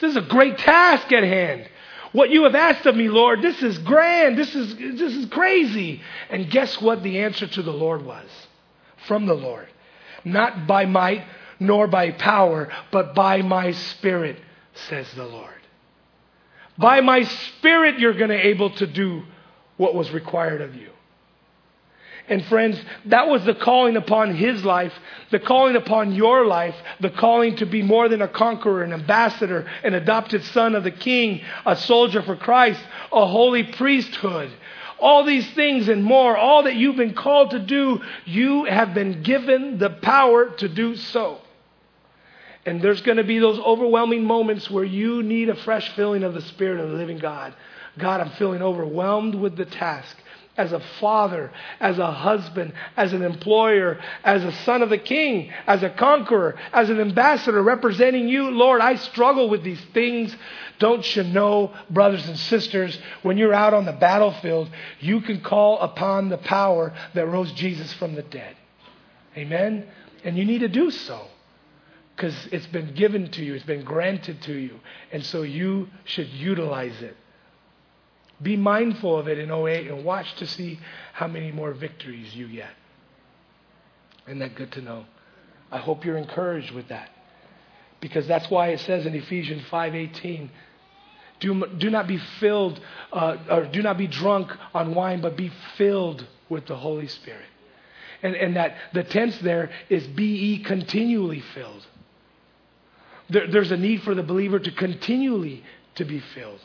This 0.00 0.10
is 0.10 0.16
a 0.16 0.22
great 0.22 0.58
task 0.58 1.12
at 1.12 1.22
hand. 1.22 1.68
What 2.12 2.30
you 2.30 2.44
have 2.44 2.56
asked 2.56 2.86
of 2.86 2.96
me, 2.96 3.08
Lord, 3.08 3.42
this 3.42 3.62
is 3.62 3.78
grand. 3.78 4.36
This 4.36 4.52
is, 4.56 4.74
this 4.74 5.14
is 5.14 5.26
crazy. 5.26 6.00
And 6.30 6.50
guess 6.50 6.80
what 6.80 7.04
the 7.04 7.20
answer 7.20 7.46
to 7.46 7.62
the 7.62 7.72
Lord 7.72 8.04
was? 8.04 8.26
From 9.06 9.26
the 9.26 9.34
Lord. 9.34 9.68
Not 10.24 10.66
by 10.66 10.86
might 10.86 11.24
nor 11.58 11.86
by 11.86 12.10
power, 12.10 12.72
but 12.90 13.14
by 13.14 13.42
my 13.42 13.72
spirit, 13.72 14.40
says 14.88 15.06
the 15.14 15.26
Lord. 15.26 15.54
By 16.78 17.00
my 17.02 17.22
spirit, 17.22 17.98
you're 17.98 18.14
going 18.14 18.30
to 18.30 18.36
be 18.36 18.48
able 18.48 18.70
to 18.70 18.86
do 18.86 19.22
what 19.76 19.94
was 19.94 20.10
required 20.10 20.62
of 20.62 20.74
you. 20.74 20.88
And 22.28 22.44
friends, 22.46 22.80
that 23.06 23.26
was 23.26 23.44
the 23.44 23.54
calling 23.54 23.96
upon 23.96 24.36
his 24.36 24.64
life, 24.64 24.92
the 25.30 25.40
calling 25.40 25.74
upon 25.74 26.14
your 26.14 26.46
life, 26.46 26.76
the 27.00 27.10
calling 27.10 27.56
to 27.56 27.66
be 27.66 27.82
more 27.82 28.08
than 28.08 28.22
a 28.22 28.28
conqueror, 28.28 28.84
an 28.84 28.92
ambassador, 28.92 29.68
an 29.82 29.94
adopted 29.94 30.44
son 30.44 30.76
of 30.76 30.84
the 30.84 30.92
king, 30.92 31.42
a 31.66 31.74
soldier 31.74 32.22
for 32.22 32.36
Christ, 32.36 32.80
a 33.12 33.26
holy 33.26 33.64
priesthood, 33.64 34.50
all 35.00 35.24
these 35.24 35.48
things 35.52 35.88
and 35.88 36.04
more, 36.04 36.36
all 36.36 36.64
that 36.64 36.76
you've 36.76 36.96
been 36.96 37.14
called 37.14 37.50
to 37.50 37.58
do, 37.58 38.00
you 38.24 38.64
have 38.64 38.94
been 38.94 39.22
given 39.22 39.78
the 39.78 39.90
power 39.90 40.50
to 40.56 40.68
do 40.68 40.96
so. 40.96 41.40
And 42.66 42.82
there's 42.82 43.00
going 43.00 43.16
to 43.16 43.24
be 43.24 43.38
those 43.38 43.58
overwhelming 43.58 44.24
moments 44.24 44.70
where 44.70 44.84
you 44.84 45.22
need 45.22 45.48
a 45.48 45.54
fresh 45.54 45.88
filling 45.96 46.22
of 46.22 46.34
the 46.34 46.42
Spirit 46.42 46.80
of 46.80 46.90
the 46.90 46.96
living 46.96 47.18
God. 47.18 47.54
God, 47.98 48.20
I'm 48.20 48.30
feeling 48.32 48.62
overwhelmed 48.62 49.34
with 49.34 49.56
the 49.56 49.64
task 49.64 50.16
as 50.60 50.72
a 50.72 50.80
father, 51.00 51.50
as 51.80 51.98
a 51.98 52.12
husband, 52.12 52.74
as 52.94 53.14
an 53.14 53.22
employer, 53.22 53.98
as 54.22 54.44
a 54.44 54.52
son 54.64 54.82
of 54.82 54.90
the 54.90 54.98
king, 54.98 55.50
as 55.66 55.82
a 55.82 55.88
conqueror, 55.88 56.54
as 56.72 56.90
an 56.90 57.00
ambassador 57.00 57.62
representing 57.62 58.28
you. 58.28 58.50
Lord, 58.50 58.82
I 58.82 58.96
struggle 58.96 59.48
with 59.48 59.64
these 59.64 59.80
things. 59.94 60.36
Don't 60.78 61.16
you 61.16 61.22
know, 61.22 61.72
brothers 61.88 62.28
and 62.28 62.38
sisters, 62.38 62.98
when 63.22 63.38
you're 63.38 63.54
out 63.54 63.72
on 63.72 63.86
the 63.86 63.92
battlefield, 63.92 64.68
you 65.00 65.22
can 65.22 65.40
call 65.40 65.78
upon 65.78 66.28
the 66.28 66.38
power 66.38 66.92
that 67.14 67.26
rose 67.26 67.50
Jesus 67.52 67.90
from 67.94 68.14
the 68.14 68.22
dead. 68.22 68.54
Amen? 69.36 69.86
And 70.24 70.36
you 70.36 70.44
need 70.44 70.60
to 70.60 70.68
do 70.68 70.90
so 70.90 71.26
because 72.14 72.34
it's 72.52 72.66
been 72.66 72.92
given 72.92 73.30
to 73.30 73.42
you, 73.42 73.54
it's 73.54 73.64
been 73.64 73.84
granted 73.84 74.42
to 74.42 74.52
you. 74.52 74.78
And 75.10 75.24
so 75.24 75.40
you 75.40 75.88
should 76.04 76.28
utilize 76.28 77.00
it. 77.00 77.16
Be 78.42 78.56
mindful 78.56 79.18
of 79.18 79.28
it 79.28 79.38
in 79.38 79.50
08 79.50 79.88
and 79.88 80.04
watch 80.04 80.34
to 80.36 80.46
see 80.46 80.80
how 81.12 81.26
many 81.26 81.52
more 81.52 81.72
victories 81.72 82.34
you 82.34 82.48
get. 82.48 82.70
Isn't 84.26 84.38
that 84.38 84.54
good 84.54 84.72
to 84.72 84.80
know? 84.80 85.04
I 85.70 85.78
hope 85.78 86.04
you're 86.04 86.16
encouraged 86.16 86.72
with 86.72 86.88
that. 86.88 87.10
Because 88.00 88.26
that's 88.26 88.50
why 88.50 88.68
it 88.68 88.80
says 88.80 89.04
in 89.04 89.14
Ephesians 89.14 89.62
5:18, 89.70 90.48
do, 91.40 91.66
do 91.78 91.90
not 91.90 92.06
be 92.06 92.18
filled 92.38 92.80
uh, 93.12 93.36
or 93.50 93.64
do 93.66 93.82
not 93.82 93.98
be 93.98 94.06
drunk 94.06 94.50
on 94.74 94.94
wine, 94.94 95.20
but 95.20 95.36
be 95.36 95.50
filled 95.76 96.26
with 96.48 96.66
the 96.66 96.76
Holy 96.76 97.08
Spirit. 97.08 97.46
And, 98.22 98.34
and 98.34 98.56
that 98.56 98.76
the 98.92 99.02
tense 99.02 99.38
there 99.38 99.70
is 99.88 100.06
be 100.06 100.58
continually 100.58 101.40
filled. 101.54 101.86
There, 103.30 103.46
there's 103.46 103.70
a 103.70 103.76
need 103.76 104.02
for 104.02 104.14
the 104.14 104.22
believer 104.22 104.58
to 104.58 104.70
continually 104.72 105.64
to 105.94 106.04
be 106.04 106.20
filled. 106.34 106.60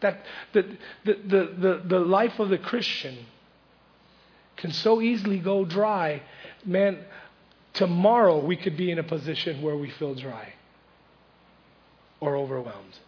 That 0.00 0.24
the, 0.52 0.76
the, 1.04 1.14
the, 1.26 1.82
the, 1.86 1.98
life 1.98 2.38
of 2.38 2.48
the 2.48 2.58
Christian 2.58 3.26
can 4.56 4.72
so 4.72 5.00
easily 5.00 5.38
go 5.38 5.64
dry. 5.64 6.22
Man, 6.64 6.98
tomorrow 7.72 8.44
we 8.44 8.56
could 8.56 8.76
be 8.76 8.90
in 8.90 8.98
a 8.98 9.02
position 9.02 9.62
where 9.62 9.76
we 9.76 9.90
feel 9.90 10.14
dry 10.14 10.54
or 12.20 12.36
overwhelmed. 12.36 12.98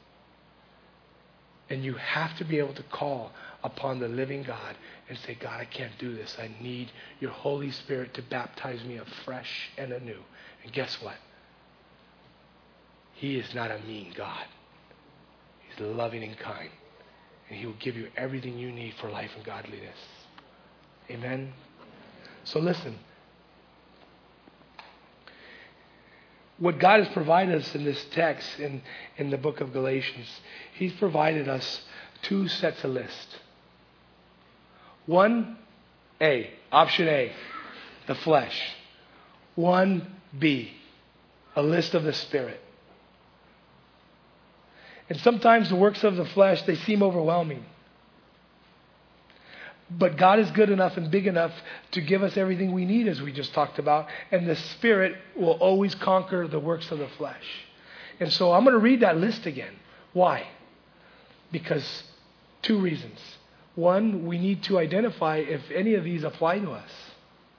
And 1.71 1.85
you 1.85 1.95
have 1.95 2.37
to 2.39 2.45
be 2.45 2.59
able 2.59 2.75
to 2.75 2.83
call 2.85 3.33
upon 3.65 4.01
the 4.01 4.09
living 4.09 4.43
God 4.43 4.77
and 5.09 5.17
say, 5.19 5.35
God, 5.35 5.61
I 5.61 5.65
can't 5.65 5.97
do 5.99 6.15
this. 6.15 6.37
I 6.39 6.51
need 6.61 6.91
your 7.21 7.31
Holy 7.31 7.71
Spirit 7.71 8.15
to 8.15 8.23
baptize 8.23 8.85
me 8.85 8.97
afresh 8.97 9.71
and 9.79 9.93
anew. 9.93 10.21
And 10.65 10.73
guess 10.73 11.01
what? 11.01 11.17
He 13.15 13.37
is 13.37 13.55
not 13.55 13.71
a 13.71 13.79
mean 13.87 14.13
God. 14.17 14.47
He's 15.69 15.81
loving 15.81 16.23
and 16.25 16.37
kind 16.39 16.71
and 17.49 17.59
He 17.59 17.67
will 17.67 17.75
give 17.81 17.97
you 17.97 18.09
everything 18.17 18.59
you 18.59 18.71
need 18.71 18.95
for 19.01 19.11
life 19.11 19.31
and 19.37 19.45
godliness. 19.45 19.99
Amen? 21.11 21.53
So 22.45 22.59
listen. 22.59 22.99
What 26.59 26.79
God 26.79 27.01
has 27.01 27.13
provided 27.13 27.61
us 27.61 27.75
in 27.75 27.85
this 27.85 28.05
text, 28.13 28.61
in, 28.61 28.83
in 29.17 29.31
the 29.31 29.39
book 29.39 29.61
of 29.61 29.73
Galatians, 29.73 30.29
He's 30.75 30.93
provided 30.93 31.49
us 31.49 31.83
two 32.23 32.47
sets 32.49 32.85
of 32.85 32.91
lists. 32.91 33.37
One, 35.07 35.59
A, 36.21 36.51
option 36.71 37.09
A, 37.09 37.33
the 38.07 38.15
flesh. 38.15 38.61
One, 39.57 40.07
B, 40.39 40.73
a 41.57 41.63
list 41.63 41.95
of 41.95 42.05
the 42.05 42.13
Spirit. 42.13 42.61
And 45.13 45.21
sometimes 45.21 45.69
the 45.69 45.77
works 45.77 46.05
of 46.05 46.17
the 46.17 46.25
flesh, 46.25 46.63
they 46.63 46.75
seem 46.75 47.03
overwhelming. 47.03 47.67
But 49.91 50.17
God 50.17 50.39
is 50.39 50.51
good 50.53 50.71
enough 50.71 50.97
and 50.97 51.11
big 51.11 51.27
enough 51.27 51.53
to 51.91 52.01
give 52.01 52.23
us 52.23 52.39
everything 52.39 52.73
we 52.73 52.87
need, 52.87 53.07
as 53.09 53.21
we 53.21 53.31
just 53.31 53.53
talked 53.53 53.79
about. 53.79 54.09
And 54.31 54.49
the 54.49 54.57
Spirit 54.57 55.19
will 55.37 55.51
always 55.51 55.95
conquer 55.95 56.49
the 56.49 56.59
works 56.59 56.91
of 56.91 56.99
the 56.99 57.09
flesh. 57.19 57.45
And 58.21 58.33
so 58.33 58.53
I'm 58.53 58.65
going 58.65 58.73
to 58.73 58.81
read 58.81 59.01
that 59.01 59.19
list 59.19 59.45
again. 59.45 59.75
Why? 60.15 60.49
Because 61.51 62.05
two 62.63 62.81
reasons. 62.81 63.21
One, 63.75 64.25
we 64.25 64.39
need 64.39 64.63
to 64.63 64.79
identify 64.79 65.37
if 65.37 65.61
any 65.71 65.93
of 65.93 66.05
these 66.05 66.25
apply 66.25 66.61
to 66.61 66.71
us. 66.71 66.91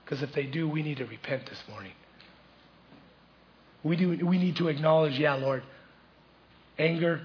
Because 0.04 0.24
if 0.24 0.34
they 0.34 0.48
do, 0.48 0.68
we 0.68 0.82
need 0.82 0.98
to 0.98 1.06
repent 1.06 1.46
this 1.48 1.62
morning. 1.70 1.94
We, 3.84 3.96
do, 3.96 4.26
we 4.26 4.40
need 4.40 4.56
to 4.56 4.70
acknowledge, 4.70 5.20
yeah, 5.20 5.36
Lord, 5.36 5.62
anger, 6.80 7.22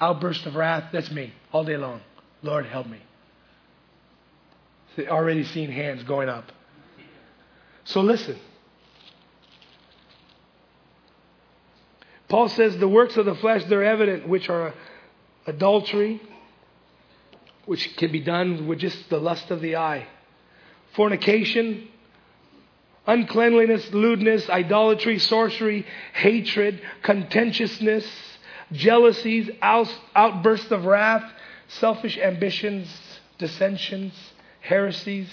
outburst 0.00 0.46
of 0.46 0.54
wrath, 0.54 0.90
that's 0.92 1.10
me 1.10 1.32
all 1.52 1.64
day 1.64 1.76
long. 1.76 2.00
Lord, 2.42 2.66
help 2.66 2.86
me. 2.86 2.98
Already 5.08 5.44
seen 5.44 5.70
hands 5.70 6.02
going 6.04 6.28
up. 6.28 6.52
So 7.84 8.00
listen. 8.00 8.38
Paul 12.28 12.48
says 12.48 12.76
the 12.78 12.88
works 12.88 13.16
of 13.16 13.26
the 13.26 13.34
flesh, 13.34 13.64
they're 13.64 13.84
evident, 13.84 14.28
which 14.28 14.48
are 14.48 14.74
adultery, 15.46 16.20
which 17.66 17.96
can 17.96 18.10
be 18.10 18.20
done 18.20 18.66
with 18.66 18.78
just 18.78 19.08
the 19.10 19.18
lust 19.18 19.50
of 19.50 19.60
the 19.60 19.76
eye, 19.76 20.06
fornication, 20.94 21.88
uncleanliness, 23.06 23.92
lewdness, 23.92 24.48
idolatry, 24.48 25.18
sorcery, 25.18 25.86
hatred, 26.14 26.80
contentiousness, 27.02 28.06
jealousies, 28.72 29.50
outbursts 29.60 30.70
of 30.70 30.84
wrath, 30.84 31.24
selfish 31.68 32.18
ambitions, 32.18 32.88
dissensions, 33.38 34.14
heresies, 34.60 35.28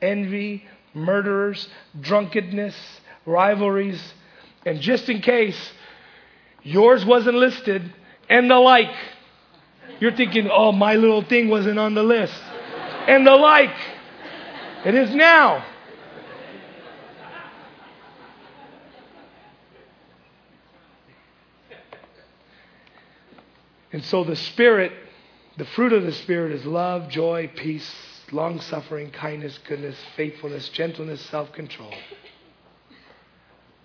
envy, 0.00 0.64
murderers, 0.94 1.68
drunkenness, 2.00 2.76
rivalries, 3.24 4.02
and 4.64 4.80
just 4.80 5.08
in 5.08 5.20
case 5.20 5.72
yours 6.62 7.04
wasn't 7.04 7.36
listed, 7.36 7.92
and 8.28 8.50
the 8.50 8.58
like. 8.58 8.94
You're 10.00 10.12
thinking, 10.16 10.48
oh, 10.50 10.72
my 10.72 10.94
little 10.94 11.22
thing 11.22 11.48
wasn't 11.48 11.78
on 11.78 11.94
the 11.94 12.02
list. 12.02 12.34
And 13.06 13.26
the 13.26 13.34
like. 13.34 13.74
It 14.84 14.94
is 14.94 15.14
now. 15.14 15.64
And 23.92 24.04
so 24.04 24.24
the 24.24 24.36
Spirit, 24.36 24.92
the 25.56 25.64
fruit 25.64 25.92
of 25.92 26.04
the 26.04 26.12
Spirit 26.12 26.52
is 26.52 26.64
love, 26.64 27.08
joy, 27.08 27.50
peace, 27.54 27.90
long 28.32 28.60
suffering, 28.60 29.10
kindness, 29.10 29.58
goodness, 29.66 29.96
faithfulness, 30.16 30.68
gentleness, 30.70 31.20
self 31.22 31.52
control. 31.52 31.94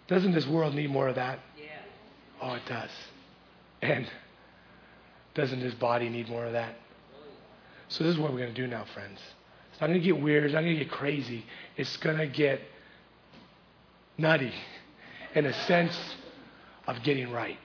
Doesn't 0.07 0.33
this 0.33 0.47
world 0.47 0.75
need 0.75 0.89
more 0.89 1.07
of 1.07 1.15
that? 1.15 1.39
Yeah. 1.57 1.69
Oh, 2.41 2.53
it 2.55 2.65
does. 2.67 2.89
And 3.81 4.09
doesn't 5.33 5.61
this 5.61 5.73
body 5.75 6.09
need 6.09 6.29
more 6.29 6.45
of 6.45 6.53
that? 6.53 6.75
So 7.87 8.03
this 8.03 8.13
is 8.13 8.19
what 8.19 8.31
we're 8.31 8.39
going 8.39 8.53
to 8.53 8.61
do 8.61 8.67
now, 8.67 8.85
friends. 8.93 9.19
It's 9.71 9.81
not 9.81 9.87
going 9.87 9.99
to 9.99 10.05
get 10.05 10.19
weird. 10.19 10.43
It's 10.43 10.53
not 10.53 10.61
going 10.61 10.77
to 10.77 10.83
get 10.83 10.91
crazy. 10.91 11.45
It's 11.77 11.95
going 11.97 12.17
to 12.17 12.27
get 12.27 12.61
nutty 14.17 14.53
in 15.35 15.45
a 15.45 15.53
sense 15.65 15.97
of 16.87 17.01
getting 17.03 17.31
right. 17.31 17.57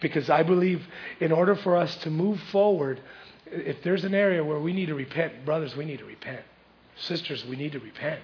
Because 0.00 0.28
I 0.28 0.42
believe 0.42 0.82
in 1.20 1.32
order 1.32 1.54
for 1.56 1.76
us 1.76 1.94
to 1.98 2.10
move 2.10 2.40
forward, 2.52 3.00
if 3.46 3.82
there's 3.82 4.04
an 4.04 4.14
area 4.14 4.44
where 4.44 4.58
we 4.58 4.72
need 4.72 4.86
to 4.86 4.94
repent, 4.94 5.44
brothers, 5.44 5.76
we 5.76 5.84
need 5.84 5.98
to 5.98 6.04
repent. 6.04 6.42
Sisters, 6.96 7.44
we 7.46 7.56
need 7.56 7.72
to 7.72 7.80
repent. 7.80 8.20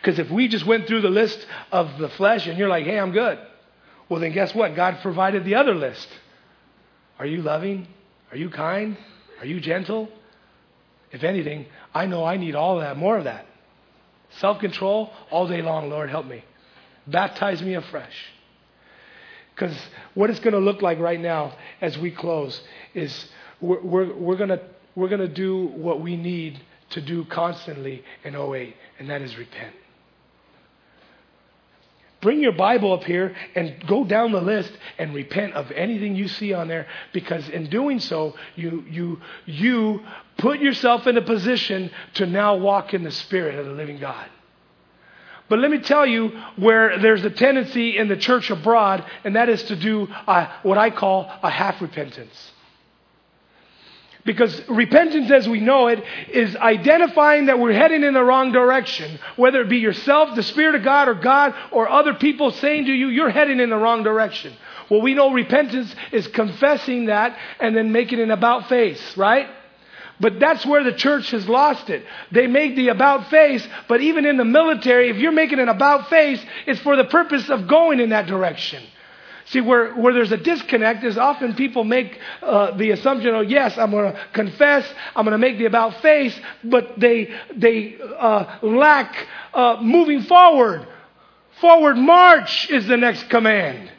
Because 0.00 0.18
if 0.18 0.30
we 0.30 0.48
just 0.48 0.66
went 0.66 0.86
through 0.86 1.02
the 1.02 1.10
list 1.10 1.46
of 1.70 1.98
the 1.98 2.08
flesh 2.10 2.46
and 2.46 2.58
you're 2.58 2.68
like, 2.68 2.84
hey, 2.84 2.98
I'm 2.98 3.12
good, 3.12 3.38
well, 4.08 4.20
then 4.20 4.32
guess 4.32 4.54
what? 4.54 4.74
God 4.74 4.98
provided 5.02 5.44
the 5.44 5.54
other 5.54 5.74
list. 5.74 6.08
Are 7.18 7.26
you 7.26 7.42
loving? 7.42 7.86
Are 8.30 8.36
you 8.36 8.50
kind? 8.50 8.96
Are 9.40 9.46
you 9.46 9.60
gentle? 9.60 10.08
If 11.12 11.22
anything, 11.22 11.66
I 11.94 12.06
know 12.06 12.24
I 12.24 12.36
need 12.36 12.54
all 12.54 12.76
of 12.76 12.82
that, 12.82 12.96
more 12.96 13.18
of 13.18 13.24
that. 13.24 13.46
Self 14.38 14.60
control 14.60 15.12
all 15.30 15.46
day 15.46 15.62
long, 15.62 15.90
Lord, 15.90 16.08
help 16.08 16.26
me. 16.26 16.44
Baptize 17.06 17.62
me 17.62 17.74
afresh. 17.74 18.14
Because 19.54 19.76
what 20.14 20.30
it's 20.30 20.40
going 20.40 20.54
to 20.54 20.60
look 20.60 20.82
like 20.82 20.98
right 20.98 21.20
now 21.20 21.54
as 21.80 21.98
we 21.98 22.10
close 22.10 22.60
is 22.94 23.26
we're, 23.60 23.80
we're, 23.82 24.14
we're 24.14 24.36
going 24.36 24.58
we're 24.94 25.08
going 25.08 25.20
to 25.20 25.28
do 25.28 25.66
what 25.66 26.00
we 26.00 26.16
need 26.16 26.60
to 26.90 27.00
do 27.00 27.24
constantly 27.24 28.04
in 28.24 28.36
08, 28.36 28.76
and 28.98 29.08
that 29.08 29.22
is 29.22 29.36
repent. 29.36 29.74
Bring 32.20 32.40
your 32.40 32.52
Bible 32.52 32.92
up 32.92 33.02
here 33.02 33.34
and 33.56 33.84
go 33.88 34.04
down 34.04 34.30
the 34.30 34.40
list 34.40 34.70
and 34.96 35.12
repent 35.12 35.54
of 35.54 35.72
anything 35.72 36.14
you 36.14 36.28
see 36.28 36.52
on 36.52 36.68
there 36.68 36.86
because 37.12 37.48
in 37.48 37.68
doing 37.68 37.98
so, 37.98 38.36
you, 38.54 38.84
you, 38.88 39.20
you 39.44 40.00
put 40.38 40.60
yourself 40.60 41.08
in 41.08 41.16
a 41.16 41.22
position 41.22 41.90
to 42.14 42.26
now 42.26 42.54
walk 42.54 42.94
in 42.94 43.02
the 43.02 43.10
Spirit 43.10 43.58
of 43.58 43.66
the 43.66 43.72
living 43.72 43.98
God. 43.98 44.28
But 45.48 45.58
let 45.58 45.70
me 45.70 45.78
tell 45.78 46.06
you 46.06 46.28
where 46.56 46.98
there's 46.98 47.24
a 47.24 47.30
tendency 47.30 47.98
in 47.98 48.08
the 48.08 48.16
church 48.16 48.50
abroad, 48.50 49.04
and 49.24 49.36
that 49.36 49.48
is 49.48 49.62
to 49.64 49.76
do 49.76 50.08
a, 50.26 50.48
what 50.62 50.78
I 50.78 50.90
call 50.90 51.30
a 51.42 51.50
half 51.50 51.80
repentance. 51.82 52.52
Because 54.24 54.68
repentance 54.68 55.30
as 55.32 55.48
we 55.48 55.60
know 55.60 55.88
it 55.88 56.02
is 56.30 56.54
identifying 56.54 57.46
that 57.46 57.58
we're 57.58 57.72
heading 57.72 58.04
in 58.04 58.14
the 58.14 58.22
wrong 58.22 58.52
direction. 58.52 59.18
Whether 59.34 59.62
it 59.62 59.68
be 59.68 59.78
yourself, 59.78 60.36
the 60.36 60.44
Spirit 60.44 60.76
of 60.76 60.84
God, 60.84 61.08
or 61.08 61.14
God, 61.14 61.54
or 61.72 61.88
other 61.88 62.14
people 62.14 62.52
saying 62.52 62.84
to 62.84 62.92
you, 62.92 63.08
you're 63.08 63.30
heading 63.30 63.58
in 63.58 63.68
the 63.68 63.76
wrong 63.76 64.04
direction. 64.04 64.52
Well, 64.88 65.02
we 65.02 65.14
know 65.14 65.32
repentance 65.32 65.92
is 66.12 66.28
confessing 66.28 67.06
that 67.06 67.36
and 67.58 67.76
then 67.76 67.90
making 67.90 68.20
an 68.20 68.30
about 68.30 68.68
face, 68.68 69.16
right? 69.16 69.48
But 70.20 70.38
that's 70.38 70.64
where 70.64 70.84
the 70.84 70.92
church 70.92 71.30
has 71.32 71.48
lost 71.48 71.90
it. 71.90 72.04
They 72.30 72.46
make 72.46 72.76
the 72.76 72.88
about 72.88 73.28
face, 73.28 73.66
but 73.88 74.00
even 74.00 74.24
in 74.24 74.36
the 74.36 74.44
military, 74.44 75.10
if 75.10 75.16
you're 75.16 75.32
making 75.32 75.58
an 75.58 75.68
about 75.68 76.08
face, 76.08 76.44
it's 76.66 76.80
for 76.80 76.96
the 76.96 77.04
purpose 77.04 77.48
of 77.50 77.66
going 77.66 77.98
in 77.98 78.10
that 78.10 78.26
direction. 78.26 78.82
See, 79.46 79.60
where, 79.60 79.92
where 79.94 80.14
there's 80.14 80.30
a 80.30 80.36
disconnect 80.36 81.02
is 81.02 81.18
often 81.18 81.54
people 81.54 81.82
make 81.82 82.18
uh, 82.40 82.76
the 82.76 82.92
assumption, 82.92 83.34
oh, 83.34 83.40
yes, 83.40 83.76
I'm 83.76 83.90
going 83.90 84.12
to 84.12 84.20
confess, 84.32 84.86
I'm 85.16 85.24
going 85.24 85.32
to 85.32 85.38
make 85.38 85.58
the 85.58 85.64
about 85.64 86.00
face, 86.00 86.38
but 86.62 86.98
they, 86.98 87.34
they 87.54 87.96
uh, 88.00 88.58
lack 88.62 89.26
uh, 89.52 89.78
moving 89.82 90.22
forward. 90.22 90.86
Forward 91.60 91.96
march 91.96 92.70
is 92.70 92.86
the 92.86 92.96
next 92.96 93.28
command. 93.28 93.90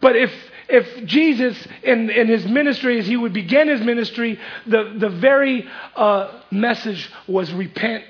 But 0.00 0.16
if 0.16 0.32
if 0.72 1.04
Jesus 1.04 1.68
in, 1.82 2.10
in 2.10 2.28
his 2.28 2.46
ministry, 2.46 2.98
as 2.98 3.06
he 3.06 3.16
would 3.16 3.32
begin 3.32 3.68
his 3.68 3.80
ministry, 3.80 4.38
the, 4.66 4.96
the 4.98 5.10
very 5.10 5.68
uh, 5.94 6.40
message 6.50 7.10
was 7.28 7.52
repent, 7.52 8.04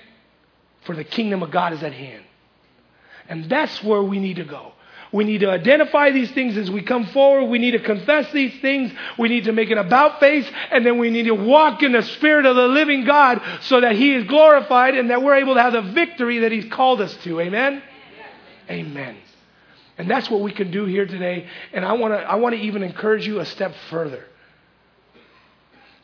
for 0.85 0.95
the 0.95 1.05
kingdom 1.05 1.43
of 1.43 1.51
God 1.51 1.73
is 1.73 1.83
at 1.83 1.93
hand. 1.93 2.23
And 3.29 3.51
that's 3.51 3.83
where 3.83 4.03
we 4.03 4.19
need 4.19 4.37
to 4.37 4.45
go. 4.45 4.73
We 5.13 5.25
need 5.25 5.39
to 5.39 5.51
identify 5.51 6.11
these 6.11 6.31
things 6.31 6.57
as 6.57 6.71
we 6.71 6.83
come 6.83 7.07
forward. 7.07 7.51
We 7.51 7.59
need 7.59 7.73
to 7.73 7.81
confess 7.81 8.33
these 8.33 8.59
things. 8.61 8.93
We 9.19 9.29
need 9.29 9.45
to 9.45 9.53
make 9.53 9.71
an 9.71 9.77
about 9.77 10.21
face. 10.21 10.51
And 10.71 10.87
then 10.87 10.99
we 10.99 11.11
need 11.11 11.25
to 11.25 11.35
walk 11.35 11.83
in 11.83 11.93
the 11.93 12.03
Spirit 12.03 12.47
of 12.47 12.57
the 12.57 12.69
living 12.69 13.05
God 13.05 13.43
so 13.63 13.81
that 13.83 13.95
He 13.95 14.15
is 14.15 14.25
glorified 14.25 14.95
and 14.95 15.11
that 15.11 15.23
we're 15.23 15.37
able 15.37 15.55
to 15.55 15.61
have 15.61 15.75
the 15.75 15.83
victory 15.83 16.39
that 16.41 16.53
He's 16.53 16.65
called 16.73 17.03
us 17.03 17.15
to. 17.25 17.41
Amen? 17.41 17.83
Amen. 18.71 19.17
And 20.03 20.11
that's 20.11 20.29
what 20.29 20.41
we 20.41 20.51
can 20.51 20.73
do 20.73 20.85
here 20.85 21.07
today. 21.07 21.47
And 21.73 21.85
I 21.85 21.93
want 21.93 22.13
to 22.13 22.19
I 22.19 22.35
want 22.35 22.57
to 22.57 22.61
even 22.61 22.83
encourage 22.83 23.25
you 23.25 23.39
a 23.39 23.47
step 23.47 23.73
further. 23.89 24.25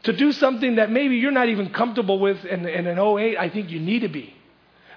To 0.05 0.13
do 0.13 0.31
something 0.31 0.77
that 0.77 0.89
maybe 0.89 1.17
you're 1.17 1.33
not 1.33 1.49
even 1.49 1.71
comfortable 1.71 2.21
with 2.21 2.45
in, 2.45 2.65
in 2.65 2.87
an 2.87 2.97
08, 2.97 3.37
I 3.37 3.51
think 3.51 3.71
you 3.71 3.81
need 3.81 4.03
to 4.03 4.09
be. 4.09 4.33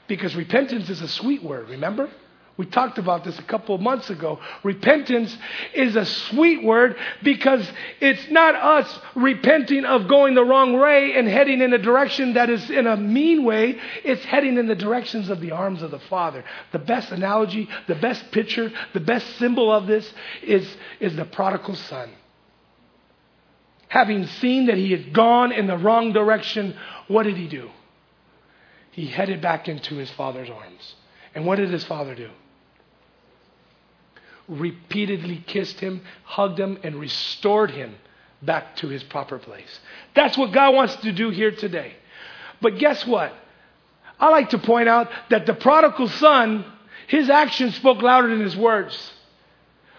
Because 0.07 0.35
repentance 0.35 0.87
is 0.91 1.01
a 1.01 1.07
sweet 1.07 1.41
word, 1.41 1.69
remember? 1.69 2.11
We 2.61 2.67
talked 2.67 2.99
about 2.99 3.23
this 3.23 3.39
a 3.39 3.41
couple 3.41 3.73
of 3.73 3.81
months 3.81 4.11
ago. 4.11 4.39
Repentance 4.61 5.35
is 5.73 5.95
a 5.95 6.05
sweet 6.05 6.63
word 6.63 6.95
because 7.23 7.67
it's 7.99 8.29
not 8.29 8.53
us 8.53 8.99
repenting 9.15 9.83
of 9.83 10.07
going 10.07 10.35
the 10.35 10.45
wrong 10.45 10.79
way 10.79 11.13
and 11.15 11.27
heading 11.27 11.61
in 11.61 11.73
a 11.73 11.79
direction 11.79 12.35
that 12.35 12.51
is 12.51 12.69
in 12.69 12.85
a 12.85 12.95
mean 12.95 13.45
way. 13.45 13.79
It's 14.03 14.23
heading 14.25 14.59
in 14.59 14.67
the 14.67 14.75
directions 14.75 15.31
of 15.31 15.41
the 15.41 15.53
arms 15.53 15.81
of 15.81 15.89
the 15.89 15.97
Father. 16.01 16.43
The 16.71 16.77
best 16.77 17.11
analogy, 17.11 17.67
the 17.87 17.95
best 17.95 18.31
picture, 18.31 18.71
the 18.93 18.99
best 18.99 19.25
symbol 19.37 19.73
of 19.73 19.87
this 19.87 20.07
is, 20.43 20.69
is 20.99 21.15
the 21.15 21.25
prodigal 21.25 21.73
son. 21.73 22.11
Having 23.87 24.27
seen 24.27 24.67
that 24.67 24.77
he 24.77 24.91
had 24.91 25.13
gone 25.13 25.51
in 25.51 25.65
the 25.65 25.79
wrong 25.79 26.13
direction, 26.13 26.77
what 27.07 27.23
did 27.23 27.37
he 27.37 27.47
do? 27.47 27.71
He 28.91 29.07
headed 29.07 29.41
back 29.41 29.67
into 29.67 29.95
his 29.95 30.11
father's 30.11 30.51
arms. 30.51 30.93
And 31.33 31.47
what 31.47 31.55
did 31.55 31.71
his 31.71 31.85
father 31.85 32.13
do? 32.13 32.29
Repeatedly 34.51 35.41
kissed 35.47 35.79
him, 35.79 36.01
hugged 36.25 36.59
him, 36.59 36.77
and 36.83 36.97
restored 36.97 37.71
him 37.71 37.95
back 38.41 38.75
to 38.77 38.89
his 38.89 39.01
proper 39.01 39.39
place. 39.39 39.79
That's 40.13 40.37
what 40.37 40.51
God 40.51 40.75
wants 40.75 40.97
to 40.97 41.13
do 41.13 41.29
here 41.29 41.51
today. 41.51 41.93
But 42.59 42.77
guess 42.77 43.07
what? 43.07 43.33
I 44.19 44.29
like 44.29 44.49
to 44.49 44.57
point 44.57 44.89
out 44.89 45.09
that 45.29 45.45
the 45.45 45.53
prodigal 45.53 46.09
son, 46.09 46.65
his 47.07 47.29
actions 47.29 47.75
spoke 47.75 48.01
louder 48.01 48.27
than 48.27 48.41
his 48.41 48.57
words, 48.57 49.13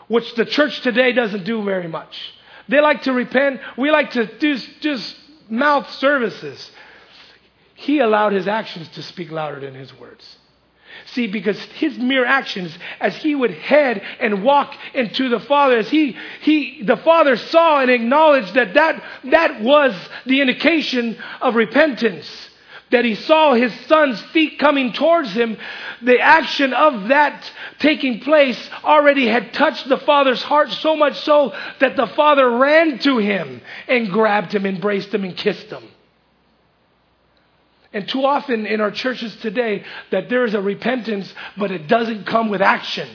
which 0.06 0.34
the 0.34 0.44
church 0.44 0.82
today 0.82 1.12
doesn't 1.12 1.44
do 1.44 1.64
very 1.64 1.88
much. 1.88 2.34
They 2.68 2.80
like 2.80 3.04
to 3.04 3.12
repent. 3.14 3.58
We 3.78 3.90
like 3.90 4.10
to 4.12 4.26
do 4.38 4.58
just 4.80 5.16
mouth 5.48 5.90
services. 5.94 6.70
He 7.74 8.00
allowed 8.00 8.34
his 8.34 8.46
actions 8.46 8.88
to 8.88 9.02
speak 9.02 9.30
louder 9.30 9.60
than 9.60 9.74
his 9.74 9.98
words. 9.98 10.36
See, 11.06 11.26
because 11.26 11.58
his 11.58 11.98
mere 11.98 12.24
actions, 12.24 12.76
as 13.00 13.16
he 13.16 13.34
would 13.34 13.50
head 13.50 14.02
and 14.20 14.42
walk 14.42 14.74
into 14.94 15.28
the 15.28 15.40
Father, 15.40 15.78
as 15.78 15.90
he, 15.90 16.16
he, 16.40 16.82
the 16.82 16.96
Father 16.96 17.36
saw 17.36 17.80
and 17.80 17.90
acknowledged 17.90 18.54
that 18.54 18.74
that, 18.74 19.02
that 19.24 19.60
was 19.60 19.94
the 20.26 20.40
indication 20.40 21.18
of 21.40 21.54
repentance. 21.54 22.28
That 22.90 23.04
he 23.04 23.14
saw 23.14 23.54
his 23.54 23.72
son's 23.86 24.20
feet 24.32 24.58
coming 24.58 24.92
towards 24.92 25.32
him, 25.32 25.56
the 26.02 26.20
action 26.20 26.74
of 26.74 27.08
that 27.08 27.50
taking 27.78 28.20
place 28.20 28.70
already 28.84 29.26
had 29.26 29.54
touched 29.54 29.88
the 29.88 29.96
father's 29.96 30.42
heart 30.42 30.70
so 30.70 30.94
much 30.94 31.18
so 31.20 31.54
that 31.80 31.96
the 31.96 32.06
father 32.08 32.50
ran 32.50 32.98
to 33.00 33.16
him 33.16 33.62
and 33.88 34.10
grabbed 34.10 34.54
him, 34.54 34.66
embraced 34.66 35.12
him, 35.14 35.24
and 35.24 35.36
kissed 35.36 35.68
him. 35.68 35.84
And 37.92 38.08
too 38.08 38.24
often 38.24 38.66
in 38.66 38.80
our 38.80 38.90
churches 38.90 39.34
today, 39.36 39.84
that 40.10 40.28
there 40.28 40.44
is 40.44 40.54
a 40.54 40.60
repentance, 40.60 41.32
but 41.56 41.70
it 41.70 41.88
doesn't 41.88 42.24
come 42.24 42.48
with 42.48 42.62
action. 42.62 43.08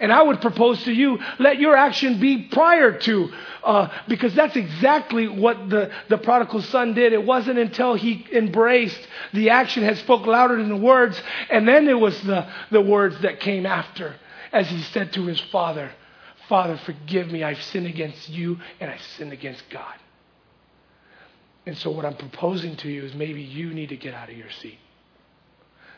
And 0.00 0.12
I 0.12 0.22
would 0.22 0.40
propose 0.40 0.82
to 0.84 0.92
you, 0.92 1.18
let 1.38 1.58
your 1.58 1.76
action 1.76 2.20
be 2.20 2.42
prior 2.44 2.92
to, 2.98 3.32
uh, 3.62 3.88
because 4.08 4.34
that's 4.34 4.56
exactly 4.56 5.28
what 5.28 5.70
the, 5.70 5.90
the 6.08 6.18
prodigal 6.18 6.62
son 6.62 6.94
did. 6.94 7.12
It 7.12 7.24
wasn't 7.24 7.58
until 7.58 7.94
he 7.94 8.26
embraced 8.32 9.00
the 9.32 9.50
action 9.50 9.82
had 9.82 9.98
spoke 9.98 10.26
louder 10.26 10.56
than 10.56 10.68
the 10.68 10.76
words, 10.76 11.20
and 11.48 11.66
then 11.66 11.88
it 11.88 11.98
was 11.98 12.20
the, 12.22 12.46
the 12.70 12.80
words 12.80 13.20
that 13.22 13.40
came 13.40 13.66
after, 13.66 14.14
as 14.52 14.68
he 14.68 14.80
said 14.82 15.12
to 15.12 15.26
his 15.26 15.40
father, 15.40 15.90
Father, 16.48 16.76
forgive 16.84 17.30
me, 17.30 17.42
I've 17.42 17.62
sinned 17.62 17.86
against 17.86 18.28
you 18.28 18.58
and 18.78 18.90
I've 18.90 19.02
sinned 19.16 19.32
against 19.32 19.62
God. 19.70 19.94
And 21.66 21.78
so, 21.78 21.90
what 21.90 22.04
I'm 22.04 22.16
proposing 22.16 22.76
to 22.76 22.88
you 22.88 23.04
is 23.04 23.14
maybe 23.14 23.42
you 23.42 23.72
need 23.72 23.88
to 23.88 23.96
get 23.96 24.14
out 24.14 24.28
of 24.28 24.36
your 24.36 24.50
seat. 24.50 24.78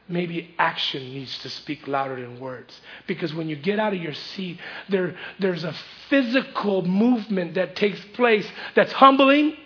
Maybe 0.09 0.55
action 0.57 1.03
needs 1.03 1.37
to 1.39 1.51
speak 1.51 1.89
louder 1.89 2.21
than 2.21 2.39
words. 2.39 2.81
Because 3.09 3.35
when 3.35 3.49
you 3.49 3.57
get 3.57 3.81
out 3.81 3.93
of 3.93 4.01
your 4.01 4.15
seat, 4.15 4.61
there, 4.89 5.17
there's 5.41 5.65
a 5.65 5.75
physical 6.09 6.83
movement 6.83 7.55
that 7.55 7.75
takes 7.75 8.01
place 8.15 8.47
that's 8.77 8.93
humbling, 8.93 9.57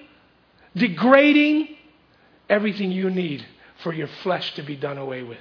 degrading, 0.74 1.76
everything 2.48 2.90
you 2.90 3.10
need 3.10 3.44
for 3.82 3.92
your 3.92 4.08
flesh 4.22 4.54
to 4.54 4.62
be 4.62 4.76
done 4.76 4.96
away 4.96 5.22
with. 5.22 5.38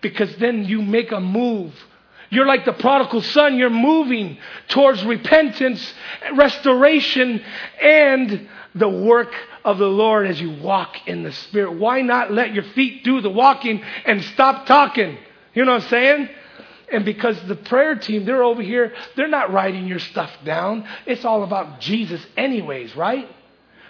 Because 0.00 0.36
then 0.36 0.64
you 0.64 0.80
make 0.82 1.10
a 1.10 1.20
move. 1.20 1.74
You're 2.30 2.46
like 2.46 2.64
the 2.64 2.72
prodigal 2.72 3.22
son, 3.22 3.58
you're 3.58 3.70
moving 3.70 4.38
towards 4.68 5.04
repentance, 5.04 5.94
restoration, 6.34 7.42
and 7.80 8.48
the 8.74 8.88
work 8.88 9.32
of 9.64 9.78
the 9.78 9.86
Lord 9.86 10.26
as 10.26 10.40
you 10.40 10.50
walk 10.50 11.06
in 11.06 11.22
the 11.22 11.32
Spirit. 11.32 11.78
Why 11.78 12.02
not 12.02 12.32
let 12.32 12.52
your 12.52 12.64
feet 12.64 13.04
do 13.04 13.20
the 13.20 13.30
walking 13.30 13.82
and 14.04 14.22
stop 14.22 14.66
talking? 14.66 15.16
You 15.54 15.64
know 15.64 15.72
what 15.72 15.84
I'm 15.84 15.88
saying? 15.88 16.28
And 16.92 17.04
because 17.04 17.40
the 17.44 17.56
prayer 17.56 17.94
team, 17.96 18.24
they're 18.24 18.42
over 18.42 18.62
here, 18.62 18.92
they're 19.16 19.28
not 19.28 19.52
writing 19.52 19.86
your 19.86 19.98
stuff 19.98 20.30
down. 20.44 20.86
It's 21.06 21.24
all 21.24 21.42
about 21.42 21.80
Jesus, 21.80 22.24
anyways, 22.36 22.94
right? 22.96 23.28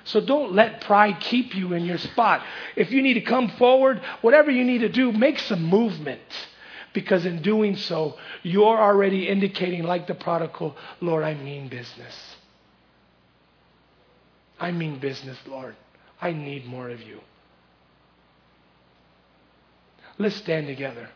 So 0.05 0.21
don't 0.21 0.53
let 0.53 0.83
pride 0.83 1.19
keep 1.21 1.55
you 1.55 1.73
in 1.73 1.85
your 1.85 1.99
spot. 1.99 2.45
If 2.77 2.91
you 2.91 3.03
need 3.03 3.15
to 3.15 3.23
come 3.23 3.49
forward, 3.51 4.03
whatever 4.21 4.51
you 4.51 4.65
need 4.65 4.79
to 4.79 4.89
do, 4.91 5.13
make 5.13 5.39
some 5.39 5.65
movement. 5.65 6.21
Because 6.93 7.27
in 7.27 7.43
doing 7.43 7.77
so, 7.77 8.17
you're 8.43 8.79
already 8.79 9.29
indicating, 9.29 9.83
like 9.83 10.07
the 10.07 10.15
prodigal, 10.15 10.77
Lord, 11.01 11.25
I 11.25 11.35
mean 11.35 11.69
business. 11.69 12.34
I 14.59 14.71
mean 14.73 14.99
business, 14.99 15.39
Lord. 15.47 15.77
I 16.21 16.33
need 16.33 16.67
more 16.67 16.89
of 16.89 17.01
you. 17.01 17.21
Let's 20.19 20.37
stand 20.37 20.67
together. 20.67 21.09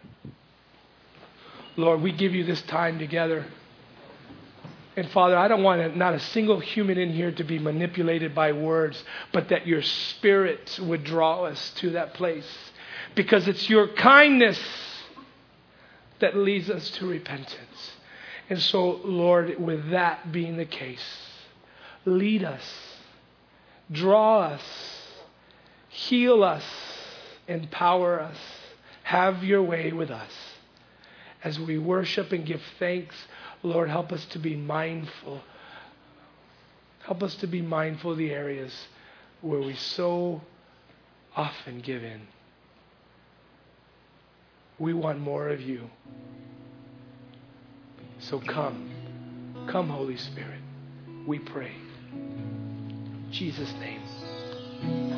Lord, 1.76 2.02
we 2.02 2.10
give 2.10 2.34
you 2.34 2.44
this 2.44 2.60
time 2.62 2.98
together. 2.98 3.46
And 4.96 5.08
Father, 5.10 5.36
I 5.36 5.46
don't 5.46 5.62
want 5.62 5.96
not 5.96 6.14
a 6.14 6.20
single 6.20 6.58
human 6.58 6.98
in 6.98 7.12
here 7.12 7.30
to 7.30 7.44
be 7.44 7.60
manipulated 7.60 8.34
by 8.34 8.50
words, 8.50 9.02
but 9.32 9.50
that 9.50 9.66
your 9.66 9.82
spirit 9.82 10.80
would 10.82 11.04
draw 11.04 11.44
us 11.44 11.70
to 11.76 11.90
that 11.90 12.14
place. 12.14 12.48
Because 13.14 13.46
it's 13.46 13.70
your 13.70 13.86
kindness 13.86 14.60
that 16.18 16.36
leads 16.36 16.68
us 16.68 16.90
to 16.92 17.06
repentance. 17.06 17.92
And 18.50 18.60
so, 18.60 19.00
Lord, 19.04 19.60
with 19.60 19.90
that 19.90 20.32
being 20.32 20.56
the 20.56 20.64
case, 20.64 21.04
lead 22.04 22.42
us 22.42 22.87
Draw 23.90 24.40
us, 24.40 24.62
heal 25.88 26.42
us, 26.44 26.64
empower 27.46 28.20
us. 28.20 28.36
Have 29.02 29.42
your 29.42 29.62
way 29.62 29.92
with 29.92 30.10
us. 30.10 30.30
As 31.42 31.58
we 31.58 31.78
worship 31.78 32.32
and 32.32 32.44
give 32.44 32.60
thanks, 32.78 33.14
Lord, 33.62 33.88
help 33.88 34.12
us 34.12 34.24
to 34.26 34.38
be 34.38 34.54
mindful. 34.54 35.40
Help 37.06 37.22
us 37.22 37.34
to 37.36 37.46
be 37.46 37.62
mindful 37.62 38.12
of 38.12 38.18
the 38.18 38.30
areas 38.30 38.74
where 39.40 39.60
we 39.60 39.74
so 39.74 40.42
often 41.34 41.80
give 41.80 42.04
in. 42.04 42.20
We 44.78 44.92
want 44.92 45.20
more 45.20 45.48
of 45.48 45.60
you. 45.60 45.88
So 48.18 48.40
come. 48.40 48.90
Come, 49.68 49.88
Holy 49.88 50.16
Spirit. 50.16 50.60
We 51.26 51.38
pray. 51.38 51.72
Jesus' 53.30 53.72
name. 53.80 55.17